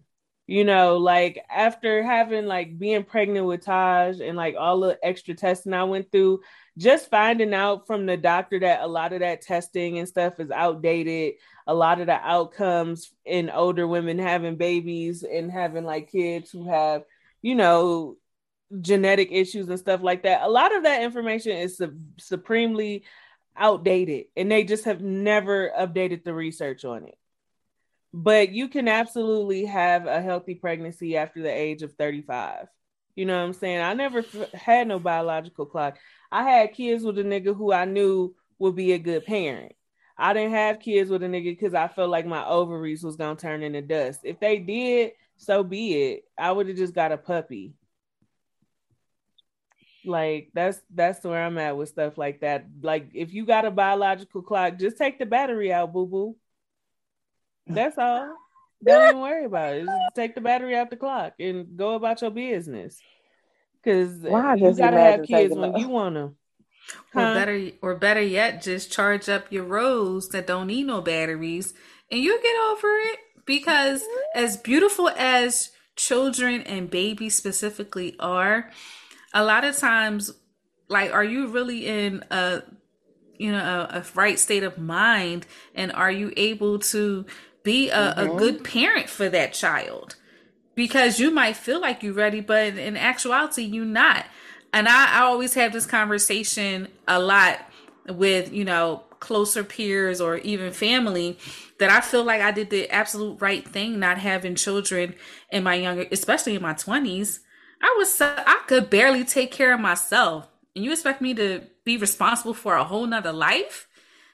You 0.47 0.65
know, 0.65 0.97
like 0.97 1.39
after 1.49 2.03
having 2.03 2.47
like 2.47 2.79
being 2.79 3.05
pregnant 3.05 3.47
with 3.47 3.65
Taj 3.65 4.21
and 4.21 4.37
like 4.37 4.57
all 4.59 4.81
the 4.81 4.99
extra 5.03 5.35
testing 5.35 5.75
I 5.75 5.85
went 5.85 6.11
through, 6.11 6.41
just 6.77 7.11
finding 7.11 7.55
out 7.55 7.87
from 7.87 8.07
the 8.07 8.17
doctor 8.17 8.59
that 8.61 8.81
a 8.81 8.87
lot 8.87 9.13
of 9.13 9.21
that 9.21 9.43
testing 9.43 9.99
and 9.99 10.09
stuff 10.09 10.41
is 10.41 10.51
outdated. 10.51 11.35
A 11.67 11.75
lot 11.75 12.01
of 12.01 12.07
the 12.07 12.15
outcomes 12.15 13.13
in 13.25 13.51
older 13.51 13.87
women 13.87 14.19
having 14.19 14.57
babies 14.57 15.23
and 15.23 15.53
having 15.53 15.85
like 15.85 16.11
kids 16.11 16.51
who 16.51 16.69
have, 16.69 17.05
you 17.41 17.55
know, 17.55 18.17
genetic 18.81 19.31
issues 19.31 19.69
and 19.69 19.79
stuff 19.79 20.03
like 20.03 20.23
that. 20.23 20.43
A 20.43 20.49
lot 20.49 20.75
of 20.75 20.85
that 20.85 21.03
information 21.03 21.57
is 21.57 21.77
su- 21.77 21.99
supremely 22.19 23.05
outdated 23.57 24.27
and 24.37 24.51
they 24.51 24.65
just 24.65 24.85
have 24.85 25.01
never 25.01 25.71
updated 25.79 26.25
the 26.25 26.35
research 26.35 26.85
on 26.85 27.05
it. 27.05 27.19
But 28.15 28.51
you 28.53 28.69
can 28.69 28.89
absolutely 28.89 29.65
have 29.65 30.07
a 30.07 30.21
healthy 30.21 30.55
pregnancy 30.55 31.17
after 31.17 31.43
the 31.43 31.51
age 31.51 31.83
of 31.83 31.95
35. 31.95 32.69
You 33.15 33.27
know 33.27 33.39
what 33.39 33.45
I'm 33.45 33.53
saying? 33.53 33.81
I 33.81 33.95
never 33.95 34.19
f- 34.19 34.53
had 34.53 34.89
no 34.89 34.99
biological 34.99 35.67
clock. 35.67 35.99
I 36.31 36.43
had 36.43 36.73
kids 36.73 37.05
with 37.05 37.19
a 37.19 37.23
nigga 37.25 37.57
who 37.57 37.73
I 37.73 37.85
knew 37.85 38.35
would 38.59 38.77
be 38.77 38.93
a 38.93 38.99
good 38.99 39.25
parent. 39.25 39.73
I 40.17 40.33
didn't 40.33 40.53
have 40.53 40.81
kids 40.81 41.11
with 41.11 41.23
a 41.23 41.27
nigga 41.27 41.57
because 41.57 41.75
I 41.75 41.89
felt 41.89 42.11
like 42.11 42.27
my 42.27 42.45
ovaries 42.47 43.03
was 43.03 43.17
gonna 43.17 43.37
turn 43.37 43.63
into 43.63 43.83
dust. 43.83 44.21
If 44.25 44.41
they 44.41 44.59
did, 44.59 45.13
so 45.37 45.65
be 45.65 45.95
it. 45.95 46.25
I 46.39 46.53
would 46.53 46.69
have 46.69 46.77
just 46.77 46.95
got 46.95 47.13
a 47.13 47.19
puppy. 47.19 47.75
Like 50.05 50.51
that's 50.53 50.81
that's 50.93 51.25
where 51.25 51.43
I'm 51.43 51.59
at 51.59 51.77
with 51.77 51.89
stuff 51.89 52.19
like 52.19 52.41
that. 52.41 52.67
Like 52.83 53.11
if 53.15 53.33
you 53.33 53.47
got 53.47 53.65
a 53.65 53.71
biological 53.71 54.43
clock, 54.43 54.79
just 54.79 54.99
take 54.99 55.19
the 55.19 55.27
battery 55.27 55.73
out, 55.73 55.93
boo 55.93 56.07
boo. 56.07 56.37
That's 57.67 57.99
all. 57.99 58.37
Don't 58.85 59.05
even 59.05 59.21
worry 59.21 59.45
about 59.45 59.75
it. 59.75 59.85
Just 59.85 60.15
take 60.17 60.35
the 60.35 60.41
battery 60.41 60.77
out 60.77 60.91
the 60.91 60.97
clock 60.97 61.35
and 61.39 61.77
go 61.77 61.95
about 61.95 62.21
your 62.21 62.33
business. 62.33 63.01
Cause 63.85 64.19
Why 64.21 64.55
you 64.55 64.67
just 64.67 64.81
gotta 64.81 64.99
have 64.99 65.25
kids 65.25 65.55
when 65.55 65.77
you 65.77 65.89
want 65.89 66.15
them. 66.15 66.37
Or 67.15 67.23
Huh? 67.23 67.35
better, 67.35 67.71
or 67.81 67.95
better 67.95 68.23
yet, 68.23 68.63
just 68.63 68.91
charge 68.91 69.29
up 69.29 69.53
your 69.53 69.65
rose 69.65 70.29
that 70.29 70.47
don't 70.47 70.67
need 70.67 70.87
no 70.87 71.01
batteries, 71.01 71.75
and 72.11 72.21
you'll 72.21 72.43
get 72.43 72.57
over 72.71 72.89
it. 72.89 73.19
Because 73.45 74.05
as 74.35 74.57
beautiful 74.57 75.09
as 75.11 75.71
children 75.97 76.63
and 76.63 76.91
babies 76.91 77.35
specifically 77.35 78.17
are, 78.19 78.71
a 79.35 79.45
lot 79.45 79.65
of 79.65 79.77
times, 79.77 80.31
like, 80.89 81.13
are 81.13 81.25
you 81.25 81.49
really 81.49 81.87
in 81.87 82.25
a, 82.31 82.63
you 83.39 83.53
know, 83.53 83.59
a, 83.91 83.99
a 83.99 84.05
right 84.15 84.39
state 84.39 84.63
of 84.63 84.79
mind, 84.79 85.47
and 85.75 85.93
are 85.93 86.11
you 86.11 86.33
able 86.37 86.79
to 86.79 87.27
be 87.63 87.91
a, 87.91 88.13
a 88.13 88.15
mm-hmm. 88.15 88.39
good 88.39 88.65
parent 88.65 89.09
for 89.09 89.29
that 89.29 89.53
child? 89.53 90.17
because 90.75 91.21
you 91.21 91.31
might 91.31 91.57
feel 91.57 91.81
like 91.81 92.03
you're 92.03 92.15
ready, 92.15 92.41
but 92.41 92.77
in 92.77 92.97
actuality, 92.97 93.63
you're 93.63 93.85
not. 93.85 94.25
And 94.73 94.89
I, 94.89 95.19
I 95.19 95.23
always 95.23 95.55
have 95.55 95.73
this 95.73 95.87
conversation 95.87 96.89
a 97.07 97.21
lot 97.21 97.59
with, 98.09 98.53
you 98.53 98.65
know, 98.65 99.05
closer 99.21 99.63
peers 99.63 100.21
or 100.21 100.39
even 100.39 100.73
family 100.73 101.39
that 101.79 101.91
I 101.91 102.01
feel 102.01 102.25
like 102.25 102.41
I 102.41 102.51
did 102.51 102.71
the 102.71 102.91
absolute 102.91 103.41
right 103.41 103.67
thing 103.67 104.01
not 104.01 104.19
having 104.19 104.55
children 104.55 105.15
in 105.51 105.63
my 105.63 105.75
younger, 105.75 106.07
especially 106.11 106.55
in 106.55 106.63
my 106.63 106.75
20s. 106.75 107.41
I 107.83 107.95
was, 107.99 108.15
so, 108.15 108.33
I 108.37 108.63
could 108.67 108.89
barely 108.89 109.25
take 109.25 109.51
care 109.51 109.75
of 109.75 109.81
myself. 109.81 110.49
And 110.75 110.85
you 110.85 110.93
expect 110.93 111.21
me 111.21 111.35
to 111.35 111.63
be 111.85 111.97
responsible 111.97 112.55
for 112.55 112.77
a 112.77 112.85
whole 112.85 113.07
nother 113.07 113.33
life? 113.33 113.89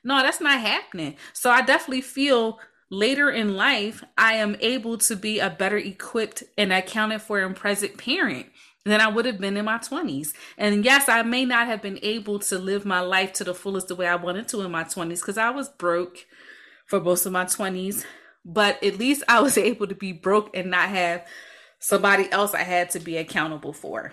No, 0.05 0.23
that's 0.23 0.41
not 0.41 0.61
happening. 0.61 1.17
So 1.33 1.51
I 1.51 1.63
definitely 1.63 2.03
feel 2.03 2.61
later 2.91 3.31
in 3.31 3.57
life, 3.57 4.05
I 4.17 4.35
am 4.35 4.57
able 4.61 4.99
to 4.99 5.17
be 5.17 5.41
a 5.41 5.51
better 5.51 5.77
equipped 5.77 6.45
and 6.57 6.73
accounted 6.73 7.23
for 7.23 7.41
and 7.41 7.57
present 7.57 7.99
parent 7.99 8.47
than 8.85 9.01
I 9.01 9.09
would 9.09 9.27
have 9.27 9.39
been 9.39 9.57
in 9.57 9.65
my 9.65 9.79
20s. 9.79 10.33
And 10.57 10.85
yes, 10.85 11.09
I 11.09 11.23
may 11.23 11.45
not 11.45 11.67
have 11.67 11.83
been 11.83 11.99
able 12.03 12.39
to 12.41 12.59
live 12.59 12.85
my 12.85 13.01
life 13.01 13.33
to 13.35 13.45
the 13.45 13.55
fullest 13.55 13.89
the 13.89 13.95
way 13.95 14.07
I 14.07 14.17
wanted 14.17 14.49
to 14.49 14.61
in 14.63 14.71
my 14.71 14.85
20s 14.85 15.21
because 15.21 15.39
I 15.39 15.51
was 15.51 15.69
broke 15.69 16.27
for 16.87 17.01
most 17.01 17.27
of 17.27 17.33
my 17.33 17.45
20s. 17.45 18.05
But 18.45 18.83
at 18.83 18.99
least 18.99 19.25
I 19.29 19.41
was 19.41 19.59
able 19.59 19.87
to 19.87 19.95
be 19.95 20.13
broke 20.13 20.57
and 20.57 20.71
not 20.71 20.89
have 20.89 21.27
somebody 21.79 22.31
else 22.33 22.55
I 22.55 22.63
had 22.63 22.91
to 22.91 23.01
be 23.01 23.17
accountable 23.17 23.73
for. 23.73 24.13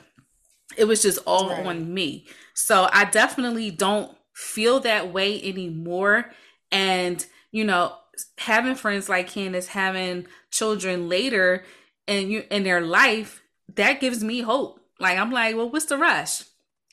It 0.77 0.85
was 0.85 1.01
just 1.01 1.19
all 1.25 1.49
Right. 1.49 1.65
on 1.65 1.93
me. 1.93 2.27
So 2.53 2.89
I 2.91 3.05
definitely 3.05 3.71
don't 3.71 4.15
feel 4.35 4.79
that 4.81 5.13
way 5.13 5.41
anymore. 5.41 6.31
And, 6.71 7.25
you 7.51 7.63
know, 7.63 7.95
having 8.37 8.75
friends 8.75 9.07
like 9.09 9.29
Candace 9.29 9.67
having 9.67 10.27
children 10.51 11.07
later 11.09 11.63
and 12.07 12.31
you 12.31 12.43
in 12.49 12.63
their 12.63 12.81
life, 12.81 13.41
that 13.75 13.99
gives 13.99 14.23
me 14.23 14.41
hope. 14.41 14.79
Like 14.99 15.17
I'm 15.17 15.31
like, 15.31 15.55
well, 15.55 15.69
what's 15.69 15.85
the 15.85 15.97
rush? 15.97 16.43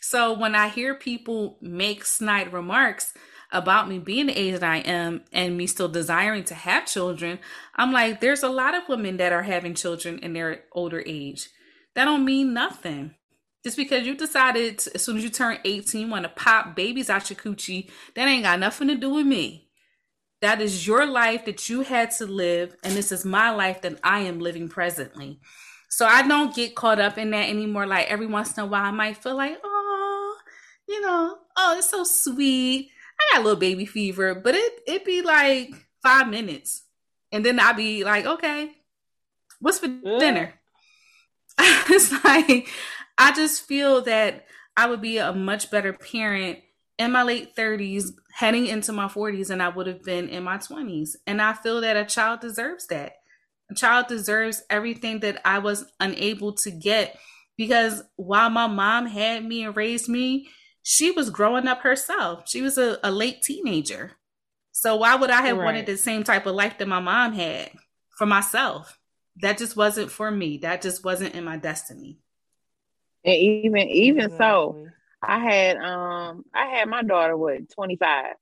So 0.00 0.32
when 0.32 0.54
I 0.54 0.68
hear 0.68 0.94
people 0.94 1.58
make 1.60 2.04
snide 2.04 2.52
remarks 2.52 3.14
about 3.52 3.88
me 3.88 3.98
being 3.98 4.26
the 4.26 4.38
age 4.38 4.54
that 4.54 4.62
I 4.62 4.78
am 4.78 5.22
and 5.32 5.56
me 5.56 5.66
still 5.66 5.88
desiring 5.88 6.44
to 6.44 6.54
have 6.54 6.86
children, 6.86 7.38
I'm 7.76 7.92
like, 7.92 8.20
there's 8.20 8.42
a 8.42 8.48
lot 8.48 8.74
of 8.74 8.88
women 8.88 9.18
that 9.18 9.32
are 9.32 9.42
having 9.42 9.74
children 9.74 10.18
in 10.18 10.32
their 10.32 10.64
older 10.72 11.02
age. 11.06 11.48
That 11.94 12.06
don't 12.06 12.24
mean 12.24 12.54
nothing. 12.54 13.14
Just 13.62 13.76
because 13.76 14.06
you 14.06 14.14
decided 14.14 14.78
to- 14.80 14.94
as 14.94 15.04
soon 15.04 15.16
as 15.18 15.22
you 15.22 15.30
turn 15.30 15.58
18 15.64 16.10
want 16.10 16.24
to 16.24 16.28
pop 16.30 16.74
babies 16.74 17.08
out 17.08 17.30
your 17.30 17.38
coochie, 17.38 17.90
that 18.14 18.26
ain't 18.26 18.42
got 18.42 18.58
nothing 18.58 18.88
to 18.88 18.96
do 18.96 19.10
with 19.10 19.26
me. 19.26 19.68
That 20.40 20.60
is 20.60 20.86
your 20.86 21.06
life 21.06 21.44
that 21.44 21.68
you 21.68 21.82
had 21.82 22.10
to 22.12 22.26
live, 22.26 22.74
and 22.82 22.94
this 22.94 23.12
is 23.12 23.24
my 23.24 23.50
life 23.50 23.82
that 23.82 24.00
I 24.02 24.20
am 24.20 24.40
living 24.40 24.68
presently. 24.68 25.38
So 25.88 26.04
I 26.06 26.26
don't 26.26 26.54
get 26.54 26.74
caught 26.74 26.98
up 26.98 27.18
in 27.18 27.30
that 27.30 27.48
anymore. 27.48 27.86
Like 27.86 28.10
every 28.10 28.26
once 28.26 28.56
in 28.56 28.64
a 28.64 28.66
while, 28.66 28.82
I 28.82 28.90
might 28.90 29.18
feel 29.22 29.36
like, 29.36 29.58
oh, 29.62 30.36
you 30.88 31.00
know, 31.00 31.38
oh, 31.56 31.78
it's 31.78 31.90
so 31.90 32.02
sweet. 32.02 32.90
I 33.30 33.34
got 33.34 33.40
a 33.40 33.44
little 33.44 33.60
baby 33.60 33.86
fever, 33.86 34.34
but 34.34 34.54
it 34.54 34.72
it 34.86 35.04
be 35.04 35.22
like 35.22 35.70
five 36.02 36.28
minutes, 36.28 36.82
and 37.30 37.44
then 37.44 37.60
I'd 37.60 37.76
be 37.76 38.04
like, 38.04 38.26
okay, 38.26 38.72
what's 39.60 39.78
for 39.78 39.88
dinner? 39.88 40.54
it's 41.58 42.24
like 42.24 42.68
I 43.18 43.32
just 43.32 43.66
feel 43.66 44.02
that 44.02 44.46
I 44.76 44.88
would 44.88 45.00
be 45.00 45.18
a 45.18 45.32
much 45.32 45.70
better 45.70 45.92
parent 45.92 46.58
in 46.98 47.12
my 47.12 47.22
late 47.22 47.54
30s, 47.56 48.10
heading 48.32 48.66
into 48.66 48.92
my 48.92 49.06
40s, 49.06 49.50
and 49.50 49.62
I 49.62 49.68
would 49.68 49.86
have 49.86 50.02
been 50.02 50.28
in 50.28 50.44
my 50.44 50.56
20s. 50.56 51.10
And 51.26 51.42
I 51.42 51.52
feel 51.52 51.80
that 51.80 51.96
a 51.96 52.04
child 52.04 52.40
deserves 52.40 52.86
that. 52.88 53.14
A 53.70 53.74
child 53.74 54.06
deserves 54.06 54.62
everything 54.70 55.20
that 55.20 55.40
I 55.44 55.58
was 55.58 55.84
unable 56.00 56.52
to 56.54 56.70
get 56.70 57.18
because 57.56 58.02
while 58.16 58.50
my 58.50 58.66
mom 58.66 59.06
had 59.06 59.44
me 59.44 59.64
and 59.64 59.76
raised 59.76 60.08
me, 60.08 60.48
she 60.82 61.10
was 61.10 61.30
growing 61.30 61.68
up 61.68 61.82
herself. 61.82 62.48
She 62.48 62.60
was 62.60 62.76
a, 62.76 62.98
a 63.02 63.10
late 63.10 63.42
teenager. 63.42 64.12
So 64.72 64.96
why 64.96 65.14
would 65.14 65.30
I 65.30 65.42
have 65.42 65.58
right. 65.58 65.64
wanted 65.64 65.86
the 65.86 65.96
same 65.96 66.24
type 66.24 66.46
of 66.46 66.54
life 66.54 66.78
that 66.78 66.88
my 66.88 67.00
mom 67.00 67.32
had 67.34 67.70
for 68.16 68.26
myself? 68.26 68.98
That 69.40 69.58
just 69.58 69.76
wasn't 69.76 70.10
for 70.10 70.30
me. 70.30 70.58
That 70.58 70.82
just 70.82 71.04
wasn't 71.04 71.34
in 71.34 71.44
my 71.44 71.56
destiny. 71.56 72.18
And 73.24 73.34
even 73.34 73.88
even 73.88 74.24
exactly. 74.24 74.38
so, 74.38 74.86
I 75.22 75.38
had 75.38 75.76
um 75.76 76.44
I 76.52 76.66
had 76.66 76.88
my 76.88 77.02
daughter 77.02 77.36
what 77.36 77.70
25. 77.70 78.34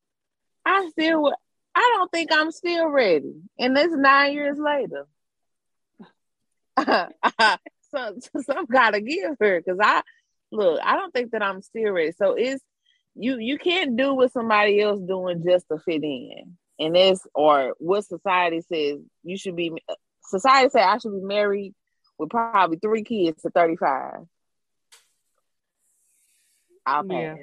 I 0.65 0.89
still 0.91 1.35
I 1.75 1.95
don't 1.97 2.11
think 2.11 2.31
I'm 2.33 2.51
still 2.51 2.89
ready. 2.89 3.35
And 3.59 3.77
this 3.77 3.93
nine 3.93 4.33
years 4.33 4.59
later. 4.59 5.07
so, 6.79 7.09
some 7.91 8.21
some 8.43 8.67
gotta 8.67 9.01
give 9.01 9.37
her 9.39 9.61
because 9.61 9.79
I 9.81 10.03
look, 10.53 10.81
I 10.83 10.97
don't 10.97 11.13
think 11.13 11.33
that 11.33 11.43
I'm 11.43 11.63
serious. 11.63 12.17
So 12.17 12.35
it's 12.35 12.63
you 13.15 13.39
you 13.39 13.59
can't 13.59 13.97
do 13.97 14.15
what 14.15 14.33
somebody 14.33 14.81
else 14.81 15.01
doing 15.01 15.45
just 15.47 15.67
to 15.69 15.79
fit 15.79 16.03
in. 16.03 16.57
And 16.79 16.95
this 16.95 17.21
or 17.35 17.75
what 17.79 18.07
society 18.07 18.63
says 18.63 19.01
you 19.23 19.37
should 19.37 19.57
be 19.57 19.73
society 20.25 20.71
say 20.71 20.81
I 20.81 20.99
should 20.99 21.13
be 21.13 21.27
married 21.27 21.75
with 22.19 22.31
probably 22.31 22.79
three 22.79 23.03
kids 23.03 23.43
to 23.43 23.51
35. 23.51 24.27
I'll 26.87 27.05
pass. 27.05 27.09
Yeah. 27.11 27.37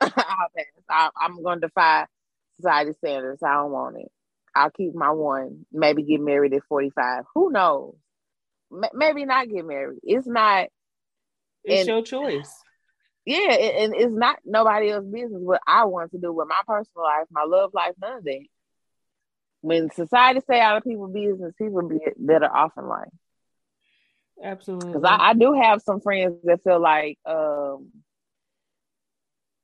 I'll 0.00 0.48
pass. 0.56 0.66
I, 0.88 1.10
am 1.22 1.42
going 1.42 1.60
to 1.60 1.68
defy 1.68 2.06
society 2.56 2.92
standards. 2.94 3.42
I 3.42 3.54
don't 3.54 3.70
want 3.70 3.96
it. 3.98 4.10
I'll 4.54 4.70
keep 4.70 4.94
my 4.94 5.10
one. 5.10 5.66
Maybe 5.72 6.02
get 6.02 6.20
married 6.20 6.54
at 6.54 6.64
45. 6.68 7.24
Who 7.34 7.52
knows? 7.52 7.94
M- 8.72 8.90
maybe 8.94 9.24
not 9.24 9.48
get 9.48 9.64
married. 9.64 10.00
It's 10.02 10.26
not. 10.26 10.68
It's 11.64 11.80
and, 11.80 11.88
your 11.88 12.02
choice. 12.02 12.52
Yeah, 13.26 13.52
and 13.52 13.94
it's 13.94 14.12
not 14.12 14.38
nobody 14.44 14.90
else's 14.90 15.10
business 15.10 15.40
what 15.42 15.60
I 15.66 15.84
want 15.84 16.10
to 16.12 16.18
do 16.18 16.32
with 16.32 16.48
my 16.48 16.60
personal 16.66 17.04
life, 17.04 17.26
my 17.30 17.44
love 17.44 17.70
life, 17.74 17.92
none 18.00 18.18
of 18.18 18.24
that. 18.24 18.46
When 19.60 19.90
society 19.90 20.40
say 20.48 20.58
out 20.58 20.78
of 20.78 20.84
people's 20.84 21.12
business, 21.12 21.52
people 21.58 21.86
be 21.86 21.98
better 22.16 22.50
off 22.50 22.72
in 22.78 22.86
life. 22.86 23.08
Absolutely. 24.42 24.92
Because 24.92 25.04
I, 25.04 25.30
I, 25.30 25.34
do 25.34 25.52
have 25.52 25.82
some 25.82 26.00
friends 26.00 26.36
that 26.44 26.64
feel 26.64 26.80
like 26.80 27.18
um, 27.26 27.90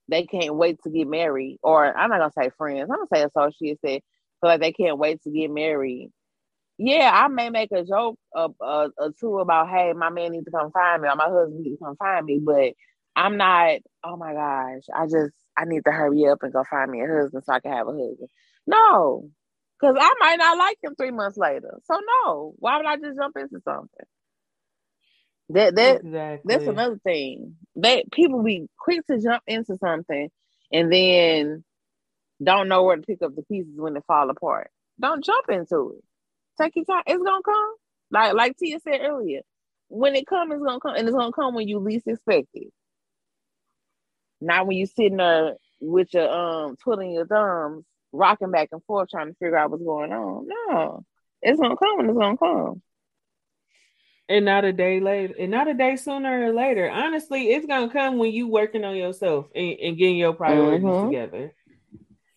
they 0.09 0.25
can't 0.27 0.55
wait 0.55 0.79
to 0.83 0.91
get 0.91 1.09
married, 1.09 1.59
or 1.63 1.97
I'm 1.97 2.11
not 2.11 2.19
gonna 2.19 2.33
say 2.39 2.51
friends, 2.59 2.91
I'm 2.91 2.99
gonna 2.99 3.07
say 3.13 3.25
associates 3.25 3.81
that 3.83 4.03
feel 4.41 4.51
like 4.51 4.61
they 4.61 4.73
can't 4.73 4.99
wait 4.99 5.23
to 5.23 5.31
get 5.31 5.51
married. 5.51 6.13
Yeah, 6.79 7.11
I 7.13 7.29
may 7.29 7.49
make 7.51 7.73
a 7.73 7.85
joke 7.85 8.19
or, 8.33 8.55
or, 8.61 8.91
or 8.99 9.13
two 9.19 9.39
about, 9.39 9.71
hey, 9.71 9.93
my 9.95 10.11
man 10.11 10.33
needs 10.33 10.45
to 10.45 10.51
come 10.51 10.71
find 10.73 11.03
me, 11.03 11.09
or 11.09 11.17
my 11.17 11.25
husband 11.25 11.61
needs 11.61 11.79
to 11.79 11.85
come 11.85 11.97
find 11.97 12.27
me, 12.27 12.39
but 12.43 12.75
I'm 13.17 13.39
not. 13.39 13.79
Oh 14.05 14.17
my 14.17 14.35
gosh, 14.35 14.83
I 14.95 15.07
just 15.07 15.35
I 15.57 15.65
need 15.65 15.85
to 15.87 15.93
hurry 15.93 16.27
up 16.27 16.43
and 16.43 16.53
go 16.53 16.65
find 16.69 16.91
me 16.91 17.01
a 17.03 17.07
husband 17.07 17.45
so 17.45 17.53
I 17.53 17.61
can 17.61 17.73
have 17.73 17.89
a 17.89 17.93
husband. 17.93 18.29
No, 18.67 19.31
because 19.81 19.97
I 19.99 20.15
might 20.21 20.37
not 20.37 20.59
like 20.59 20.79
him 20.83 20.95
three 20.97 21.11
months 21.11 21.39
later. 21.39 21.79
So 21.85 21.99
no, 22.25 22.55
why 22.59 22.77
would 22.77 22.87
I 22.87 22.97
just 22.97 23.17
jump 23.17 23.37
into 23.39 23.61
something? 23.65 24.07
That 25.51 25.77
that 25.77 26.01
exactly. 26.05 26.55
that's 26.55 26.67
another 26.67 26.99
thing. 27.05 27.57
That 27.77 28.11
people 28.13 28.43
be 28.43 28.67
quick 28.79 29.07
to 29.07 29.21
jump 29.21 29.43
into 29.47 29.77
something 29.79 30.29
and 30.73 30.93
then 30.93 31.65
don't 32.43 32.69
know 32.69 32.83
where 32.83 32.97
to 32.97 33.03
pick 33.03 33.23
up 33.23 33.35
the 33.35 33.43
pieces 33.43 33.73
when 33.77 33.95
they 33.95 34.01
fall 34.07 34.29
apart. 34.29 34.71
Don't 35.01 35.25
jump 35.25 35.47
into 35.49 35.95
it. 35.99 36.05
Take 36.61 36.77
your 36.77 36.85
time. 36.85 37.03
It's 37.07 37.23
gonna 37.23 37.43
come. 37.43 37.75
Like 38.11 38.35
like 38.35 38.57
Tia 38.57 38.79
said 38.81 39.01
earlier. 39.03 39.41
When 39.89 40.15
it 40.15 40.27
comes, 40.27 40.53
it's 40.53 40.63
gonna 40.63 40.81
come, 40.81 40.97
and 40.97 41.07
it's 41.07 41.17
gonna 41.17 41.33
come 41.33 41.55
when 41.55 41.69
you 41.69 41.79
least 41.79 42.07
expect 42.07 42.49
it. 42.55 42.73
Not 44.41 44.67
when 44.67 44.77
you 44.77 44.87
sitting 44.87 45.19
there 45.19 45.57
with 45.81 46.13
your 46.15 46.31
um 46.31 46.77
twiddling 46.83 47.13
your 47.13 47.27
thumbs, 47.27 47.85
rocking 48.13 48.51
back 48.51 48.69
and 48.73 48.83
forth, 48.85 49.11
trying 49.11 49.29
to 49.29 49.35
figure 49.35 49.57
out 49.57 49.71
what's 49.71 49.83
going 49.83 50.13
on. 50.13 50.47
No, 50.49 51.05
it's 51.43 51.61
gonna 51.61 51.77
come 51.77 51.99
when 51.99 52.11
it's 52.11 52.19
gonna 52.19 52.37
come 52.37 52.83
and 54.29 54.45
not 54.45 54.65
a 54.65 54.73
day 54.73 55.01
later 55.01 55.35
and 55.39 55.51
not 55.51 55.69
a 55.69 55.75
day 55.75 55.97
sooner 55.97 56.49
or 56.49 56.53
later 56.53 56.91
honestly 56.91 57.49
it's 57.49 57.67
gonna 57.67 57.91
come 57.91 58.19
when 58.19 58.33
you 58.33 58.49
working 58.49 58.85
on 58.85 58.97
yourself 58.97 59.47
and, 59.55 59.79
and 59.81 59.99
getting 59.99 60.17
your 60.17 60.33
priorities 60.33 60.85
mm-hmm. 60.85 61.07
together 61.07 61.55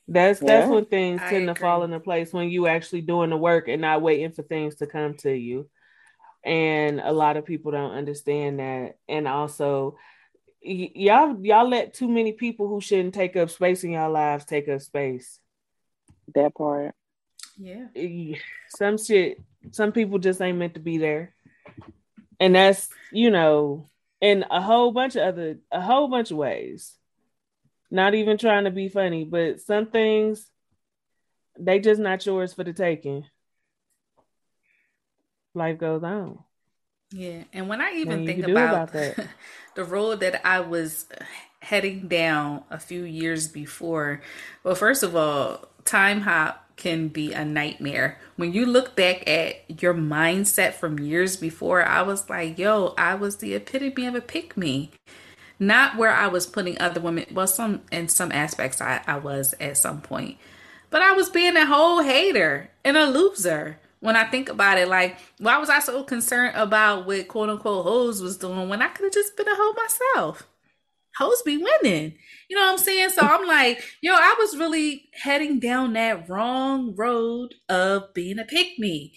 that's 0.10 0.41
yeah. 0.41 0.47
that's 0.47 0.72
when 0.72 0.86
things 0.86 1.22
I 1.24 1.30
tend 1.30 1.43
agree. 1.43 1.53
to 1.53 1.60
fall 1.62 1.84
into 1.84 1.99
place 1.99 2.34
when 2.34 2.49
you 2.49 2.66
actually 2.66 3.01
doing 3.01 3.30
the 3.30 3.38
work 3.38 3.68
and 3.68 3.82
not 3.82 4.01
waiting 4.01 4.32
for 4.32 4.41
things 4.41 4.76
to 4.76 4.88
come 4.88 5.14
to 5.18 5.32
you. 5.32 5.70
And 6.43 6.99
a 6.99 7.12
lot 7.12 7.38
of 7.38 7.45
people 7.45 7.72
don't 7.72 7.91
understand 7.91 8.60
that. 8.60 8.97
And 9.07 9.28
also 9.28 9.97
y- 10.66 10.91
y'all 10.95 11.38
y'all 11.45 11.70
let 11.70 11.93
too 11.93 12.07
many 12.07 12.34
people 12.34 12.68
who 12.68 12.82
shouldn't 12.82 13.14
take 13.14 13.36
up 13.36 13.51
space 13.51 13.84
in 13.84 13.91
y'all 13.91 14.12
lives 14.12 14.45
take 14.45 14.68
up 14.68 14.82
space. 14.82 15.39
That 16.34 16.55
part. 16.55 16.95
Yeah. 17.57 17.88
Some 18.70 18.97
shit 18.97 19.39
some 19.72 19.91
people 19.91 20.18
just 20.18 20.41
ain't 20.41 20.57
meant 20.57 20.74
to 20.74 20.80
be 20.80 20.97
there. 20.97 21.36
And 22.39 22.55
that's 22.55 22.89
you 23.12 23.30
know 23.30 23.86
in 24.22 24.43
a 24.49 24.60
whole 24.60 24.91
bunch 24.91 25.16
of 25.16 25.22
other 25.22 25.60
a 25.72 25.82
whole 25.82 26.07
bunch 26.07 26.32
of 26.32 26.38
ways 26.38 26.95
not 27.91 28.13
even 28.15 28.37
trying 28.37 28.65
to 28.65 28.71
be 28.71 28.89
funny 28.89 29.23
but 29.23 29.59
some 29.59 29.87
things 29.87 30.49
they 31.59 31.79
just 31.79 31.99
not 31.99 32.25
yours 32.25 32.53
for 32.53 32.63
the 32.63 32.73
taking 32.73 33.25
life 35.53 35.77
goes 35.77 36.03
on 36.03 36.39
yeah 37.11 37.43
and 37.53 37.67
when 37.67 37.81
i 37.81 37.91
even 37.93 38.25
think 38.25 38.43
about, 38.45 38.93
about 38.93 39.27
the 39.75 39.83
road 39.83 40.19
that 40.19 40.45
i 40.45 40.59
was 40.59 41.07
heading 41.61 42.07
down 42.07 42.63
a 42.69 42.79
few 42.79 43.03
years 43.03 43.47
before 43.47 44.21
well 44.63 44.75
first 44.75 45.03
of 45.03 45.15
all 45.15 45.67
time 45.83 46.21
hop 46.21 46.69
can 46.79 47.09
be 47.09 47.33
a 47.33 47.45
nightmare. 47.45 48.17
When 48.37 48.53
you 48.53 48.65
look 48.65 48.95
back 48.95 49.29
at 49.29 49.81
your 49.81 49.93
mindset 49.93 50.73
from 50.73 50.97
years 50.97 51.35
before, 51.35 51.85
I 51.85 52.01
was 52.01 52.29
like, 52.29 52.57
yo, 52.57 52.95
I 52.97 53.15
was 53.15 53.37
the 53.37 53.53
epitome 53.53 54.07
of 54.07 54.15
a 54.15 54.21
pick 54.21 54.57
me. 54.57 54.91
Not 55.60 55.97
where 55.97 56.12
I 56.12 56.28
was 56.28 56.47
putting 56.47 56.80
other 56.80 57.01
women, 57.01 57.26
well, 57.34 57.47
some 57.47 57.82
in 57.91 58.07
some 58.07 58.32
aspects 58.32 58.80
I, 58.80 59.01
I 59.05 59.18
was 59.18 59.53
at 59.60 59.78
some 59.78 60.01
point, 60.01 60.38
but 60.89 61.01
I 61.01 61.12
was 61.12 61.30
being 61.30 61.57
a 61.57 61.66
whole 61.66 62.01
hater 62.01 62.72
and 62.84 62.95
a 62.95 63.05
loser. 63.05 63.80
When 63.99 64.16
I 64.16 64.24
think 64.24 64.47
about 64.47 64.78
it, 64.78 64.88
like, 64.88 65.18
why 65.39 65.57
was 65.57 65.70
I 65.70 65.80
so 65.80 66.03
concerned 66.03 66.55
about 66.55 67.05
what 67.05 67.28
quote 67.28 67.49
unquote 67.49 67.84
hoes 67.84 68.22
was 68.22 68.38
doing 68.38 68.70
when 68.70 68.82
I 68.82 68.88
could 68.88 69.03
have 69.03 69.14
just 69.14 69.36
been 69.36 69.49
a 69.49 69.55
hoe 69.55 69.74
myself? 69.74 70.47
Hoes 71.18 71.41
be 71.41 71.57
winning. 71.57 72.16
You 72.49 72.55
know 72.55 72.68
what 72.68 72.72
I'm 72.72 72.78
saying? 72.78 73.10
So 73.10 73.22
I'm 73.24 73.45
like, 73.45 73.84
yo, 73.99 74.14
I 74.14 74.36
was 74.39 74.57
really 74.57 75.10
heading 75.22 75.60
down 75.60 75.91
that 75.93 76.30
wrong 76.30 76.95
road 76.95 77.55
of 77.68 78.14
being 78.14 78.39
a 78.39 78.45
pick 78.45 78.80
me. 78.80 79.14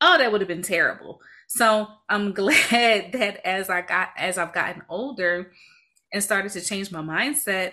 Oh, 0.00 0.16
that 0.16 0.32
would 0.32 0.40
have 0.40 0.48
been 0.48 0.62
terrible. 0.62 1.20
So 1.48 1.88
I'm 2.08 2.32
glad 2.32 3.12
that 3.12 3.46
as 3.46 3.68
I 3.68 3.82
got 3.82 4.08
as 4.16 4.38
I've 4.38 4.54
gotten 4.54 4.82
older 4.88 5.52
and 6.12 6.22
started 6.22 6.52
to 6.52 6.60
change 6.60 6.90
my 6.92 7.00
mindset, 7.00 7.72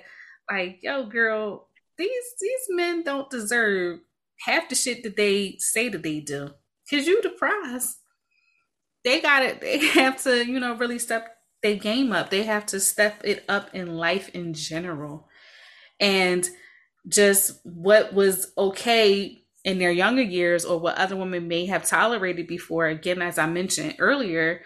like, 0.49 0.79
yo, 0.81 1.05
girl, 1.05 1.67
these 1.97 2.23
these 2.39 2.67
men 2.69 3.03
don't 3.03 3.29
deserve 3.29 3.99
half 4.39 4.69
the 4.69 4.75
shit 4.75 5.03
that 5.03 5.15
they 5.17 5.57
say 5.59 5.89
that 5.89 6.03
they 6.03 6.19
do. 6.19 6.51
Cause 6.89 7.05
you 7.05 7.21
the 7.21 7.29
prize. 7.29 7.97
They 9.03 9.21
got 9.21 9.43
it. 9.43 9.61
They 9.61 9.77
have 9.79 10.21
to, 10.23 10.45
you 10.45 10.59
know, 10.59 10.75
really 10.75 10.99
step 10.99 11.35
they 11.61 11.77
game 11.77 12.11
up. 12.11 12.29
They 12.29 12.43
have 12.43 12.65
to 12.67 12.79
step 12.79 13.21
it 13.23 13.43
up 13.49 13.73
in 13.73 13.97
life 13.97 14.29
in 14.29 14.53
general. 14.53 15.27
And 15.99 16.49
just 17.07 17.59
what 17.65 18.13
was 18.13 18.53
okay 18.57 19.43
in 19.65 19.77
their 19.77 19.91
younger 19.91 20.21
years 20.21 20.63
or 20.63 20.79
what 20.79 20.97
other 20.97 21.15
women 21.15 21.47
may 21.47 21.65
have 21.65 21.85
tolerated 21.85 22.47
before, 22.47 22.87
again, 22.87 23.21
as 23.21 23.37
I 23.37 23.45
mentioned 23.45 23.95
earlier, 23.99 24.61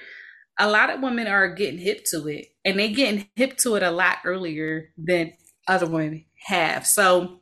a 0.60 0.70
lot 0.70 0.89
of 0.89 1.01
women 1.01 1.28
are 1.28 1.54
getting 1.54 1.80
hip 1.80 2.06
to 2.06 2.28
it 2.28 2.47
and 2.64 2.80
they 2.80 2.91
getting 2.91 3.28
hip 3.36 3.58
to 3.58 3.76
it 3.76 3.84
a 3.84 3.91
lot 3.91 4.18
earlier 4.24 4.89
than 4.97 5.34
other 5.68 5.88
women 5.88 6.26
have. 6.45 6.86
So 6.86 7.41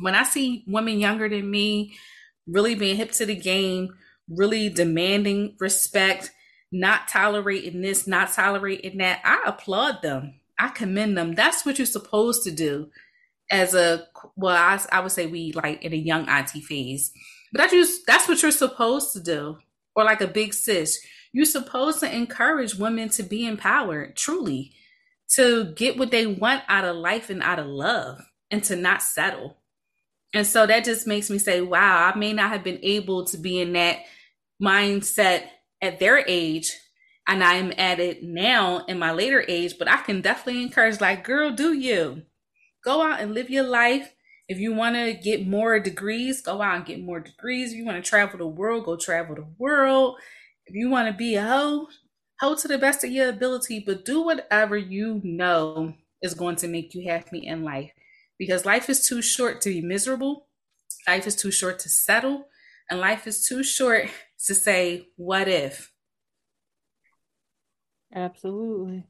when 0.00 0.14
I 0.14 0.24
see 0.24 0.64
women 0.66 1.00
younger 1.00 1.28
than 1.28 1.50
me 1.50 1.94
really 2.46 2.74
being 2.74 2.96
hip 2.96 3.12
to 3.12 3.26
the 3.26 3.36
game, 3.36 3.94
really 4.28 4.68
demanding 4.68 5.56
respect, 5.58 6.30
not 6.72 7.08
tolerating 7.08 7.80
this, 7.80 8.06
not 8.06 8.32
tolerating 8.32 8.98
that, 8.98 9.20
I 9.24 9.42
applaud 9.46 10.02
them. 10.02 10.40
I 10.58 10.68
commend 10.68 11.16
them. 11.16 11.34
That's 11.34 11.64
what 11.64 11.78
you're 11.78 11.86
supposed 11.86 12.44
to 12.44 12.50
do 12.50 12.90
as 13.50 13.74
a 13.74 14.06
well, 14.36 14.56
I, 14.56 14.80
I 14.92 15.00
would 15.00 15.12
say 15.12 15.26
we 15.26 15.52
like 15.52 15.82
in 15.82 15.92
a 15.92 15.96
young 15.96 16.28
auntie 16.28 16.60
phase. 16.60 17.12
But 17.52 17.62
that's 17.62 17.72
just 17.72 18.06
that's 18.06 18.28
what 18.28 18.42
you're 18.42 18.52
supposed 18.52 19.12
to 19.14 19.20
do. 19.20 19.58
Or 19.96 20.04
like 20.04 20.20
a 20.20 20.28
big 20.28 20.54
sis. 20.54 21.00
You're 21.32 21.44
supposed 21.44 22.00
to 22.00 22.14
encourage 22.14 22.74
women 22.74 23.08
to 23.10 23.22
be 23.22 23.46
empowered, 23.46 24.16
truly, 24.16 24.72
to 25.34 25.72
get 25.76 25.96
what 25.96 26.10
they 26.10 26.26
want 26.26 26.62
out 26.68 26.84
of 26.84 26.96
life 26.96 27.30
and 27.30 27.42
out 27.42 27.58
of 27.58 27.66
love, 27.66 28.20
and 28.50 28.64
to 28.64 28.76
not 28.76 29.02
settle. 29.02 29.58
And 30.34 30.46
so 30.46 30.66
that 30.66 30.84
just 30.84 31.06
makes 31.06 31.30
me 31.30 31.38
say, 31.38 31.60
wow, 31.60 32.10
I 32.12 32.18
may 32.18 32.32
not 32.32 32.50
have 32.50 32.64
been 32.64 32.80
able 32.82 33.24
to 33.26 33.36
be 33.36 33.60
in 33.60 33.72
that 33.74 33.98
mindset 34.62 35.44
at 35.80 35.98
their 35.98 36.24
age. 36.26 36.76
And 37.26 37.44
I'm 37.44 37.72
at 37.76 38.00
it 38.00 38.22
now 38.22 38.84
in 38.86 38.98
my 38.98 39.12
later 39.12 39.44
age, 39.46 39.74
but 39.78 39.88
I 39.88 39.98
can 39.98 40.20
definitely 40.20 40.62
encourage, 40.62 41.00
like, 41.00 41.22
girl, 41.22 41.50
do 41.50 41.72
you 41.72 42.22
go 42.84 43.02
out 43.02 43.20
and 43.20 43.34
live 43.34 43.50
your 43.50 43.64
life 43.64 44.12
if 44.50 44.58
you 44.58 44.74
want 44.74 44.96
to 44.96 45.14
get 45.14 45.46
more 45.46 45.78
degrees, 45.78 46.42
go 46.42 46.60
out 46.60 46.74
and 46.74 46.84
get 46.84 47.00
more 47.00 47.20
degrees. 47.20 47.70
If 47.70 47.78
you 47.78 47.84
want 47.84 48.02
to 48.02 48.08
travel 48.10 48.36
the 48.36 48.48
world, 48.48 48.84
go 48.84 48.96
travel 48.96 49.36
the 49.36 49.46
world. 49.58 50.16
If 50.70 50.76
you 50.76 50.88
want 50.88 51.08
to 51.08 51.12
be 51.12 51.34
a 51.34 51.42
hoe, 51.42 51.88
hoe 52.38 52.54
to 52.54 52.68
the 52.68 52.78
best 52.78 53.02
of 53.02 53.10
your 53.10 53.28
ability, 53.28 53.82
but 53.84 54.04
do 54.04 54.22
whatever 54.22 54.76
you 54.76 55.20
know 55.24 55.94
is 56.22 56.32
going 56.32 56.54
to 56.56 56.68
make 56.68 56.94
you 56.94 57.10
happy 57.10 57.44
in 57.44 57.64
life. 57.64 57.90
Because 58.38 58.64
life 58.64 58.88
is 58.88 59.04
too 59.04 59.20
short 59.20 59.60
to 59.62 59.70
be 59.70 59.80
miserable. 59.80 60.46
Life 61.08 61.26
is 61.26 61.34
too 61.34 61.50
short 61.50 61.80
to 61.80 61.88
settle. 61.88 62.46
And 62.88 63.00
life 63.00 63.26
is 63.26 63.44
too 63.44 63.64
short 63.64 64.10
to 64.46 64.54
say, 64.54 65.08
what 65.16 65.48
if? 65.48 65.92
Absolutely. 68.14 69.08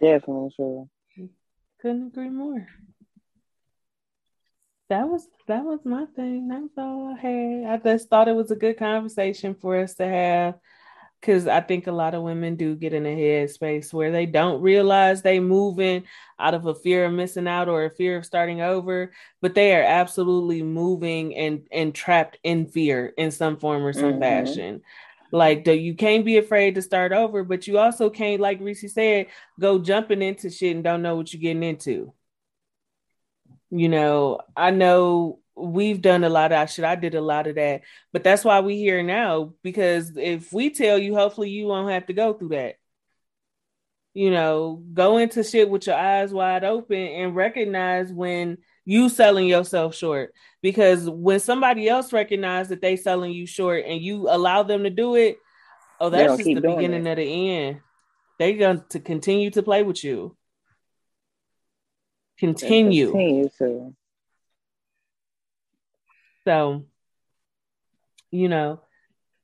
Definitely 0.00 0.48
true. 0.56 0.88
Couldn't 1.82 2.06
agree 2.06 2.30
more 2.30 2.66
that 4.94 5.08
was 5.08 5.28
that 5.48 5.64
was 5.64 5.80
my 5.84 6.06
thing. 6.14 6.46
That's 6.48 6.78
all 6.78 7.14
I 7.14 7.20
had. 7.20 7.64
I 7.66 7.76
just 7.78 8.08
thought 8.08 8.28
it 8.28 8.36
was 8.36 8.52
a 8.52 8.56
good 8.56 8.78
conversation 8.78 9.54
for 9.54 9.76
us 9.76 9.94
to 9.94 10.06
have 10.06 10.54
because 11.20 11.48
I 11.48 11.60
think 11.62 11.86
a 11.86 11.92
lot 11.92 12.14
of 12.14 12.22
women 12.22 12.54
do 12.54 12.76
get 12.76 12.92
in 12.92 13.04
a 13.04 13.16
headspace 13.16 13.92
where 13.92 14.12
they 14.12 14.24
don't 14.24 14.60
realize 14.60 15.20
they 15.20 15.40
moving 15.40 16.04
out 16.38 16.54
of 16.54 16.66
a 16.66 16.74
fear 16.74 17.06
of 17.06 17.12
missing 17.12 17.48
out 17.48 17.68
or 17.68 17.86
a 17.86 17.90
fear 17.90 18.18
of 18.18 18.26
starting 18.26 18.60
over, 18.60 19.12
but 19.40 19.54
they 19.54 19.74
are 19.74 19.82
absolutely 19.82 20.62
moving 20.62 21.34
and 21.34 21.66
and 21.72 21.92
trapped 21.92 22.38
in 22.44 22.66
fear 22.66 23.12
in 23.16 23.32
some 23.32 23.56
form 23.56 23.84
or 23.84 23.92
some 23.92 24.20
mm-hmm. 24.20 24.20
fashion. 24.20 24.82
Like 25.32 25.64
the, 25.64 25.76
you 25.76 25.94
can't 25.94 26.24
be 26.24 26.38
afraid 26.38 26.76
to 26.76 26.82
start 26.82 27.10
over, 27.10 27.42
but 27.42 27.66
you 27.66 27.78
also 27.78 28.10
can't, 28.10 28.40
like 28.40 28.60
Reese 28.60 28.94
said, 28.94 29.26
go 29.58 29.80
jumping 29.80 30.22
into 30.22 30.50
shit 30.50 30.76
and 30.76 30.84
don't 30.84 31.02
know 31.02 31.16
what 31.16 31.32
you're 31.32 31.42
getting 31.42 31.64
into. 31.64 32.12
You 33.76 33.88
know, 33.88 34.38
I 34.56 34.70
know 34.70 35.40
we've 35.56 36.00
done 36.00 36.22
a 36.22 36.28
lot 36.28 36.52
of 36.52 36.70
shit. 36.70 36.84
I 36.84 36.94
did 36.94 37.16
a 37.16 37.20
lot 37.20 37.48
of 37.48 37.56
that, 37.56 37.80
but 38.12 38.22
that's 38.22 38.44
why 38.44 38.60
we 38.60 38.76
here 38.76 39.02
now 39.02 39.54
because 39.64 40.16
if 40.16 40.52
we 40.52 40.70
tell 40.70 40.96
you, 40.96 41.16
hopefully 41.16 41.50
you 41.50 41.66
won't 41.66 41.90
have 41.90 42.06
to 42.06 42.12
go 42.12 42.34
through 42.34 42.50
that. 42.50 42.76
You 44.12 44.30
know, 44.30 44.80
go 44.92 45.16
into 45.16 45.42
shit 45.42 45.68
with 45.68 45.88
your 45.88 45.96
eyes 45.96 46.32
wide 46.32 46.62
open 46.62 46.96
and 46.96 47.34
recognize 47.34 48.12
when 48.12 48.58
you 48.84 49.08
selling 49.08 49.48
yourself 49.48 49.96
short 49.96 50.34
because 50.62 51.10
when 51.10 51.40
somebody 51.40 51.88
else 51.88 52.12
recognize 52.12 52.68
that 52.68 52.80
they 52.80 52.94
selling 52.94 53.32
you 53.32 53.44
short 53.44 53.86
and 53.88 54.00
you 54.00 54.28
allow 54.30 54.62
them 54.62 54.84
to 54.84 54.90
do 54.90 55.16
it, 55.16 55.38
oh, 55.98 56.10
that's 56.10 56.36
just 56.36 56.44
the 56.44 56.60
beginning 56.60 57.08
it. 57.08 57.10
of 57.10 57.16
the 57.16 57.50
end. 57.50 57.80
They're 58.38 58.56
going 58.56 58.84
to 58.90 59.00
continue 59.00 59.50
to 59.50 59.64
play 59.64 59.82
with 59.82 60.04
you 60.04 60.36
continue. 62.38 63.06
Continue 63.06 63.48
to. 63.58 63.94
So, 66.44 66.84
you 68.30 68.48
know, 68.48 68.80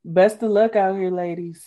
best 0.05 0.43
of 0.43 0.51
luck 0.51 0.77
out 0.77 0.97
here, 0.97 1.11
ladies. 1.11 1.67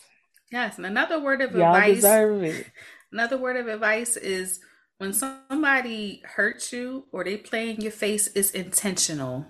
Yes, 0.52 0.78
and 0.78 0.86
another 0.86 1.20
word 1.20 1.42
of 1.42 1.54
Y'all 1.54 1.74
advice. 1.76 1.96
Deserve 1.96 2.44
it. 2.44 2.68
Another 3.12 3.38
word 3.38 3.58
of 3.58 3.68
advice 3.68 4.18
is 4.18 4.60
when 4.98 5.14
somebody 5.14 6.24
hurts 6.26 6.74
you 6.74 7.06
or 7.12 7.24
they 7.24 7.38
play 7.38 7.70
in 7.70 7.82
your 7.82 7.92
face, 7.92 8.28
it's 8.34 8.50
intentional. 8.52 9.46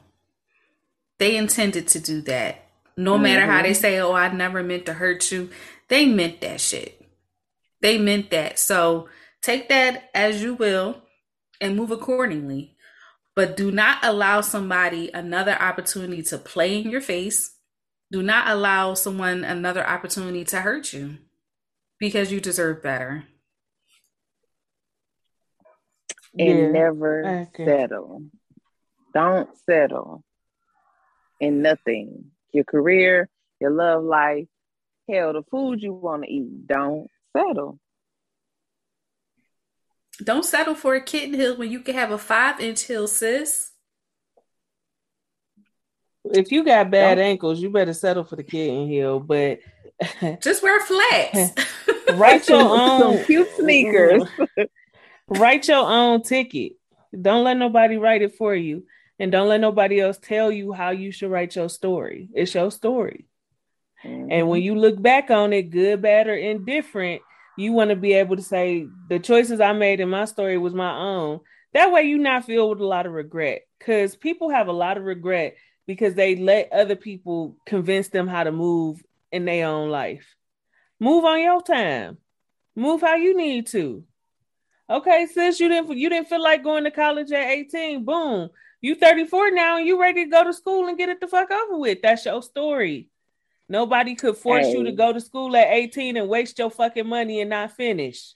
They 1.18 1.38
intended 1.38 1.88
to 1.90 2.00
do 2.02 2.22
that. 2.24 2.66
No 2.98 3.14
mm-hmm. 3.14 3.24
matter 3.24 3.46
how 3.46 3.62
they 3.62 3.72
mm-hmm. 3.72 3.82
say, 3.82 4.00
"Oh, 4.00 4.14
I 4.14 4.32
never 4.34 4.64
meant 4.64 4.86
to 4.88 4.94
hurt 4.94 5.32
you," 5.32 5.50
they 5.88 6.06
meant 6.06 6.42
that 6.42 6.60
shit. 6.60 7.06
They 7.82 7.98
meant 7.98 8.32
that. 8.32 8.60
So 8.60 9.08
take 9.42 9.70
that 9.70 10.10
as 10.14 10.42
you 10.42 10.56
will 10.56 11.03
and 11.64 11.78
move 11.78 11.92
accordingly. 11.92 12.76
But 13.36 13.58
do 13.58 13.72
not 13.72 13.98
allow 14.04 14.42
somebody 14.42 15.10
another 15.12 15.54
opportunity 15.60 16.22
to 16.24 16.38
play 16.38 16.80
in 16.80 16.92
your 16.92 17.02
face. 17.02 17.58
Do 18.12 18.22
not 18.22 18.50
allow 18.50 18.94
someone 18.94 19.44
another 19.44 19.88
opportunity 19.88 20.44
to 20.46 20.62
hurt 20.62 20.94
you 20.94 21.18
because 22.00 22.32
you 22.32 22.40
deserve 22.40 22.84
better. 22.84 23.24
And 26.38 26.60
yeah. 26.60 26.68
never 26.68 27.48
okay. 27.54 27.66
settle. 27.66 28.24
Don't 29.14 29.50
settle 29.66 30.24
in 31.40 31.62
nothing. 31.62 32.26
Your 32.52 32.66
career, 32.66 33.30
your 33.60 33.72
love 33.72 34.04
life, 34.04 34.48
hell, 35.10 35.34
the 35.34 35.44
food 35.50 35.82
you 35.82 35.94
want 35.94 36.24
to 36.24 36.32
eat. 36.32 36.68
Don't 36.68 37.08
settle. 37.36 37.80
Don't 40.22 40.46
settle 40.46 40.76
for 40.76 40.96
a 40.96 41.02
kitten 41.02 41.34
heel 41.34 41.58
when 41.58 41.72
you 41.72 41.80
can 41.80 41.96
have 41.96 42.12
a 42.12 42.18
five 42.18 42.60
inch 42.60 42.84
heel, 42.84 43.08
sis. 43.08 43.72
If 46.26 46.52
you 46.52 46.64
got 46.64 46.92
bad 46.92 47.16
Don't. 47.16 47.26
ankles, 47.26 47.60
you 47.62 47.70
better 47.70 47.94
settle 47.94 48.24
for 48.24 48.36
the 48.36 48.44
kitten 48.44 48.88
heel. 48.88 49.20
But 49.20 49.60
just 50.42 50.64
wear 50.64 50.80
flats. 50.80 51.52
write 52.14 52.48
your 52.48 52.60
own 52.62 53.24
cute 53.26 53.50
sneakers. 53.58 54.24
write 55.28 55.68
your 55.68 55.90
own 55.90 56.22
ticket. 56.22 56.74
Don't 57.20 57.44
let 57.44 57.58
nobody 57.58 57.98
write 57.98 58.22
it 58.22 58.36
for 58.36 58.56
you. 58.56 58.86
And 59.20 59.32
don't 59.32 59.48
let 59.48 59.62
nobody 59.62 60.00
else 60.00 60.18
tell 60.18 60.52
you 60.52 60.74
how 60.74 60.90
you 60.90 61.12
should 61.12 61.32
write 61.32 61.56
your 61.56 61.70
story. 61.70 62.30
It's 62.34 62.54
your 62.54 62.72
story. 62.72 63.26
Mm-hmm. 64.04 64.32
And 64.32 64.50
when 64.50 64.62
you 64.62 64.76
look 64.76 65.02
back 65.02 65.30
on 65.30 65.54
it, 65.54 65.70
good, 65.70 66.02
bad, 66.02 66.28
or 66.28 66.36
indifferent, 66.36 67.22
you 67.58 67.72
want 67.72 67.90
to 67.90 67.96
be 67.96 68.14
able 68.14 68.36
to 68.36 68.42
say 68.42 68.88
the 69.10 69.20
choices 69.20 69.60
I 69.60 69.74
made 69.74 70.00
in 70.00 70.10
my 70.10 70.26
story 70.26 70.58
was 70.58 70.74
my 70.74 70.98
own. 70.98 71.42
That 71.74 71.92
way 71.92 72.04
you 72.04 72.18
not 72.18 72.46
feel 72.46 72.70
with 72.70 72.80
a 72.80 72.86
lot 72.86 73.06
of 73.06 73.14
regret. 73.14 73.62
Cause 73.80 74.16
people 74.16 74.50
have 74.50 74.68
a 74.68 74.74
lot 74.74 74.98
of 74.98 75.04
regret 75.04 75.56
because 75.86 76.14
they 76.14 76.36
let 76.36 76.72
other 76.72 76.96
people 76.96 77.58
convince 77.66 78.08
them 78.08 78.28
how 78.28 78.44
to 78.44 78.52
move 78.52 79.04
in 79.32 79.46
their 79.46 79.68
own 79.68 79.90
life. 79.90 80.36
Move 81.00 81.26
on 81.26 81.42
your 81.42 81.62
time. 81.62 82.18
Move 82.76 83.02
how 83.02 83.16
you 83.16 83.36
need 83.36 83.68
to. 83.68 84.04
Okay, 84.90 85.28
since 85.32 85.60
you 85.60 85.70
didn't 85.70 85.98
you 85.98 86.10
didn't 86.10 86.30
feel 86.30 86.42
like 86.42 86.64
going 86.64 86.84
to 86.84 86.92
college 86.92 87.32
at 87.32 87.50
18, 87.50 88.06
boom. 88.06 88.50
You 88.82 88.96
34 88.96 89.52
now 89.52 89.78
and 89.78 89.88
you 89.88 90.00
ready 90.00 90.26
to 90.26 90.30
go 90.30 90.44
to 90.44 90.54
school 90.54 90.88
and 90.88 90.98
get 90.98 91.10
it 91.10 91.22
the 91.22 91.28
fuck 91.28 91.50
over 91.52 91.78
with. 91.78 92.00
That's 92.02 92.26
your 92.26 92.42
story. 92.42 93.10
Nobody 93.70 94.16
could 94.16 94.38
force 94.38 94.66
hey. 94.66 94.74
you 94.74 94.84
to 94.84 94.92
go 94.92 95.14
to 95.14 95.22
school 95.22 95.56
at 95.56 95.68
18 95.70 96.18
and 96.18 96.28
waste 96.28 96.60
your 96.60 96.70
fucking 96.70 97.08
money 97.08 97.42
and 97.42 97.50
not 97.50 97.72
finish. 97.72 98.34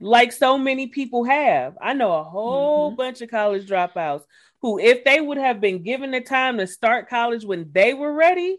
Like 0.00 0.32
so 0.32 0.58
many 0.58 0.88
people 0.88 1.24
have. 1.24 1.76
I 1.80 1.92
know 1.94 2.12
a 2.12 2.24
whole 2.24 2.90
mm-hmm. 2.90 2.96
bunch 2.96 3.20
of 3.20 3.30
college 3.30 3.68
dropouts 3.68 4.24
who, 4.60 4.78
if 4.78 5.04
they 5.04 5.20
would 5.20 5.38
have 5.38 5.60
been 5.60 5.82
given 5.82 6.10
the 6.10 6.20
time 6.20 6.58
to 6.58 6.66
start 6.66 7.08
college 7.08 7.44
when 7.44 7.70
they 7.72 7.94
were 7.94 8.12
ready, 8.12 8.58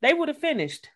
they 0.00 0.12
would 0.12 0.28
have 0.28 0.38
finished. 0.38 0.88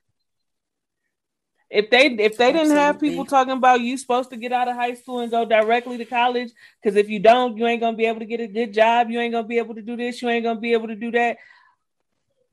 If 1.70 1.90
they 1.90 2.06
if 2.06 2.36
they 2.36 2.52
didn't 2.52 2.76
have 2.76 3.00
people 3.00 3.24
talking 3.24 3.54
about 3.54 3.80
you 3.80 3.96
supposed 3.98 4.30
to 4.30 4.36
get 4.36 4.52
out 4.52 4.68
of 4.68 4.76
high 4.76 4.94
school 4.94 5.20
and 5.20 5.30
go 5.30 5.44
directly 5.44 5.98
to 5.98 6.04
college, 6.04 6.52
because 6.80 6.94
if 6.96 7.08
you 7.08 7.18
don't, 7.18 7.56
you 7.56 7.66
ain't 7.66 7.80
gonna 7.80 7.96
be 7.96 8.06
able 8.06 8.20
to 8.20 8.26
get 8.26 8.38
a 8.40 8.46
good 8.46 8.72
job, 8.72 9.10
you 9.10 9.18
ain't 9.18 9.32
gonna 9.32 9.48
be 9.48 9.58
able 9.58 9.74
to 9.74 9.82
do 9.82 9.96
this, 9.96 10.22
you 10.22 10.28
ain't 10.28 10.44
gonna 10.44 10.60
be 10.60 10.74
able 10.74 10.88
to 10.88 10.94
do 10.94 11.10
that 11.12 11.38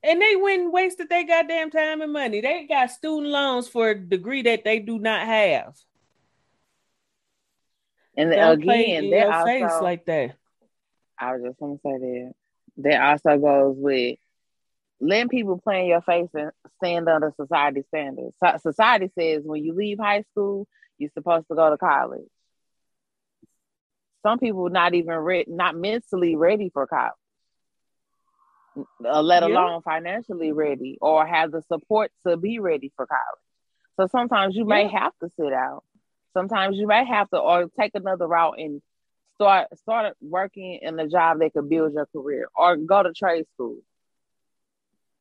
and 0.03 0.21
they 0.21 0.35
went 0.35 0.63
and 0.63 0.73
wasted 0.73 1.09
their 1.09 1.25
goddamn 1.25 1.69
time 1.69 2.01
and 2.01 2.11
money. 2.11 2.41
They 2.41 2.65
got 2.65 2.91
student 2.91 3.31
loans 3.31 3.67
for 3.67 3.89
a 3.89 3.99
degree 3.99 4.41
that 4.43 4.63
they 4.63 4.79
do 4.79 4.97
not 4.97 5.25
have. 5.25 5.75
And 8.17 8.31
Don't 8.31 8.61
again, 8.61 9.09
they 9.09 9.21
also, 9.21 9.45
face 9.45 9.81
like 9.81 10.05
that. 10.05 10.35
I 11.17 11.33
was 11.33 11.43
just 11.43 11.59
gonna 11.59 11.77
say 11.83 11.97
that. 11.97 12.33
That 12.77 13.01
also 13.01 13.37
goes 13.37 13.75
with 13.77 14.17
letting 14.99 15.29
people 15.29 15.59
play 15.59 15.81
in 15.81 15.87
your 15.87 16.01
face 16.01 16.29
and 16.33 16.51
stand 16.77 17.07
under 17.07 17.33
society 17.35 17.83
standards. 17.87 18.35
So 18.43 18.57
society 18.57 19.11
says 19.17 19.43
when 19.43 19.63
you 19.63 19.73
leave 19.73 19.99
high 19.99 20.23
school, 20.31 20.67
you're 20.97 21.11
supposed 21.13 21.47
to 21.47 21.55
go 21.55 21.69
to 21.69 21.77
college. 21.77 22.27
Some 24.23 24.39
people 24.39 24.69
not 24.69 24.93
even 24.93 25.15
re- 25.15 25.45
not 25.47 25.75
mentally 25.75 26.35
ready 26.35 26.69
for 26.69 26.87
college 26.87 27.13
uh, 29.05 29.21
let 29.21 29.43
alone 29.43 29.81
financially 29.81 30.51
ready 30.51 30.97
or 31.01 31.25
have 31.25 31.51
the 31.51 31.61
support 31.63 32.11
to 32.25 32.37
be 32.37 32.59
ready 32.59 32.91
for 32.95 33.05
college. 33.05 33.41
So 33.97 34.07
sometimes 34.07 34.55
you 34.55 34.65
yeah. 34.67 34.75
may 34.75 34.87
have 34.87 35.13
to 35.21 35.29
sit 35.39 35.53
out. 35.53 35.83
Sometimes 36.33 36.77
you 36.77 36.87
may 36.87 37.05
have 37.05 37.29
to 37.31 37.37
or 37.37 37.67
take 37.79 37.91
another 37.93 38.27
route 38.27 38.55
and 38.57 38.81
start 39.35 39.67
start 39.77 40.15
working 40.21 40.79
in 40.81 40.99
a 40.99 41.07
job 41.07 41.39
that 41.39 41.53
could 41.53 41.69
build 41.69 41.93
your 41.93 42.05
career 42.07 42.47
or 42.55 42.77
go 42.77 43.03
to 43.03 43.11
trade 43.13 43.45
school. 43.53 43.77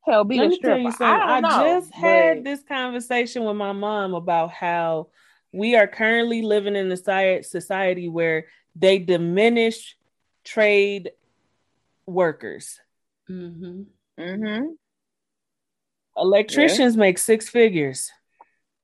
Hell, 0.06 0.24
be 0.24 0.38
Let 0.38 0.52
a 0.52 0.54
stripper. 0.54 0.78
you. 0.78 0.92
I, 1.00 1.36
I, 1.36 1.40
know, 1.40 1.80
just 1.80 1.92
had 1.92 2.44
this 2.44 2.62
conversation 2.62 3.44
with 3.44 3.56
my 3.56 3.72
mom 3.72 4.14
about 4.14 4.50
how 4.50 5.08
we 5.52 5.76
are 5.76 5.86
currently 5.86 6.42
living 6.42 6.76
in 6.76 6.90
a 6.90 7.42
society 7.42 8.08
where 8.08 8.46
they 8.74 8.98
diminish 8.98 9.96
trade 10.44 11.10
workers. 12.06 12.80
Mm-hmm. 13.30 13.82
Mhm. 14.18 14.66
Electricians 16.16 16.96
make 16.96 17.18
six 17.18 17.48
figures. 17.48 18.10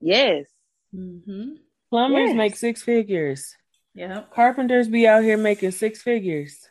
Yes. 0.00 0.46
Mm-hmm. 0.94 1.54
Plumbers 1.90 2.28
Yes. 2.28 2.36
make 2.36 2.56
six 2.56 2.82
figures. 2.82 3.54
Yep. 3.94 4.30
Carpenters 4.32 4.88
be 4.88 5.06
out 5.06 5.22
here 5.24 5.36
making 5.36 5.70
six 5.72 6.02
figures. 6.02 6.68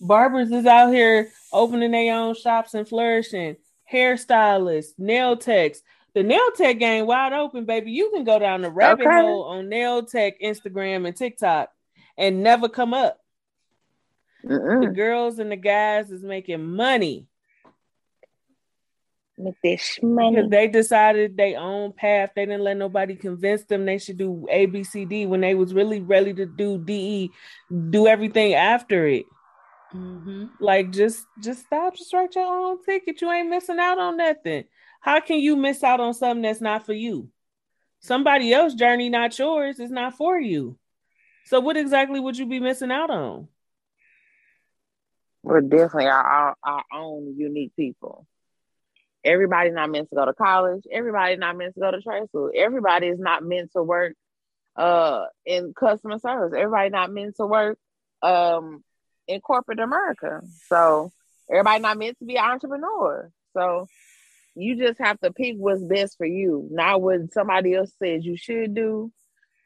Barbers 0.00 0.50
is 0.50 0.66
out 0.66 0.92
here 0.92 1.30
opening 1.52 1.90
their 1.90 2.14
own 2.16 2.34
shops 2.34 2.74
and 2.74 2.88
flourishing. 2.88 3.56
Hairstylists, 3.92 4.98
nail 4.98 5.36
techs. 5.36 5.82
The 6.14 6.22
nail 6.22 6.50
tech 6.56 6.78
game 6.78 7.06
wide 7.06 7.32
open, 7.32 7.66
baby. 7.66 7.92
You 7.92 8.10
can 8.10 8.24
go 8.24 8.38
down 8.38 8.62
the 8.62 8.70
rabbit 8.70 9.06
Okay. 9.06 9.20
hole 9.20 9.44
on 9.44 9.68
nail 9.68 10.02
tech, 10.04 10.40
Instagram, 10.40 11.06
and 11.06 11.16
TikTok 11.16 11.70
and 12.16 12.42
never 12.42 12.68
come 12.68 12.94
up. 12.94 13.18
The 14.78 14.86
Mm-mm. 14.86 14.94
girls 14.94 15.38
and 15.38 15.50
the 15.52 15.56
guys 15.56 16.10
is 16.10 16.22
making 16.22 16.64
money 16.64 17.26
Make 19.38 19.54
this 19.62 19.98
because 20.00 20.02
money. 20.02 20.48
they 20.48 20.68
decided 20.68 21.36
their 21.36 21.58
own 21.58 21.92
path. 21.92 22.30
They 22.34 22.44
didn't 22.44 22.62
let 22.64 22.76
nobody 22.76 23.16
convince 23.16 23.64
them 23.64 23.86
they 23.86 23.98
should 23.98 24.18
do 24.18 24.46
A, 24.50 24.66
B, 24.66 24.84
C, 24.84 25.04
D 25.06 25.26
when 25.26 25.40
they 25.40 25.54
was 25.54 25.72
really 25.74 26.00
ready 26.00 26.34
to 26.34 26.46
do 26.46 26.78
D, 26.78 26.94
E, 26.94 27.30
do 27.90 28.06
everything 28.06 28.54
after 28.54 29.06
it. 29.06 29.26
Mm-hmm. 29.94 30.46
Like 30.60 30.90
just 30.90 31.26
just 31.42 31.64
stop, 31.64 31.96
just 31.96 32.12
write 32.12 32.34
your 32.34 32.44
own 32.44 32.82
ticket. 32.84 33.20
You 33.20 33.30
ain't 33.32 33.48
missing 33.48 33.78
out 33.78 33.98
on 33.98 34.18
nothing. 34.18 34.64
How 35.00 35.20
can 35.20 35.38
you 35.40 35.56
miss 35.56 35.82
out 35.82 36.00
on 36.00 36.14
something 36.14 36.42
that's 36.42 36.60
not 36.60 36.84
for 36.84 36.92
you? 36.92 37.30
Somebody 38.00 38.52
else's 38.52 38.78
journey, 38.78 39.08
not 39.08 39.38
yours, 39.38 39.80
is 39.80 39.90
not 39.90 40.16
for 40.16 40.38
you. 40.38 40.78
So 41.46 41.60
what 41.60 41.76
exactly 41.76 42.20
would 42.20 42.36
you 42.38 42.46
be 42.46 42.60
missing 42.60 42.90
out 42.90 43.10
on? 43.10 43.48
We're 45.42 45.62
definitely 45.62 46.06
our, 46.06 46.22
our, 46.22 46.56
our 46.62 46.84
own 46.92 47.34
unique 47.36 47.74
people. 47.76 48.26
Everybody's 49.24 49.74
not 49.74 49.90
meant 49.90 50.08
to 50.10 50.14
go 50.14 50.24
to 50.24 50.32
college. 50.32 50.84
Everybody's 50.90 51.38
not 51.38 51.56
meant 51.56 51.74
to 51.74 51.80
go 51.80 51.90
to 51.90 52.00
trade 52.00 52.28
school. 52.28 52.50
Everybody 52.54 53.08
is 53.08 53.18
not 53.18 53.42
meant 53.42 53.72
to 53.72 53.82
work 53.82 54.14
uh 54.76 55.24
in 55.44 55.74
customer 55.74 56.18
service. 56.18 56.54
Everybody 56.56 56.90
not 56.90 57.12
meant 57.12 57.36
to 57.36 57.46
work 57.46 57.78
um 58.22 58.82
in 59.26 59.40
corporate 59.40 59.80
America. 59.80 60.42
So 60.68 61.12
everybody 61.50 61.80
not 61.82 61.98
meant 61.98 62.18
to 62.18 62.24
be 62.24 62.36
an 62.36 62.44
entrepreneur. 62.44 63.30
So 63.54 63.88
you 64.54 64.76
just 64.76 64.98
have 65.00 65.18
to 65.20 65.32
pick 65.32 65.56
what's 65.56 65.82
best 65.82 66.16
for 66.16 66.26
you, 66.26 66.68
not 66.70 67.00
what 67.00 67.32
somebody 67.32 67.74
else 67.74 67.92
says 68.02 68.24
you 68.24 68.36
should 68.36 68.74
do. 68.74 69.12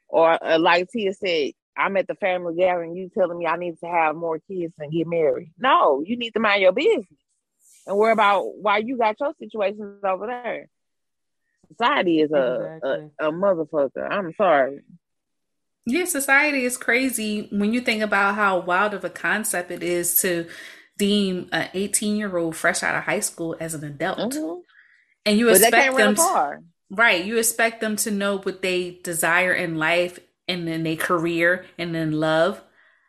Or 0.07 0.43
uh, 0.43 0.59
like 0.59 0.89
Tia 0.89 1.13
said, 1.13 1.51
I'm 1.77 1.97
at 1.97 2.07
the 2.07 2.15
family 2.15 2.55
gathering, 2.55 2.95
you 2.95 3.09
telling 3.09 3.37
me 3.37 3.45
I 3.47 3.57
need 3.57 3.79
to 3.79 3.87
have 3.87 4.15
more 4.15 4.39
kids 4.39 4.73
and 4.79 4.91
get 4.91 5.07
married. 5.07 5.51
No, 5.57 6.01
you 6.05 6.17
need 6.17 6.31
to 6.31 6.39
mind 6.39 6.61
your 6.61 6.71
business 6.71 7.05
and 7.87 7.97
worry 7.97 8.13
about 8.13 8.55
why 8.57 8.79
you 8.79 8.97
got 8.97 9.19
your 9.19 9.33
situations 9.39 10.03
over 10.03 10.27
there. 10.27 10.69
Society 11.69 12.21
is 12.21 12.31
a, 12.31 12.79
Exactly. 12.83 13.11
a, 13.19 13.29
a 13.29 13.31
motherfucker. 13.31 14.07
I'm 14.09 14.33
sorry. 14.35 14.81
Yeah, 15.85 16.05
society 16.05 16.65
is 16.65 16.77
crazy 16.77 17.47
when 17.51 17.73
you 17.73 17.81
think 17.81 18.01
about 18.01 18.35
how 18.35 18.59
wild 18.59 18.93
of 18.93 19.03
a 19.03 19.09
concept 19.09 19.69
it 19.69 19.83
is 19.83 20.19
to 20.21 20.47
deem 20.97 21.49
an 21.51 21.69
18 21.73 22.15
year 22.17 22.35
old 22.37 22.55
fresh 22.55 22.81
out 22.81 22.95
of 22.95 23.03
high 23.03 23.19
school 23.19 23.55
as 23.59 23.73
an 23.73 23.83
adult. 23.83 24.33
Mhm. 24.33 24.61
And 25.25 25.37
you 25.37 25.47
But 25.47 25.57
expect 25.57 25.95
them 25.97 26.15
to, 26.15 26.63
right, 26.89 27.23
you 27.23 27.37
expect 27.37 27.81
them 27.81 27.95
to 27.97 28.11
know 28.11 28.37
what 28.37 28.61
they 28.61 28.99
desire 29.03 29.53
in 29.53 29.77
life 29.77 30.19
and 30.47 30.67
then 30.67 30.85
a 30.85 30.95
career 30.95 31.65
and 31.77 31.93
then 31.93 32.11
love. 32.11 32.61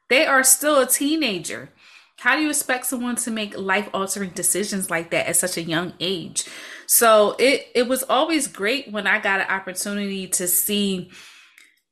They 0.08 0.26
are 0.26 0.44
still 0.44 0.80
a 0.80 0.86
teenager. 0.86 1.70
How 2.18 2.36
do 2.36 2.42
you 2.42 2.48
expect 2.48 2.86
someone 2.86 3.16
to 3.16 3.30
make 3.30 3.58
life 3.58 3.88
altering 3.92 4.30
decisions 4.30 4.90
like 4.90 5.10
that 5.10 5.28
at 5.28 5.36
such 5.36 5.56
a 5.56 5.62
young 5.62 5.92
age? 6.00 6.44
So 6.86 7.36
it 7.38 7.68
it 7.74 7.88
was 7.88 8.04
always 8.04 8.46
great 8.46 8.90
when 8.90 9.06
I 9.06 9.18
got 9.18 9.40
an 9.40 9.48
opportunity 9.48 10.26
to 10.28 10.46
see 10.46 11.10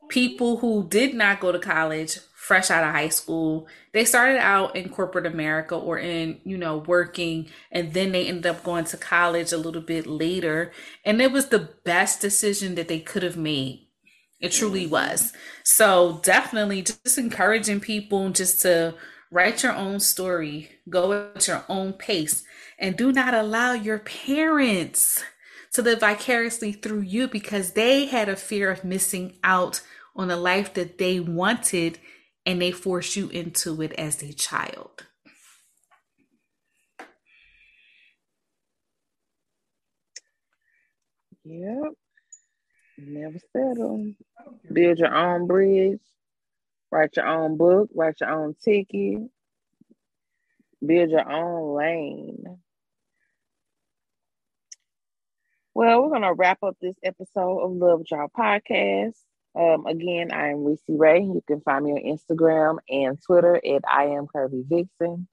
people 0.09 0.59
who 0.59 0.87
did 0.89 1.15
not 1.15 1.41
go 1.41 1.53
to 1.53 1.59
college 1.59 2.19
fresh 2.35 2.71
out 2.71 2.85
of 2.85 2.93
high 2.93 3.09
school 3.09 3.67
they 3.95 4.05
started 4.05 4.39
out 4.39 4.77
in 4.77 4.91
corporate 4.91 5.25
america 5.25 5.75
or 5.75 5.99
in 5.99 6.39
you 6.45 6.59
know 6.59 6.77
working 6.77 7.49
and 7.73 7.95
then 7.95 8.13
they 8.13 8.27
ended 8.27 8.45
up 8.45 8.63
going 8.63 8.85
to 8.85 8.99
college 8.99 9.51
a 9.51 9.57
little 9.57 9.81
bit 9.81 10.07
later 10.07 10.71
and 11.07 11.23
it 11.23 11.33
was 11.33 11.49
the 11.49 11.71
best 11.85 12.21
decision 12.21 12.75
that 12.75 12.87
they 12.87 13.01
could 13.01 13.23
have 13.23 13.39
made 13.39 13.84
it 14.45 14.53
truly 14.53 14.87
was 14.87 15.33
so 15.65 16.21
definitely 16.23 16.83
just 16.83 17.19
encouraging 17.19 17.81
people 17.81 18.31
just 18.31 18.61
to 18.63 18.95
write 19.31 19.63
your 19.63 19.73
own 19.75 19.99
story 20.01 20.71
go 20.89 21.13
at 21.35 21.49
your 21.49 21.65
own 21.69 21.93
pace 21.95 22.45
and 22.79 22.97
do 22.97 23.13
not 23.13 23.35
allow 23.35 23.73
your 23.73 23.99
parents 24.01 25.23
to 25.73 25.83
live 25.83 26.01
vicariously 26.01 26.73
through 26.73 27.01
you 27.01 27.29
because 27.29 27.73
they 27.73 28.07
had 28.07 28.29
a 28.29 28.37
fear 28.37 28.71
of 28.71 28.85
missing 28.85 29.37
out 29.43 29.81
on 30.17 30.31
a 30.31 30.37
life 30.37 30.75
that 30.75 30.99
they 30.99 31.19
wanted 31.21 31.99
and 32.47 32.61
they 32.63 32.71
forced 32.71 33.17
you 33.17 33.29
into 33.31 33.81
it 33.83 33.93
as 33.95 34.23
a 34.23 34.33
child. 34.33 35.07
Yep. 41.45 41.95
Never 42.97 43.39
settle. 43.53 44.13
Build 44.73 44.99
your 44.99 45.15
own 45.15 45.47
bridge. 45.47 46.01
Write 46.91 47.17
your 47.17 47.27
own 47.27 47.57
book. 47.57 47.91
Write 47.95 48.21
your 48.21 48.31
own 48.31 48.55
ticket. 48.63 49.23
Build 50.85 51.11
your 51.11 51.31
own 51.31 51.77
lane. 51.77 52.45
Well, 55.75 56.03
we're 56.03 56.11
gonna 56.11 56.35
wrap 56.35 56.63
up 56.63 56.77
this 56.81 56.95
episode 57.03 57.59
of 57.59 57.73
Love 57.73 58.07
Draw 58.07 58.29
Podcast. 58.29 59.17
Um, 59.57 59.87
again, 59.87 60.31
I 60.33 60.51
am 60.51 60.65
Reese 60.65 60.83
Ray. 60.89 61.23
You 61.23 61.43
can 61.49 61.61
find 61.63 61.85
me 61.85 61.93
on 61.93 62.17
Instagram 62.17 62.79
and 62.89 63.19
Twitter 63.21 63.57
at 63.57 63.83
I 63.91 64.05
am 64.07 64.29
Kirby 64.29 64.65
Vixen. 64.69 65.27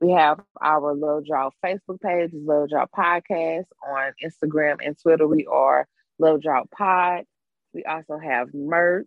We 0.00 0.10
have 0.10 0.40
our 0.60 0.94
Love 0.94 1.24
Draw 1.26 1.50
Facebook 1.64 2.00
page, 2.00 2.30
Love 2.32 2.70
Draw 2.70 2.86
Podcast. 2.86 3.66
On 3.88 4.12
Instagram 4.24 4.78
and 4.84 4.98
Twitter, 5.00 5.28
we 5.28 5.46
are 5.46 5.86
Love 6.20 6.42
Draw 6.42 6.64
Pod. 6.76 7.24
We 7.72 7.84
also 7.84 8.18
have 8.18 8.52
merch. 8.52 9.06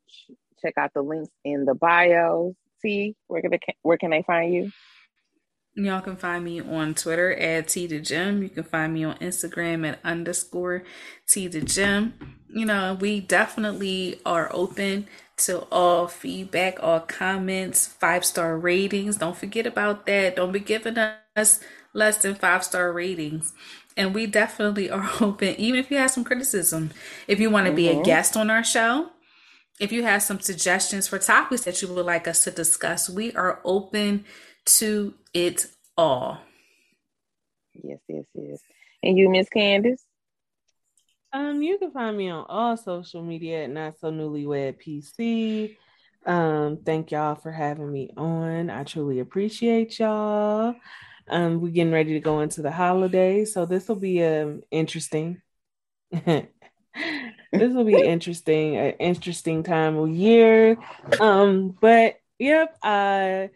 Check 0.61 0.74
out 0.78 0.91
the 0.93 1.01
links 1.01 1.30
in 1.43 1.66
the 1.66 1.76
bios. 1.76 2.55
T, 2.82 3.16
where 3.28 3.41
can 3.41 3.51
they, 3.51 3.59
where 3.82 3.97
can 3.97 4.11
they 4.11 4.24
find 4.24 4.53
you? 4.53 4.72
Y'all 5.76 6.01
can 6.01 6.16
find 6.16 6.43
me 6.43 6.61
on 6.61 6.93
Twitter 6.93 7.34
at 7.34 7.68
T 7.68 7.88
the 7.88 7.99
Gym. 7.99 8.43
You 8.43 8.49
can 8.49 8.64
find 8.64 8.93
me 8.93 9.03
on 9.05 9.18
Instagram 9.18 9.88
at 9.88 9.99
underscore 10.03 10.84
T 11.28 11.47
the 11.47 11.61
Gym. 11.61 12.14
You 12.47 12.66
know, 12.66 12.97
we 12.99 13.20
definitely 13.20 14.20
are 14.26 14.49
open 14.53 15.07
to 15.38 15.61
all 15.72 16.07
feedback, 16.07 16.78
all 16.82 16.99
comments, 16.99 17.88
five 17.88 18.24
star 18.24 18.57
ratings. 18.57 19.18
Don't 19.18 19.36
forget 19.36 19.66
about 19.66 20.05
that. 20.05 20.36
Don't 20.36 20.51
be 20.51 20.59
giving 20.59 20.97
us 20.97 21.59
less 21.94 22.18
than 22.18 22.36
five 22.36 22.64
star 22.64 22.91
ratings. 22.91 23.54
And 23.96 24.14
we 24.14 24.26
definitely 24.26 24.89
are 24.89 25.10
open, 25.22 25.56
even 25.58 25.80
if 25.80 25.91
you 25.91 25.98
have 25.98 26.12
some 26.12 26.24
criticism. 26.24 26.91
If 27.28 27.39
you 27.39 27.50
want 27.50 27.68
to 27.68 27.74
be 27.74 27.89
a 27.89 27.96
Mhm. 27.96 28.06
guest 28.06 28.36
on 28.36 28.50
our 28.50 28.64
show, 28.64 29.10
if 29.80 29.91
you 29.91 30.04
have 30.04 30.22
some 30.24 30.39
suggestions 30.39 31.08
for 31.08 31.20
topics 31.20 31.64
that 31.64 31.82
you 31.82 31.88
would 31.94 32.06
like 32.06 32.28
us 32.28 32.44
to 32.44 32.52
discuss, 32.52 33.10
we 33.10 33.34
are 33.34 33.60
open 33.64 34.26
to 34.66 35.14
it 35.34 35.68
all. 35.98 36.39
Yes, 37.74 38.00
yes, 38.08 38.26
yes. 38.34 38.62
And 39.02 39.18
you, 39.18 39.30
Miss 39.30 39.50
Candace? 39.50 40.06
Um, 41.34 41.64
you 41.64 41.80
can 41.80 41.91
find 41.91 42.16
me 42.16 42.30
on 42.30 42.46
all 42.48 42.78
social 42.78 43.24
media 43.24 43.64
at 43.64 43.72
Not 43.72 43.98
So 44.00 44.12
Newlywed 44.12 44.80
PC. 44.80 45.76
Um, 46.26 46.78
thank 46.86 47.12
y'all 47.12 47.36
for 47.36 47.52
having 47.52 47.91
me 47.91 48.12
on. 48.16 48.70
I 48.70 48.84
truly 48.84 49.20
appreciate 49.20 49.98
y'all. 50.00 50.76
Um, 51.30 51.61
we're 51.61 51.71
getting 51.71 51.93
ready 51.93 52.13
to 52.13 52.19
go 52.19 52.41
into 52.41 52.61
the 52.61 52.71
holiday, 52.71 53.45
so 53.45 53.65
this 53.65 53.88
will 53.88 53.95
be 53.95 54.24
um 54.24 54.61
interesting. 54.71 55.41
this 56.26 56.47
will 57.51 57.86
be 57.86 57.95
interesting, 58.03 58.76
an 58.78 58.91
interesting 58.99 59.63
time 59.63 59.97
of 59.97 60.09
year. 60.09 60.78
Um, 61.19 61.78
but 61.80 62.15
yep, 62.39 62.78
I 62.84 63.49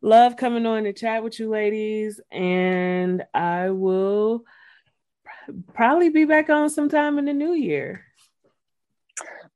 love 0.00 0.36
coming 0.36 0.66
on 0.66 0.84
to 0.84 0.92
chat 0.92 1.22
with 1.22 1.38
you 1.38 1.48
ladies, 1.48 2.20
and 2.30 3.24
I 3.32 3.70
will 3.70 4.44
probably 5.74 6.08
be 6.08 6.24
back 6.24 6.50
on 6.50 6.70
sometime 6.70 7.18
in 7.18 7.24
the 7.24 7.32
new 7.32 7.52
year. 7.52 8.04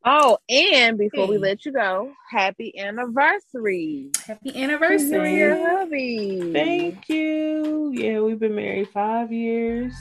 Oh, 0.09 0.39
and 0.49 0.97
before 0.97 1.25
hey. 1.25 1.31
we 1.31 1.39
let 1.39 1.67
you 1.67 1.73
go, 1.73 2.13
happy 2.31 2.79
anniversary. 2.79 4.13
Happy 4.25 4.63
anniversary. 4.63 5.37
Your 5.37 5.57
hubby. 5.57 6.53
Thank 6.53 7.09
you. 7.09 7.91
Yeah, 7.93 8.21
we've 8.21 8.39
been 8.39 8.55
married 8.55 8.89
five 8.91 9.33
years. 9.33 9.93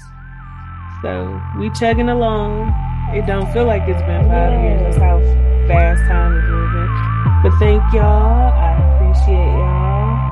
So 1.02 1.42
we 1.58 1.72
chugging 1.72 2.10
along. 2.10 2.72
It 3.16 3.26
don't 3.26 3.52
feel 3.52 3.66
like 3.66 3.82
it's 3.88 4.02
been 4.04 4.30
five 4.30 4.62
years. 4.62 4.82
That's 4.84 4.98
how 4.98 5.20
fast 5.68 6.02
time 6.08 6.38
is 6.38 6.44
moving. 6.52 7.42
But 7.42 7.58
thank 7.58 7.82
y'all. 7.92 8.54
I 8.54 8.78
appreciate 8.94 9.58
y'all. 9.58 10.30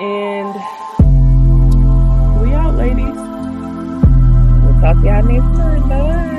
And 0.00 0.54
we 2.42 2.54
out, 2.54 2.74
ladies. 2.74 3.14
We'll 4.64 4.80
talk 4.80 4.96
to 5.00 5.06
y'all 5.06 5.22
next 5.22 5.56
time. 5.56 5.88
Bye. 5.88 6.31